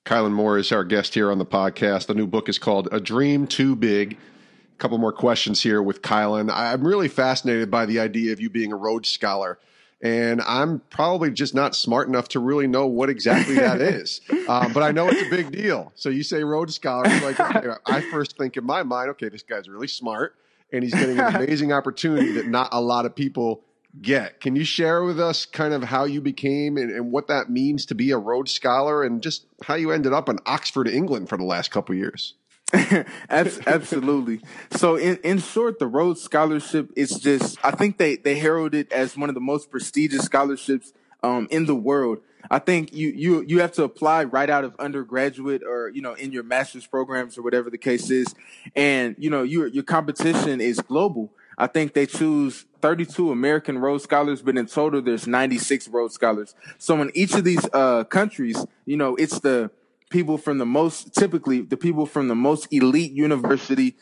Caylin 0.04 0.32
Moore 0.32 0.58
is 0.58 0.72
our 0.72 0.84
guest 0.84 1.14
here 1.14 1.30
on 1.30 1.38
the 1.38 1.46
podcast. 1.46 2.06
The 2.06 2.14
new 2.14 2.26
book 2.26 2.48
is 2.48 2.58
called 2.58 2.88
A 2.90 3.00
Dream 3.00 3.46
Too 3.46 3.76
Big. 3.76 4.14
A 4.14 4.78
couple 4.78 4.96
more 4.98 5.12
questions 5.12 5.62
here 5.62 5.82
with 5.82 6.00
Caylin. 6.00 6.50
I'm 6.52 6.86
really 6.86 7.08
fascinated 7.08 7.70
by 7.70 7.84
the 7.86 8.00
idea 8.00 8.32
of 8.32 8.40
you 8.40 8.48
being 8.48 8.72
a 8.72 8.76
Rhodes 8.76 9.10
Scholar. 9.10 9.58
And 10.02 10.40
I'm 10.40 10.80
probably 10.88 11.30
just 11.30 11.54
not 11.54 11.76
smart 11.76 12.08
enough 12.08 12.28
to 12.28 12.40
really 12.40 12.66
know 12.66 12.86
what 12.86 13.10
exactly 13.10 13.56
that 13.56 13.80
is. 13.82 14.22
Um, 14.48 14.72
but 14.72 14.82
I 14.82 14.90
know 14.90 15.08
it's 15.08 15.20
a 15.20 15.28
big 15.28 15.52
deal. 15.52 15.92
So 15.94 16.08
you 16.08 16.22
say 16.22 16.42
Rhodes 16.42 16.74
Scholar, 16.74 17.04
like 17.20 17.38
okay, 17.38 17.68
I 17.86 18.00
first 18.10 18.38
think 18.38 18.56
in 18.56 18.64
my 18.64 18.82
mind, 18.82 19.10
okay, 19.10 19.28
this 19.28 19.42
guy's 19.42 19.68
really 19.68 19.88
smart 19.88 20.34
and 20.72 20.82
he's 20.82 20.94
getting 20.94 21.18
an 21.18 21.36
amazing 21.36 21.72
opportunity 21.72 22.32
that 22.32 22.46
not 22.46 22.70
a 22.72 22.80
lot 22.80 23.04
of 23.04 23.14
people 23.14 23.62
get. 24.00 24.40
Can 24.40 24.56
you 24.56 24.64
share 24.64 25.04
with 25.04 25.18
us 25.18 25.46
kind 25.46 25.74
of 25.74 25.84
how 25.84 26.04
you 26.04 26.20
became 26.20 26.76
and, 26.76 26.90
and, 26.90 27.12
what 27.12 27.28
that 27.28 27.50
means 27.50 27.86
to 27.86 27.94
be 27.94 28.10
a 28.10 28.18
Rhodes 28.18 28.52
Scholar 28.52 29.02
and 29.02 29.22
just 29.22 29.46
how 29.64 29.74
you 29.74 29.90
ended 29.90 30.12
up 30.12 30.28
in 30.28 30.38
Oxford, 30.46 30.88
England 30.88 31.28
for 31.28 31.36
the 31.36 31.44
last 31.44 31.70
couple 31.70 31.94
years? 31.94 32.34
Absolutely. 33.30 34.40
So 34.72 34.96
in, 34.96 35.16
in 35.18 35.38
short, 35.38 35.78
the 35.78 35.88
Rhodes 35.88 36.20
Scholarship 36.22 36.90
is 36.96 37.18
just, 37.18 37.58
I 37.64 37.72
think 37.72 37.98
they, 37.98 38.16
they 38.16 38.38
herald 38.38 38.74
it 38.74 38.92
as 38.92 39.16
one 39.16 39.28
of 39.28 39.34
the 39.34 39.40
most 39.40 39.70
prestigious 39.70 40.22
scholarships 40.22 40.92
um, 41.22 41.48
in 41.50 41.66
the 41.66 41.74
world. 41.74 42.18
I 42.50 42.58
think 42.58 42.94
you 42.94 43.08
you 43.08 43.44
you 43.46 43.60
have 43.60 43.72
to 43.72 43.84
apply 43.84 44.24
right 44.24 44.48
out 44.48 44.64
of 44.64 44.74
undergraduate 44.78 45.62
or 45.62 45.90
you 45.90 46.00
know 46.00 46.14
in 46.14 46.32
your 46.32 46.42
master's 46.42 46.86
programs 46.86 47.36
or 47.36 47.42
whatever 47.42 47.68
the 47.68 47.78
case 47.78 48.10
is, 48.10 48.34
and 48.74 49.14
you 49.18 49.28
know 49.28 49.42
your 49.42 49.66
your 49.66 49.84
competition 49.84 50.60
is 50.60 50.80
global. 50.80 51.32
I 51.60 51.66
think 51.66 51.92
they 51.92 52.06
choose 52.06 52.64
32 52.80 53.30
American 53.30 53.78
Rhodes 53.78 54.04
Scholars, 54.04 54.40
but 54.40 54.56
in 54.56 54.64
total 54.66 55.02
there's 55.02 55.26
96 55.26 55.88
Rhodes 55.88 56.14
Scholars. 56.14 56.54
So 56.78 57.00
in 57.02 57.10
each 57.14 57.34
of 57.34 57.44
these 57.44 57.68
uh, 57.74 58.04
countries, 58.04 58.64
you 58.86 58.96
know, 58.96 59.14
it's 59.16 59.40
the 59.40 59.70
people 60.08 60.38
from 60.38 60.56
the 60.56 60.66
most 60.66 61.14
typically 61.14 61.60
the 61.60 61.76
people 61.76 62.06
from 62.06 62.28
the 62.28 62.34
most 62.34 62.66
elite 62.72 63.12
university 63.12 63.94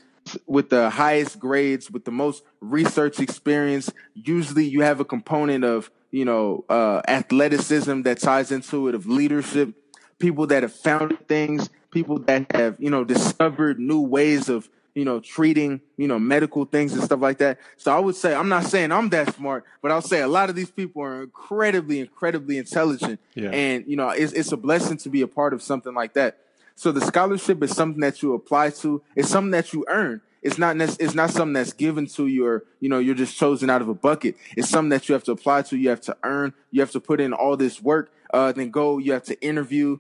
with 0.47 0.71
the 0.71 0.91
highest 0.91 1.41
grades, 1.41 1.91
with 1.91 2.05
the 2.05 2.13
most 2.13 2.45
research 2.61 3.19
experience. 3.19 3.91
Usually 4.15 4.65
you 4.65 4.83
have 4.83 5.01
a 5.01 5.05
component 5.05 5.65
of, 5.65 5.91
you 6.13 6.25
know, 6.25 6.65
uh, 6.69 7.03
athleticism 7.09 8.03
that 8.03 8.21
ties 8.21 8.53
into 8.53 8.89
it, 8.89 8.95
of 8.95 9.07
leadership, 9.07 9.75
people 10.21 10.47
that 10.47 10.63
have 10.63 10.73
found 10.73 11.19
things, 11.27 11.71
people 11.91 12.19
that 12.21 12.53
have, 12.55 12.77
you 12.79 12.91
know, 12.91 13.05
discovered 13.05 13.81
new 13.81 14.01
ways 14.01 14.49
of, 14.49 14.69
you 14.95 15.05
know, 15.05 15.21
treating, 15.21 15.81
you 15.97 16.09
know, 16.09 16.19
medical 16.19 16.65
things 16.65 16.93
and 16.93 17.03
stuff 17.03 17.21
like 17.21 17.39
that. 17.39 17.59
So 17.77 17.95
I 17.95 17.99
would 17.99 18.17
say, 18.17 18.35
I'm 18.35 18.49
not 18.49 18.65
saying 18.65 18.91
I'm 18.93 19.09
that 19.11 19.35
smart, 19.35 19.65
but 19.81 19.91
I'll 19.91 20.03
say 20.03 20.21
a 20.21 20.29
lot 20.29 20.51
of 20.51 20.57
these 20.57 20.71
people 20.71 21.03
are 21.03 21.23
incredibly, 21.23 22.01
incredibly 22.01 22.59
intelligent. 22.59 23.21
Yeah. 23.35 23.51
And, 23.51 23.85
you 23.87 23.97
know, 23.97 24.09
it's, 24.11 24.33
it's 24.33 24.53
a 24.53 24.57
blessing 24.57 24.97
to 24.99 25.09
be 25.09 25.23
a 25.23 25.29
part 25.29 25.55
of 25.55 25.63
something 25.63 25.95
like 25.95 26.15
that. 26.15 26.39
So 26.75 26.93
the 26.93 27.01
scholarship 27.01 27.63
is 27.63 27.75
something 27.75 28.01
that 28.03 28.23
you 28.23 28.35
apply 28.35 28.71
to. 28.71 29.03
It's 29.17 29.29
something 29.29 29.51
that 29.51 29.73
you 29.73 29.85
earn. 29.89 30.21
It's 30.43 30.59
not 30.59 30.81
it's 30.81 31.15
not 31.15 31.31
something 31.31 31.55
that's 31.55 31.73
given 31.73 32.07
to 32.07 32.29
you 32.29 32.47
or 32.47 32.65
you 32.79 32.89
know 32.89 33.01
you're 33.01 33.17
just 33.17 33.37
chosen 33.37 33.69
out 33.69 33.83
of 33.83 33.89
a 33.89 33.95
bucket. 33.95 34.37
It's 34.57 34.69
something 34.69 34.91
that 34.91 35.09
you 35.09 35.15
have 35.15 35.25
to 35.25 35.33
apply 35.33 35.63
to. 35.63 35.77
You 35.77 35.89
have 35.91 36.01
to 36.03 36.17
earn. 36.23 36.55
You 36.71 36.81
have 36.81 36.93
to 36.93 37.01
put 37.01 37.21
in 37.21 37.33
all 37.33 37.57
this 37.57 37.83
work. 37.83 38.13
Uh, 38.33 38.53
then 38.53 38.71
go. 38.71 38.99
You 38.99 39.13
have 39.13 39.25
to 39.25 39.41
interview 39.41 39.99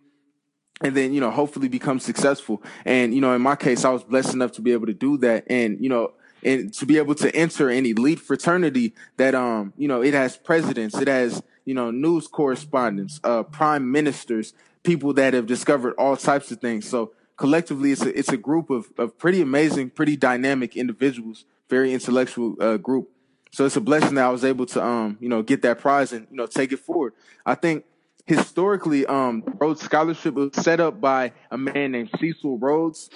and 0.80 0.96
then 0.96 1.12
you 1.12 1.20
know 1.20 1.30
hopefully 1.30 1.68
become 1.68 1.98
successful 1.98 2.62
and 2.84 3.14
you 3.14 3.20
know 3.20 3.34
in 3.34 3.42
my 3.42 3.56
case 3.56 3.84
i 3.84 3.90
was 3.90 4.02
blessed 4.04 4.34
enough 4.34 4.52
to 4.52 4.60
be 4.60 4.72
able 4.72 4.86
to 4.86 4.94
do 4.94 5.16
that 5.16 5.44
and 5.48 5.80
you 5.80 5.88
know 5.88 6.12
and 6.44 6.72
to 6.72 6.86
be 6.86 6.98
able 6.98 7.14
to 7.14 7.34
enter 7.34 7.68
an 7.68 7.84
elite 7.84 8.20
fraternity 8.20 8.94
that 9.16 9.34
um 9.34 9.72
you 9.76 9.88
know 9.88 10.02
it 10.02 10.14
has 10.14 10.36
presidents 10.36 10.96
it 10.96 11.08
has 11.08 11.42
you 11.64 11.74
know 11.74 11.90
news 11.90 12.28
correspondents 12.28 13.20
uh 13.24 13.42
prime 13.42 13.90
ministers 13.90 14.54
people 14.88 15.12
that 15.12 15.34
have 15.34 15.46
discovered 15.46 15.94
all 15.98 16.16
types 16.16 16.50
of 16.50 16.60
things. 16.60 16.88
So 16.88 17.12
collectively, 17.36 17.92
it's 17.92 18.02
a, 18.02 18.18
it's 18.18 18.30
a 18.30 18.36
group 18.36 18.70
of, 18.70 18.86
of 18.96 19.18
pretty 19.18 19.42
amazing, 19.42 19.90
pretty 19.90 20.16
dynamic 20.16 20.76
individuals, 20.76 21.44
very 21.68 21.92
intellectual 21.92 22.56
uh, 22.60 22.78
group. 22.78 23.10
So 23.50 23.66
it's 23.66 23.76
a 23.76 23.80
blessing 23.80 24.14
that 24.14 24.24
I 24.24 24.30
was 24.30 24.44
able 24.44 24.66
to, 24.66 24.82
um, 24.82 25.18
you 25.20 25.28
know, 25.28 25.42
get 25.42 25.62
that 25.62 25.78
prize 25.78 26.12
and, 26.12 26.26
you 26.30 26.36
know, 26.36 26.46
take 26.46 26.72
it 26.72 26.78
forward. 26.78 27.12
I 27.44 27.54
think 27.54 27.84
historically, 28.28 29.06
um, 29.06 29.42
Rhodes 29.58 29.80
Scholarship 29.82 30.34
was 30.34 30.50
set 30.54 30.80
up 30.80 31.00
by 31.00 31.32
a 31.50 31.58
man 31.58 31.92
named 31.92 32.10
Cecil 32.20 32.58
Rhodes. 32.58 33.10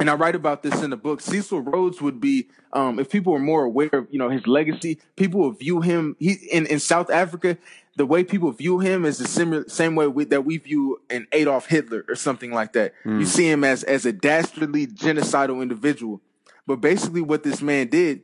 And 0.00 0.10
I 0.10 0.14
write 0.14 0.34
about 0.34 0.62
this 0.62 0.82
in 0.82 0.90
the 0.90 0.96
book. 0.96 1.20
Cecil 1.20 1.60
Rhodes 1.60 2.02
would 2.02 2.20
be, 2.20 2.48
um, 2.72 2.98
if 2.98 3.08
people 3.08 3.32
were 3.32 3.38
more 3.38 3.62
aware 3.62 3.90
of, 3.92 4.08
you 4.10 4.18
know, 4.18 4.30
his 4.30 4.46
legacy, 4.46 4.98
people 5.16 5.40
would 5.42 5.58
view 5.58 5.80
him, 5.80 6.16
he, 6.18 6.32
in, 6.50 6.66
in 6.66 6.80
South 6.80 7.08
Africa, 7.08 7.56
the 7.96 8.06
way 8.06 8.24
people 8.24 8.50
view 8.50 8.80
him 8.80 9.04
is 9.04 9.18
the 9.18 9.28
similar 9.28 9.68
same 9.68 9.94
way 9.94 10.08
we, 10.08 10.24
that 10.24 10.44
we 10.44 10.56
view 10.56 11.00
an 11.08 11.28
Adolf 11.30 11.66
Hitler 11.66 12.04
or 12.08 12.16
something 12.16 12.50
like 12.50 12.72
that. 12.72 12.94
Mm. 13.04 13.20
You 13.20 13.26
see 13.26 13.48
him 13.48 13.64
as 13.64 13.84
as 13.84 14.06
a 14.06 14.12
dastardly 14.12 14.86
genocidal 14.86 15.60
individual. 15.60 16.20
But 16.66 16.80
basically, 16.80 17.20
what 17.20 17.42
this 17.42 17.60
man 17.60 17.88
did 17.88 18.22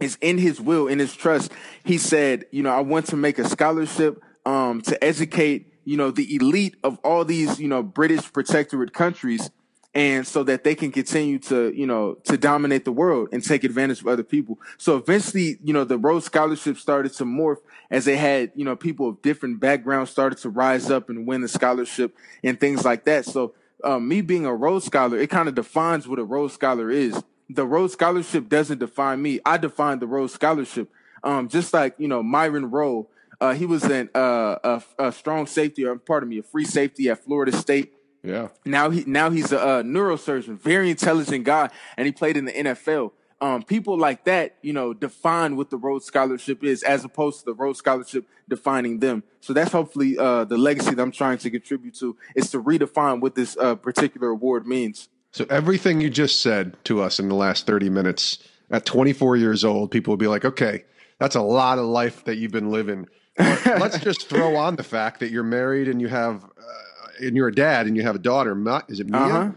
is 0.00 0.16
in 0.20 0.38
his 0.38 0.60
will, 0.60 0.88
in 0.88 0.98
his 0.98 1.14
trust, 1.14 1.52
he 1.84 1.98
said, 1.98 2.46
you 2.50 2.62
know, 2.62 2.70
I 2.70 2.80
want 2.80 3.06
to 3.08 3.16
make 3.16 3.38
a 3.38 3.46
scholarship 3.46 4.22
um, 4.46 4.80
to 4.82 5.04
educate, 5.04 5.74
you 5.84 5.98
know, 5.98 6.10
the 6.10 6.36
elite 6.36 6.76
of 6.82 6.98
all 7.04 7.24
these, 7.24 7.60
you 7.60 7.68
know, 7.68 7.82
British 7.82 8.32
protectorate 8.32 8.94
countries 8.94 9.50
and 9.92 10.26
so 10.26 10.44
that 10.44 10.62
they 10.62 10.74
can 10.74 10.92
continue 10.92 11.38
to, 11.38 11.72
you 11.74 11.86
know, 11.86 12.14
to 12.24 12.36
dominate 12.36 12.84
the 12.84 12.92
world 12.92 13.30
and 13.32 13.42
take 13.42 13.64
advantage 13.64 14.02
of 14.02 14.06
other 14.06 14.22
people. 14.22 14.58
So 14.76 14.96
eventually, 14.96 15.58
you 15.64 15.72
know, 15.72 15.84
the 15.84 15.96
Rhodes 15.96 16.26
Scholarship 16.26 16.76
started 16.76 17.14
to 17.14 17.24
morph 17.24 17.58
as 17.90 18.04
they 18.04 18.16
had, 18.16 18.52
you 18.54 18.64
know, 18.64 18.76
people 18.76 19.08
of 19.08 19.22
different 19.22 19.58
backgrounds 19.58 20.10
started 20.10 20.38
to 20.40 20.50
rise 20.50 20.90
up 20.90 21.08
and 21.08 21.26
win 21.26 21.40
the 21.40 21.48
scholarship 21.48 22.14
and 22.44 22.60
things 22.60 22.84
like 22.84 23.04
that. 23.06 23.24
So, 23.24 23.54
um, 23.84 24.06
me 24.06 24.20
being 24.20 24.46
a 24.46 24.54
Rhodes 24.54 24.84
Scholar, 24.84 25.18
it 25.18 25.30
kind 25.30 25.48
of 25.48 25.54
defines 25.54 26.06
what 26.06 26.18
a 26.18 26.24
Rhodes 26.24 26.54
Scholar 26.54 26.90
is. 26.90 27.22
The 27.48 27.66
Rhodes 27.66 27.94
Scholarship 27.94 28.48
doesn't 28.48 28.78
define 28.78 29.22
me. 29.22 29.40
I 29.46 29.56
define 29.56 29.98
the 29.98 30.06
Rhodes 30.06 30.34
Scholarship. 30.34 30.90
Um, 31.24 31.48
just 31.48 31.72
like, 31.72 31.94
you 31.98 32.06
know, 32.06 32.22
Myron 32.22 32.70
Rolle, 32.70 33.08
uh, 33.40 33.54
he 33.54 33.66
was 33.66 33.84
an, 33.84 34.08
uh, 34.14 34.56
a, 34.98 35.06
a 35.06 35.12
strong 35.12 35.46
safety, 35.46 35.84
or 35.84 35.96
pardon 35.96 36.28
me, 36.28 36.38
a 36.38 36.42
free 36.42 36.64
safety 36.64 37.08
at 37.08 37.24
Florida 37.24 37.52
State. 37.52 37.92
Yeah. 38.22 38.48
Now 38.64 38.90
he 38.90 39.04
now 39.06 39.30
he's 39.30 39.52
a, 39.52 39.58
a 39.58 39.82
neurosurgeon, 39.82 40.58
very 40.58 40.90
intelligent 40.90 41.44
guy, 41.44 41.70
and 41.96 42.06
he 42.06 42.12
played 42.12 42.36
in 42.36 42.44
the 42.44 42.52
NFL. 42.52 43.12
Um, 43.40 43.62
people 43.62 43.98
like 43.98 44.24
that, 44.24 44.56
you 44.62 44.72
know, 44.72 44.94
define 44.94 45.56
what 45.56 45.68
the 45.68 45.76
Rhodes 45.76 46.06
Scholarship 46.06 46.64
is, 46.64 46.82
as 46.82 47.04
opposed 47.04 47.40
to 47.40 47.44
the 47.44 47.54
Rhodes 47.54 47.78
Scholarship 47.78 48.26
defining 48.48 49.00
them. 49.00 49.22
So 49.40 49.52
that's 49.52 49.72
hopefully 49.72 50.16
uh, 50.18 50.44
the 50.44 50.56
legacy 50.56 50.94
that 50.94 51.02
I'm 51.02 51.12
trying 51.12 51.38
to 51.38 51.50
contribute 51.50 51.94
to 51.96 52.16
is 52.34 52.50
to 52.52 52.62
redefine 52.62 53.20
what 53.20 53.34
this 53.34 53.56
uh, 53.58 53.74
particular 53.74 54.28
award 54.28 54.66
means. 54.66 55.08
So 55.32 55.44
everything 55.50 56.00
you 56.00 56.08
just 56.08 56.40
said 56.40 56.82
to 56.84 57.02
us 57.02 57.20
in 57.20 57.28
the 57.28 57.34
last 57.34 57.66
30 57.66 57.90
minutes, 57.90 58.38
at 58.70 58.86
24 58.86 59.36
years 59.36 59.64
old, 59.64 59.90
people 59.90 60.12
will 60.12 60.16
be 60.16 60.26
like, 60.26 60.44
"Okay, 60.44 60.84
that's 61.18 61.36
a 61.36 61.42
lot 61.42 61.78
of 61.78 61.84
life 61.84 62.24
that 62.24 62.36
you've 62.36 62.52
been 62.52 62.70
living." 62.70 63.06
Let's 63.38 63.98
just 64.02 64.28
throw 64.28 64.56
on 64.56 64.76
the 64.76 64.82
fact 64.82 65.20
that 65.20 65.30
you're 65.30 65.42
married 65.42 65.88
and 65.88 66.00
you 66.00 66.08
have 66.08 66.44
uh, 66.44 67.24
and 67.24 67.36
you're 67.36 67.48
a 67.48 67.54
dad 67.54 67.86
and 67.86 67.96
you 67.96 68.02
have 68.02 68.14
a 68.14 68.20
daughter. 68.20 68.56
Is 68.88 69.00
it 69.00 69.08
Mia? 69.08 69.20
Uh-huh. 69.20 69.50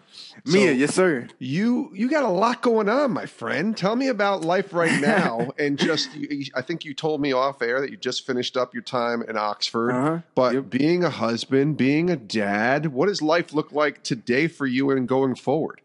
So 0.46 0.52
Mia, 0.54 0.72
yes, 0.72 0.96
sir. 0.96 1.28
You 1.40 1.92
you 1.94 2.10
got 2.10 2.24
a 2.24 2.30
lot 2.30 2.62
going 2.62 2.90
on, 2.90 3.12
my 3.12 3.26
friend. 3.26 3.76
Tell 3.76 3.96
me 3.96 4.08
about 4.08 4.42
life 4.42 4.74
right 4.74 5.02
now, 5.02 5.52
and 5.58 5.78
just 5.78 6.16
you, 6.16 6.46
I 6.56 6.62
think 6.62 6.86
you 6.86 6.94
told 6.94 7.22
me 7.22 7.34
off 7.34 7.62
air 7.62 7.82
that 7.82 7.92
you 7.92 7.98
just 7.98 8.26
finished 8.26 8.56
up 8.56 8.74
your 8.74 8.84
time 8.84 9.22
in 9.24 9.38
Oxford. 9.38 9.92
Uh-huh. 9.92 10.20
But 10.36 10.54
yep. 10.54 10.70
being 10.70 11.04
a 11.04 11.10
husband, 11.10 11.78
being 11.78 12.10
a 12.10 12.16
dad, 12.16 12.88
what 12.88 13.08
does 13.08 13.22
life 13.22 13.54
look 13.54 13.72
like 13.72 14.04
today 14.04 14.48
for 14.48 14.66
you 14.66 14.92
and 14.92 15.08
going 15.08 15.36
forward? 15.36 15.82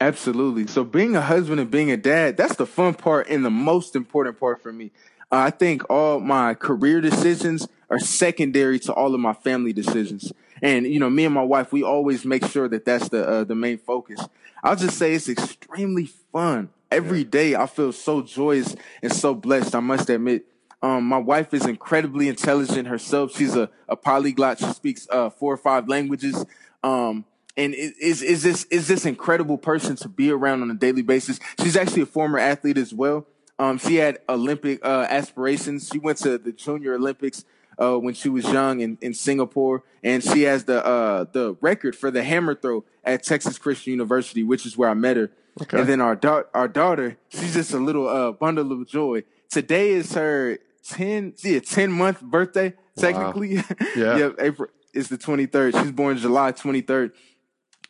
Absolutely. 0.00 0.66
So 0.66 0.84
being 0.84 1.14
a 1.16 1.20
husband 1.20 1.60
and 1.60 1.70
being 1.70 1.90
a 1.90 1.96
dad, 1.96 2.36
that's 2.36 2.56
the 2.56 2.66
fun 2.66 2.94
part 2.94 3.28
and 3.28 3.44
the 3.44 3.50
most 3.50 3.94
important 3.94 4.38
part 4.38 4.62
for 4.62 4.72
me. 4.72 4.92
I 5.34 5.50
think 5.50 5.88
all 5.90 6.20
my 6.20 6.54
career 6.54 7.00
decisions 7.00 7.68
are 7.90 7.98
secondary 7.98 8.78
to 8.80 8.92
all 8.92 9.14
of 9.14 9.20
my 9.20 9.32
family 9.32 9.72
decisions. 9.72 10.32
And 10.62 10.86
you 10.86 11.00
know, 11.00 11.10
me 11.10 11.24
and 11.24 11.34
my 11.34 11.42
wife, 11.42 11.72
we 11.72 11.82
always 11.82 12.24
make 12.24 12.46
sure 12.46 12.68
that 12.68 12.84
that's 12.84 13.08
the 13.08 13.26
uh, 13.26 13.44
the 13.44 13.54
main 13.54 13.78
focus. 13.78 14.26
I'll 14.62 14.76
just 14.76 14.96
say 14.96 15.12
it's 15.14 15.28
extremely 15.28 16.06
fun. 16.32 16.70
Every 16.90 17.24
day 17.24 17.54
I 17.54 17.66
feel 17.66 17.92
so 17.92 18.22
joyous 18.22 18.74
and 19.02 19.12
so 19.12 19.34
blessed. 19.34 19.74
I 19.74 19.80
must 19.80 20.08
admit. 20.08 20.46
Um, 20.82 21.04
my 21.04 21.18
wife 21.18 21.54
is 21.54 21.64
incredibly 21.66 22.28
intelligent 22.28 22.88
herself. 22.88 23.34
She's 23.34 23.56
a, 23.56 23.70
a 23.88 23.96
polyglot. 23.96 24.58
She 24.58 24.66
speaks 24.66 25.08
uh, 25.10 25.30
four 25.30 25.54
or 25.54 25.56
five 25.56 25.88
languages. 25.88 26.44
Um, 26.82 27.24
and 27.56 27.74
is 27.74 28.22
is 28.22 28.42
this 28.42 28.64
is 28.64 28.88
this 28.88 29.06
incredible 29.06 29.58
person 29.58 29.96
to 29.96 30.08
be 30.08 30.30
around 30.30 30.62
on 30.62 30.70
a 30.70 30.74
daily 30.74 31.02
basis. 31.02 31.40
She's 31.60 31.76
actually 31.76 32.02
a 32.02 32.06
former 32.06 32.38
athlete 32.38 32.78
as 32.78 32.92
well. 32.92 33.26
Um, 33.58 33.78
she 33.78 33.96
had 33.96 34.18
Olympic 34.28 34.84
uh, 34.84 35.06
aspirations. 35.08 35.88
She 35.92 35.98
went 35.98 36.18
to 36.18 36.38
the 36.38 36.52
Junior 36.52 36.94
Olympics 36.94 37.44
uh, 37.78 37.96
when 37.96 38.14
she 38.14 38.28
was 38.28 38.44
young 38.44 38.80
in, 38.80 38.98
in 39.00 39.14
Singapore, 39.14 39.82
and 40.02 40.22
she 40.22 40.42
has 40.42 40.64
the 40.64 40.84
uh, 40.84 41.24
the 41.32 41.56
record 41.60 41.94
for 41.96 42.10
the 42.10 42.22
hammer 42.22 42.54
throw 42.54 42.84
at 43.04 43.22
Texas 43.22 43.58
Christian 43.58 43.92
University, 43.92 44.42
which 44.42 44.66
is 44.66 44.76
where 44.76 44.88
I 44.88 44.94
met 44.94 45.16
her. 45.16 45.30
Okay. 45.62 45.78
And 45.78 45.88
then 45.88 46.00
our 46.00 46.16
da- 46.16 46.44
our 46.52 46.68
daughter, 46.68 47.16
she's 47.28 47.54
just 47.54 47.72
a 47.72 47.78
little 47.78 48.08
uh, 48.08 48.32
bundle 48.32 48.72
of 48.72 48.86
joy. 48.88 49.22
Today 49.50 49.90
is 49.90 50.14
her 50.14 50.58
ten, 50.82 51.34
a 51.44 51.60
ten 51.60 51.92
month 51.92 52.20
birthday 52.22 52.74
technically. 52.96 53.56
Wow. 53.56 53.62
Yeah, 53.96 54.18
yeah. 54.18 54.30
April 54.40 54.68
is 54.92 55.08
the 55.08 55.18
twenty 55.18 55.46
third. 55.46 55.74
She's 55.76 55.92
born 55.92 56.16
July 56.16 56.50
twenty 56.52 56.80
third. 56.80 57.12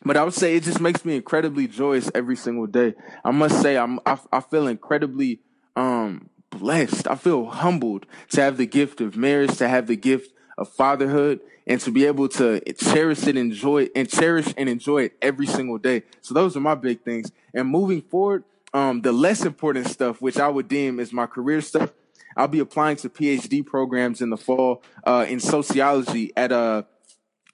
But 0.03 0.17
I 0.17 0.23
would 0.23 0.33
say 0.35 0.55
it 0.55 0.63
just 0.63 0.79
makes 0.79 1.03
me 1.03 1.15
incredibly 1.15 1.67
joyous 1.67 2.11
every 2.13 2.35
single 2.35 2.67
day. 2.67 2.93
I 3.23 3.31
must 3.31 3.59
say 3.61 3.77
I'm 3.77 3.99
I, 4.05 4.19
I 4.31 4.41
feel 4.41 4.67
incredibly 4.67 5.39
um 5.75 6.29
blessed. 6.49 7.07
I 7.07 7.15
feel 7.15 7.45
humbled 7.45 8.05
to 8.29 8.41
have 8.41 8.57
the 8.57 8.65
gift 8.65 9.01
of 9.01 9.17
marriage, 9.17 9.57
to 9.57 9.67
have 9.67 9.87
the 9.87 9.95
gift 9.95 10.33
of 10.57 10.69
fatherhood, 10.69 11.41
and 11.67 11.81
to 11.81 11.91
be 11.91 12.05
able 12.05 12.29
to 12.29 12.61
cherish 12.73 13.27
it, 13.27 13.35
enjoy 13.37 13.83
it, 13.83 13.91
and 13.95 14.09
cherish 14.09 14.53
and 14.57 14.69
enjoy 14.69 15.03
it 15.03 15.17
every 15.21 15.47
single 15.47 15.77
day. 15.77 16.03
So 16.21 16.33
those 16.33 16.55
are 16.55 16.61
my 16.61 16.75
big 16.75 17.01
things. 17.01 17.31
And 17.53 17.67
moving 17.67 18.01
forward, 18.01 18.43
um, 18.73 19.01
the 19.01 19.11
less 19.11 19.43
important 19.43 19.87
stuff, 19.87 20.21
which 20.21 20.37
I 20.37 20.47
would 20.47 20.67
deem 20.67 20.99
is 20.99 21.11
my 21.11 21.25
career 21.25 21.61
stuff, 21.61 21.91
I'll 22.37 22.47
be 22.47 22.59
applying 22.59 22.97
to 22.97 23.09
PhD 23.09 23.65
programs 23.65 24.21
in 24.21 24.29
the 24.29 24.37
fall 24.37 24.83
uh, 25.05 25.25
in 25.27 25.39
sociology 25.39 26.33
at 26.35 26.51
a, 26.51 26.57
uh, 26.57 26.81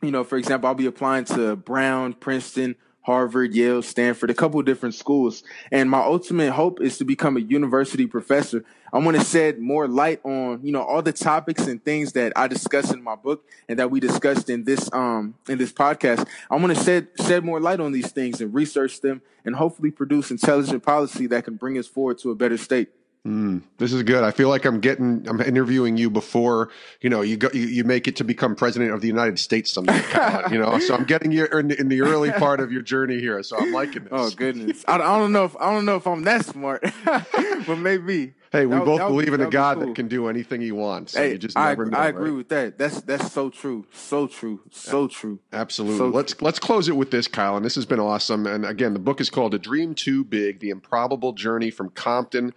you 0.01 0.09
know, 0.09 0.23
for 0.23 0.37
example, 0.37 0.67
I'll 0.67 0.73
be 0.73 0.87
applying 0.87 1.25
to 1.25 1.55
Brown, 1.55 2.13
Princeton, 2.13 2.75
Harvard, 3.01 3.55
Yale, 3.55 3.81
Stanford, 3.81 4.29
a 4.29 4.33
couple 4.33 4.61
different 4.61 4.95
schools. 4.95 5.43
And 5.71 5.89
my 5.89 6.01
ultimate 6.01 6.51
hope 6.51 6.81
is 6.81 6.97
to 6.99 7.05
become 7.05 7.35
a 7.35 7.39
university 7.39 8.05
professor. 8.05 8.63
I 8.93 8.99
want 8.99 9.17
to 9.17 9.23
shed 9.23 9.59
more 9.59 9.87
light 9.87 10.19
on, 10.23 10.59
you 10.63 10.71
know, 10.71 10.83
all 10.83 11.01
the 11.01 11.13
topics 11.13 11.65
and 11.65 11.83
things 11.83 12.13
that 12.13 12.33
I 12.35 12.47
discuss 12.47 12.91
in 12.91 13.01
my 13.01 13.15
book 13.15 13.43
and 13.67 13.79
that 13.79 13.89
we 13.89 13.99
discussed 13.99 14.49
in 14.49 14.65
this, 14.65 14.91
um, 14.93 15.35
in 15.49 15.57
this 15.57 15.71
podcast. 15.71 16.27
I 16.49 16.57
want 16.57 16.75
to 16.77 16.83
shed, 16.83 17.07
shed 17.25 17.43
more 17.43 17.59
light 17.59 17.79
on 17.79 17.91
these 17.91 18.11
things 18.11 18.41
and 18.41 18.53
research 18.53 19.01
them 19.01 19.21
and 19.45 19.55
hopefully 19.55 19.91
produce 19.91 20.29
intelligent 20.29 20.83
policy 20.83 21.25
that 21.27 21.45
can 21.45 21.55
bring 21.55 21.77
us 21.77 21.87
forward 21.87 22.19
to 22.19 22.31
a 22.31 22.35
better 22.35 22.57
state. 22.57 22.89
Mm, 23.25 23.61
this 23.77 23.93
is 23.93 24.01
good. 24.01 24.23
I 24.23 24.31
feel 24.31 24.49
like 24.49 24.65
I'm 24.65 24.79
getting, 24.79 25.27
I'm 25.27 25.39
interviewing 25.41 25.95
you 25.95 26.09
before, 26.09 26.69
you 27.01 27.09
know, 27.09 27.21
you 27.21 27.37
go, 27.37 27.49
you, 27.53 27.67
you 27.67 27.83
make 27.83 28.07
it 28.07 28.15
to 28.15 28.23
become 28.23 28.55
president 28.55 28.93
of 28.93 29.01
the 29.01 29.07
United 29.07 29.37
States 29.37 29.71
someday, 29.71 30.01
you 30.49 30.57
know, 30.57 30.79
so 30.79 30.95
I'm 30.95 31.03
getting 31.03 31.31
you 31.31 31.45
in, 31.45 31.69
in, 31.69 31.87
the 31.87 32.01
early 32.01 32.31
part 32.39 32.59
of 32.59 32.71
your 32.71 32.81
journey 32.81 33.19
here. 33.19 33.43
So 33.43 33.57
I'm 33.59 33.71
liking 33.71 34.05
this. 34.05 34.11
Oh 34.11 34.31
goodness. 34.31 34.83
I, 34.87 34.95
I 34.95 35.19
don't 35.19 35.31
know 35.31 35.45
if, 35.45 35.55
I 35.57 35.71
don't 35.71 35.85
know 35.85 35.97
if 35.97 36.07
I'm 36.07 36.23
that 36.23 36.45
smart, 36.45 36.83
but 37.05 37.75
maybe. 37.75 38.33
Hey, 38.51 38.65
we 38.65 38.75
that, 38.75 38.85
both 38.85 38.97
that 38.97 39.07
believe 39.07 39.33
in 39.33 39.41
a 39.41 39.49
God 39.51 39.77
cool. 39.77 39.85
that 39.85 39.95
can 39.95 40.07
do 40.07 40.27
anything 40.27 40.59
he 40.59 40.71
wants. 40.71 41.13
So 41.13 41.19
hey, 41.19 41.33
you 41.33 41.37
just 41.37 41.55
never 41.55 41.85
I, 41.85 41.89
know, 41.89 41.97
I 41.97 42.07
agree 42.07 42.31
right? 42.31 42.37
with 42.37 42.49
that. 42.49 42.79
That's, 42.79 43.01
that's 43.01 43.31
so 43.31 43.51
true. 43.51 43.85
So 43.91 44.25
true. 44.25 44.61
So 44.71 45.07
true. 45.07 45.39
Absolutely. 45.53 45.99
So 45.99 46.07
let's, 46.07 46.33
true. 46.33 46.45
let's 46.45 46.57
close 46.57 46.89
it 46.89 46.95
with 46.95 47.11
this, 47.11 47.27
Kyle. 47.27 47.55
And 47.55 47.63
this 47.63 47.75
has 47.75 47.85
been 47.85 47.99
awesome. 47.99 48.47
And 48.47 48.65
again, 48.65 48.93
the 48.93 48.99
book 48.99 49.21
is 49.21 49.29
called 49.29 49.53
A 49.53 49.59
Dream 49.59 49.93
Too 49.93 50.23
Big, 50.23 50.59
The 50.59 50.71
Improbable 50.71 51.33
Journey 51.33 51.69
from 51.69 51.89
Compton 51.91 52.55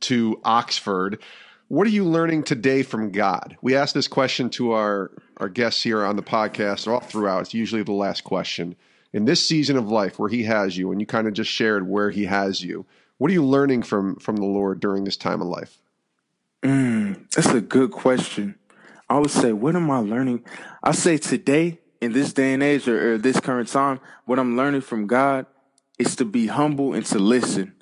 to 0.00 0.40
Oxford. 0.44 1.22
What 1.68 1.86
are 1.86 1.90
you 1.90 2.04
learning 2.04 2.44
today 2.44 2.82
from 2.82 3.10
God? 3.10 3.56
We 3.60 3.74
ask 3.74 3.94
this 3.94 4.08
question 4.08 4.50
to 4.50 4.72
our, 4.72 5.10
our 5.38 5.48
guests 5.48 5.82
here 5.82 6.04
on 6.04 6.16
the 6.16 6.22
podcast 6.22 6.86
all 6.86 7.00
throughout. 7.00 7.42
It's 7.42 7.54
usually 7.54 7.82
the 7.82 7.92
last 7.92 8.22
question. 8.22 8.76
In 9.12 9.24
this 9.24 9.44
season 9.44 9.76
of 9.76 9.88
life 9.88 10.18
where 10.18 10.28
He 10.28 10.44
has 10.44 10.76
you, 10.76 10.92
and 10.92 11.00
you 11.00 11.06
kind 11.06 11.26
of 11.26 11.34
just 11.34 11.50
shared 11.50 11.88
where 11.88 12.10
He 12.10 12.26
has 12.26 12.62
you, 12.62 12.86
what 13.18 13.30
are 13.30 13.34
you 13.34 13.44
learning 13.44 13.82
from 13.82 14.16
from 14.16 14.36
the 14.36 14.44
Lord 14.44 14.78
during 14.78 15.04
this 15.04 15.16
time 15.16 15.40
of 15.40 15.48
life? 15.48 15.78
Mm, 16.62 17.30
that's 17.30 17.48
a 17.48 17.60
good 17.60 17.90
question. 17.90 18.56
I 19.08 19.18
would 19.18 19.30
say, 19.30 19.52
what 19.52 19.76
am 19.76 19.90
I 19.90 19.98
learning? 19.98 20.44
I 20.82 20.92
say 20.92 21.16
today, 21.16 21.78
in 22.00 22.12
this 22.12 22.32
day 22.32 22.52
and 22.52 22.62
age 22.62 22.88
or, 22.88 23.14
or 23.14 23.18
this 23.18 23.40
current 23.40 23.68
time, 23.68 24.00
what 24.24 24.38
I'm 24.38 24.56
learning 24.56 24.82
from 24.82 25.06
God 25.06 25.46
is 25.98 26.16
to 26.16 26.24
be 26.24 26.48
humble 26.48 26.92
and 26.92 27.06
to 27.06 27.18
listen 27.18 27.75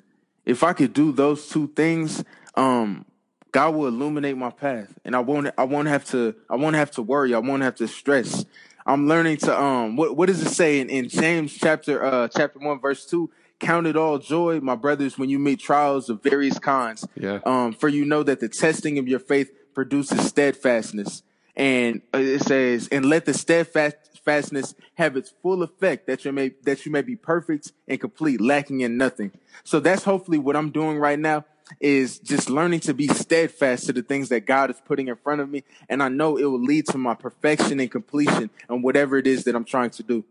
if 0.45 0.63
I 0.63 0.73
could 0.73 0.93
do 0.93 1.11
those 1.11 1.47
two 1.49 1.67
things, 1.75 2.23
um, 2.55 3.05
God 3.51 3.73
will 3.75 3.87
illuminate 3.87 4.37
my 4.37 4.49
path, 4.49 4.93
and 5.05 5.15
I 5.15 5.19
won't. 5.19 5.49
I 5.57 5.63
won't 5.63 5.87
have 5.87 6.05
to. 6.05 6.35
I 6.49 6.55
won't 6.55 6.75
have 6.75 6.91
to 6.91 7.01
worry. 7.01 7.33
I 7.33 7.39
won't 7.39 7.63
have 7.63 7.75
to 7.75 7.87
stress. 7.87 8.45
I'm 8.85 9.07
learning 9.07 9.37
to. 9.37 9.57
Um, 9.57 9.95
what 9.95 10.15
what 10.17 10.27
does 10.27 10.41
it 10.41 10.49
say 10.49 10.79
in, 10.79 10.89
in 10.89 11.07
James 11.07 11.57
chapter 11.57 12.03
uh 12.03 12.27
chapter 12.27 12.59
one 12.59 12.79
verse 12.79 13.05
two? 13.05 13.31
Count 13.57 13.87
it 13.87 13.95
all 13.95 14.17
joy, 14.19 14.59
my 14.59 14.75
brothers, 14.75 15.17
when 15.17 15.29
you 15.29 15.39
meet 15.39 15.61
trials 15.61 16.09
of 16.09 16.21
various 16.21 16.59
kinds. 16.59 17.07
Yeah. 17.15 17.39
Um, 17.45 17.71
for 17.71 17.87
you 17.87 18.03
know 18.03 18.21
that 18.23 18.41
the 18.41 18.49
testing 18.49 18.97
of 18.97 19.07
your 19.07 19.19
faith 19.19 19.49
produces 19.73 20.27
steadfastness, 20.27 21.23
and 21.55 22.01
uh, 22.13 22.17
it 22.17 22.41
says, 22.43 22.89
and 22.91 23.05
let 23.05 23.23
the 23.23 23.33
steadfast 23.33 24.14
fastness 24.25 24.75
have 24.95 25.15
its 25.15 25.33
full 25.41 25.63
effect 25.63 26.07
that 26.07 26.25
you 26.25 26.31
may 26.31 26.51
that 26.63 26.85
you 26.85 26.91
may 26.91 27.01
be 27.01 27.15
perfect 27.15 27.71
and 27.87 27.99
complete, 28.01 28.41
lacking 28.41 28.81
in 28.81 28.97
nothing. 28.97 29.31
So 29.63 29.79
that's 29.79 30.03
hopefully 30.03 30.39
what 30.39 30.55
I'm 30.55 30.71
doing 30.71 30.97
right 30.97 31.19
now 31.19 31.45
is 31.79 32.19
just 32.19 32.49
learning 32.49 32.79
to 32.79 32.93
be 32.93 33.07
steadfast 33.07 33.87
to 33.87 33.93
the 33.93 34.01
things 34.01 34.29
that 34.29 34.45
God 34.45 34.69
is 34.69 34.81
putting 34.85 35.07
in 35.07 35.15
front 35.15 35.41
of 35.41 35.49
me. 35.49 35.63
And 35.89 36.03
I 36.03 36.09
know 36.09 36.37
it 36.37 36.45
will 36.45 36.61
lead 36.61 36.87
to 36.87 36.97
my 36.97 37.13
perfection 37.15 37.79
and 37.79 37.89
completion 37.89 38.49
and 38.69 38.83
whatever 38.83 39.17
it 39.17 39.27
is 39.27 39.45
that 39.45 39.55
I'm 39.55 39.65
trying 39.65 39.89
to 39.91 40.03
do. 40.03 40.23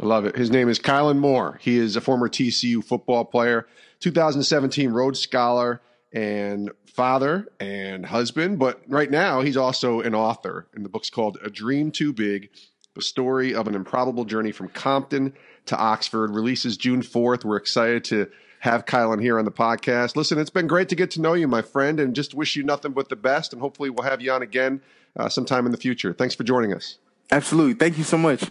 I 0.00 0.06
love 0.06 0.24
it. 0.26 0.36
His 0.36 0.50
name 0.50 0.68
is 0.68 0.78
Caylin 0.78 1.18
Moore. 1.18 1.58
He 1.60 1.76
is 1.76 1.96
a 1.96 2.00
former 2.00 2.28
TCU 2.28 2.84
football 2.84 3.24
player, 3.24 3.66
2017 4.00 4.90
Rhodes 4.90 5.18
Scholar, 5.18 5.80
and 6.12 6.70
father 6.86 7.48
and 7.58 8.06
husband. 8.06 8.60
But 8.60 8.80
right 8.86 9.10
now, 9.10 9.40
he's 9.40 9.56
also 9.56 10.00
an 10.00 10.14
author, 10.14 10.68
and 10.72 10.84
the 10.84 10.88
book's 10.88 11.10
called 11.10 11.38
A 11.42 11.50
Dream 11.50 11.90
Too 11.90 12.12
Big 12.12 12.50
the 12.98 13.02
story 13.02 13.54
of 13.54 13.68
an 13.68 13.76
improbable 13.76 14.24
journey 14.24 14.50
from 14.50 14.68
Compton 14.68 15.32
to 15.66 15.76
Oxford 15.76 16.34
releases 16.34 16.76
June 16.76 17.00
4th. 17.00 17.44
We're 17.44 17.56
excited 17.56 18.02
to 18.06 18.28
have 18.58 18.86
Caylin 18.86 19.22
here 19.22 19.38
on 19.38 19.44
the 19.44 19.52
podcast. 19.52 20.16
Listen, 20.16 20.36
it's 20.36 20.50
been 20.50 20.66
great 20.66 20.88
to 20.88 20.96
get 20.96 21.12
to 21.12 21.20
know 21.20 21.34
you, 21.34 21.46
my 21.46 21.62
friend, 21.62 22.00
and 22.00 22.12
just 22.12 22.34
wish 22.34 22.56
you 22.56 22.64
nothing 22.64 22.90
but 22.90 23.08
the 23.08 23.14
best. 23.14 23.52
And 23.52 23.62
hopefully, 23.62 23.88
we'll 23.88 24.02
have 24.02 24.20
you 24.20 24.32
on 24.32 24.42
again 24.42 24.82
uh, 25.16 25.28
sometime 25.28 25.64
in 25.64 25.70
the 25.70 25.78
future. 25.78 26.12
Thanks 26.12 26.34
for 26.34 26.42
joining 26.42 26.74
us. 26.74 26.98
Absolutely. 27.30 27.74
Thank 27.74 27.98
you 27.98 28.04
so 28.04 28.18
much. 28.18 28.50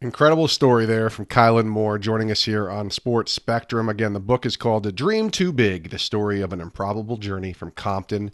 Incredible 0.00 0.48
story 0.48 0.86
there 0.86 1.10
from 1.10 1.26
Caylin 1.26 1.66
Moore 1.66 1.98
joining 1.98 2.30
us 2.30 2.44
here 2.44 2.70
on 2.70 2.90
Sports 2.90 3.30
Spectrum. 3.30 3.90
Again, 3.90 4.14
the 4.14 4.20
book 4.20 4.46
is 4.46 4.56
called 4.56 4.86
A 4.86 4.92
Dream 4.92 5.28
Too 5.28 5.52
Big 5.52 5.90
The 5.90 5.98
Story 5.98 6.40
of 6.40 6.54
an 6.54 6.62
Improbable 6.62 7.18
Journey 7.18 7.52
from 7.52 7.72
Compton 7.72 8.30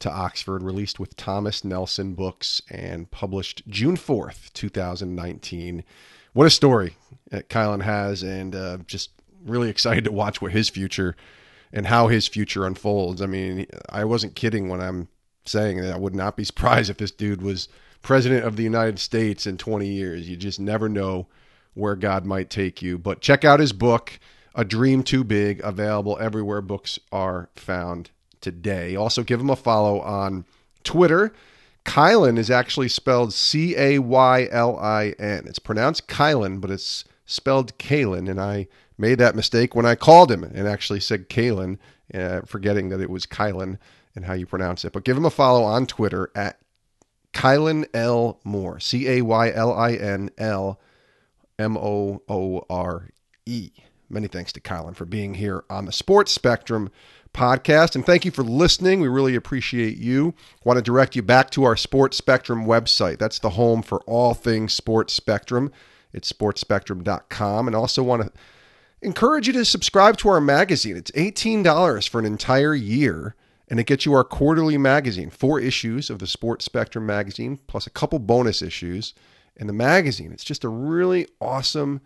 to 0.00 0.10
Oxford, 0.10 0.62
released 0.62 1.00
with 1.00 1.16
Thomas 1.16 1.64
Nelson 1.64 2.14
Books 2.14 2.62
and 2.70 3.10
published 3.10 3.62
June 3.68 3.96
4th, 3.96 4.52
2019. 4.52 5.84
What 6.32 6.46
a 6.46 6.50
story 6.50 6.96
that 7.30 7.48
Caylin 7.48 7.82
has, 7.82 8.22
and 8.22 8.54
uh, 8.54 8.78
just 8.86 9.10
really 9.44 9.70
excited 9.70 10.04
to 10.04 10.12
watch 10.12 10.40
what 10.40 10.52
his 10.52 10.68
future 10.68 11.16
and 11.72 11.86
how 11.86 12.08
his 12.08 12.28
future 12.28 12.66
unfolds. 12.66 13.20
I 13.20 13.26
mean, 13.26 13.66
I 13.90 14.04
wasn't 14.04 14.34
kidding 14.34 14.68
when 14.68 14.80
I'm 14.80 15.08
saying 15.44 15.80
that 15.80 15.94
I 15.94 15.98
would 15.98 16.14
not 16.14 16.36
be 16.36 16.44
surprised 16.44 16.90
if 16.90 16.98
this 16.98 17.10
dude 17.10 17.42
was 17.42 17.68
president 18.02 18.44
of 18.44 18.56
the 18.56 18.62
United 18.62 18.98
States 18.98 19.46
in 19.46 19.58
20 19.58 19.86
years. 19.86 20.28
You 20.28 20.36
just 20.36 20.60
never 20.60 20.88
know 20.88 21.26
where 21.74 21.96
God 21.96 22.24
might 22.24 22.50
take 22.50 22.82
you. 22.82 22.98
But 22.98 23.20
check 23.20 23.44
out 23.44 23.60
his 23.60 23.72
book, 23.72 24.18
A 24.54 24.64
Dream 24.64 25.02
Too 25.02 25.24
Big, 25.24 25.60
available 25.62 26.18
everywhere 26.20 26.60
books 26.60 26.98
are 27.12 27.48
found 27.54 28.10
today. 28.40 28.96
Also, 28.96 29.22
give 29.22 29.40
him 29.40 29.50
a 29.50 29.56
follow 29.56 30.00
on 30.00 30.44
Twitter. 30.84 31.32
Caylin 31.84 32.38
is 32.38 32.50
actually 32.50 32.88
spelled 32.88 33.32
C 33.32 33.74
A 33.76 33.98
Y 33.98 34.48
L 34.50 34.78
I 34.78 35.14
N. 35.18 35.44
It's 35.46 35.58
pronounced 35.58 36.06
Kylan, 36.06 36.60
but 36.60 36.70
it's 36.70 37.04
spelled 37.24 37.76
Kalen. 37.78 38.28
And 38.28 38.40
I 38.40 38.68
made 38.98 39.18
that 39.18 39.36
mistake 39.36 39.74
when 39.74 39.86
I 39.86 39.94
called 39.94 40.30
him 40.30 40.44
and 40.44 40.68
actually 40.68 41.00
said 41.00 41.28
Kalen, 41.28 41.78
uh, 42.12 42.42
forgetting 42.42 42.90
that 42.90 43.00
it 43.00 43.10
was 43.10 43.26
Kylan 43.26 43.78
and 44.14 44.26
how 44.26 44.34
you 44.34 44.46
pronounce 44.46 44.84
it. 44.84 44.92
But 44.92 45.04
give 45.04 45.16
him 45.16 45.24
a 45.24 45.30
follow 45.30 45.62
on 45.62 45.86
Twitter 45.86 46.30
at 46.34 46.58
Caylin 47.32 47.86
L. 47.94 48.40
Moore. 48.44 48.80
C 48.80 49.08
A 49.08 49.22
Y 49.22 49.50
L 49.52 49.72
I 49.72 49.92
N 49.92 50.30
L 50.36 50.78
M 51.58 51.76
O 51.76 52.22
O 52.28 52.66
R 52.68 53.08
E. 53.46 53.70
Many 54.10 54.26
thanks 54.26 54.52
to 54.52 54.60
Caylin 54.60 54.94
for 54.94 55.04
being 55.04 55.34
here 55.34 55.64
on 55.68 55.84
the 55.84 55.92
Sports 55.92 56.32
Spectrum 56.32 56.90
podcast. 57.32 57.94
And 57.94 58.04
thank 58.04 58.24
you 58.24 58.30
for 58.30 58.42
listening. 58.42 59.00
We 59.00 59.08
really 59.08 59.34
appreciate 59.34 59.96
you. 59.98 60.34
Want 60.64 60.76
to 60.78 60.82
direct 60.82 61.16
you 61.16 61.22
back 61.22 61.50
to 61.50 61.64
our 61.64 61.76
Sports 61.76 62.16
Spectrum 62.16 62.66
website. 62.66 63.18
That's 63.18 63.38
the 63.38 63.50
home 63.50 63.82
for 63.82 64.00
all 64.00 64.34
things 64.34 64.72
Sports 64.72 65.12
Spectrum. 65.12 65.72
It's 66.12 66.32
sportspectrum.com. 66.32 67.66
And 67.66 67.76
also 67.76 68.02
want 68.02 68.22
to 68.22 68.32
encourage 69.02 69.46
you 69.46 69.52
to 69.54 69.64
subscribe 69.64 70.16
to 70.18 70.28
our 70.28 70.40
magazine. 70.40 70.96
It's 70.96 71.10
$18 71.12 72.08
for 72.08 72.18
an 72.18 72.24
entire 72.24 72.74
year. 72.74 73.34
And 73.68 73.78
it 73.78 73.86
gets 73.86 74.06
you 74.06 74.14
our 74.14 74.24
quarterly 74.24 74.78
magazine, 74.78 75.28
four 75.28 75.60
issues 75.60 76.08
of 76.08 76.20
the 76.20 76.26
Sports 76.26 76.64
Spectrum 76.64 77.04
magazine, 77.04 77.58
plus 77.66 77.86
a 77.86 77.90
couple 77.90 78.18
bonus 78.18 78.62
issues. 78.62 79.12
And 79.58 79.68
the 79.68 79.74
magazine, 79.74 80.32
it's 80.32 80.44
just 80.44 80.64
a 80.64 80.68
really 80.68 81.26
awesome 81.40 82.00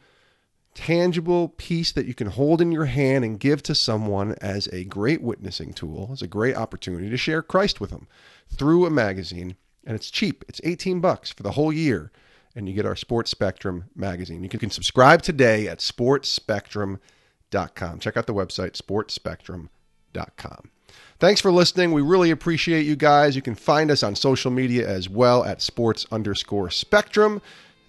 tangible 0.75 1.49
piece 1.49 1.93
that 1.93 2.07
you 2.07 2.15
can 2.15 2.29
hold 2.29 2.61
in 2.61 2.73
your 2.73 2.87
hand 2.87 3.25
and 3.25 3.41
give 3.41 3.63
to 3.65 3.75
someone 3.75 4.35
as 4.41 4.67
a 4.69 4.85
great 4.85 5.23
witnessing 5.23 5.73
tool, 5.73 6.11
as 6.13 6.23
a 6.23 6.27
great 6.27 6.57
opportunity 6.57 7.11
to 7.11 7.17
share 7.17 7.43
Christ 7.43 7.81
with 7.81 7.91
them 7.91 8.09
through 8.49 8.87
a 8.87 8.91
magazine. 8.91 9.57
And 9.85 9.95
it's 9.95 10.11
cheap. 10.11 10.45
It's 10.49 10.61
18 10.65 11.01
bucks 11.01 11.31
for 11.31 11.43
the 11.43 11.53
whole 11.53 11.73
year. 11.73 12.11
And 12.55 12.69
you 12.69 12.75
get 12.75 12.87
our 12.87 12.97
Sports 12.97 13.31
Spectrum 13.31 13.85
magazine. 13.97 14.43
You 14.43 14.49
can 14.49 14.71
subscribe 14.71 15.23
today 15.23 15.69
at 15.69 15.79
sportspectrum.com. 15.79 17.99
Check 17.99 18.17
out 18.17 18.27
the 18.27 18.35
website, 18.35 18.73
sportspectrum.com. 18.73 20.71
Thanks 21.19 21.41
for 21.41 21.53
listening. 21.53 21.93
We 21.93 22.03
really 22.03 22.31
appreciate 22.31 22.85
you 22.85 22.97
guys. 22.97 23.37
You 23.37 23.43
can 23.43 23.55
find 23.55 23.91
us 23.91 24.03
on 24.03 24.17
social 24.17 24.51
media 24.51 24.89
as 24.89 25.09
well 25.09 25.45
at 25.45 25.63
sports 25.63 26.05
underscore 26.11 26.71
spectrum 26.71 27.41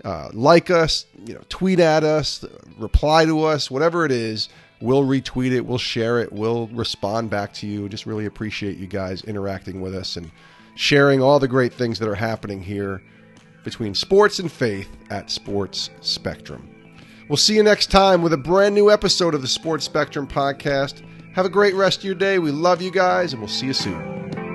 uh, 0.03 0.29
like 0.33 0.69
us, 0.69 1.05
you 1.25 1.33
know, 1.33 1.41
tweet 1.49 1.79
at 1.79 2.03
us, 2.03 2.43
reply 2.77 3.25
to 3.25 3.43
us, 3.43 3.71
whatever 3.71 4.05
it 4.05 4.11
is. 4.11 4.49
We'll 4.81 5.03
retweet 5.03 5.53
it, 5.53 5.65
we'll 5.65 5.77
share 5.77 6.19
it, 6.19 6.33
we'll 6.33 6.67
respond 6.67 7.29
back 7.29 7.53
to 7.55 7.67
you. 7.67 7.87
Just 7.87 8.05
really 8.05 8.25
appreciate 8.25 8.77
you 8.77 8.87
guys 8.87 9.23
interacting 9.23 9.79
with 9.79 9.95
us 9.95 10.17
and 10.17 10.29
sharing 10.75 11.21
all 11.21 11.39
the 11.39 11.47
great 11.47 11.73
things 11.73 11.99
that 11.99 12.09
are 12.09 12.15
happening 12.15 12.61
here 12.61 13.01
between 13.63 13.95
sports 13.95 14.39
and 14.39 14.51
faith 14.51 14.89
at 15.09 15.31
Sports 15.31 15.89
Spectrum. 16.01 16.69
We'll 17.29 17.37
see 17.37 17.55
you 17.55 17.63
next 17.63 17.91
time 17.91 18.21
with 18.21 18.33
a 18.33 18.37
brand 18.37 18.75
new 18.75 18.91
episode 18.91 19.33
of 19.33 19.41
the 19.41 19.47
Sports 19.47 19.85
Spectrum 19.85 20.27
podcast. 20.27 21.01
Have 21.33 21.45
a 21.45 21.49
great 21.49 21.73
rest 21.73 21.99
of 21.99 22.03
your 22.03 22.15
day. 22.15 22.37
We 22.37 22.51
love 22.51 22.81
you 22.81 22.91
guys, 22.91 23.31
and 23.31 23.41
we'll 23.41 23.49
see 23.49 23.67
you 23.67 23.73
soon. 23.73 24.52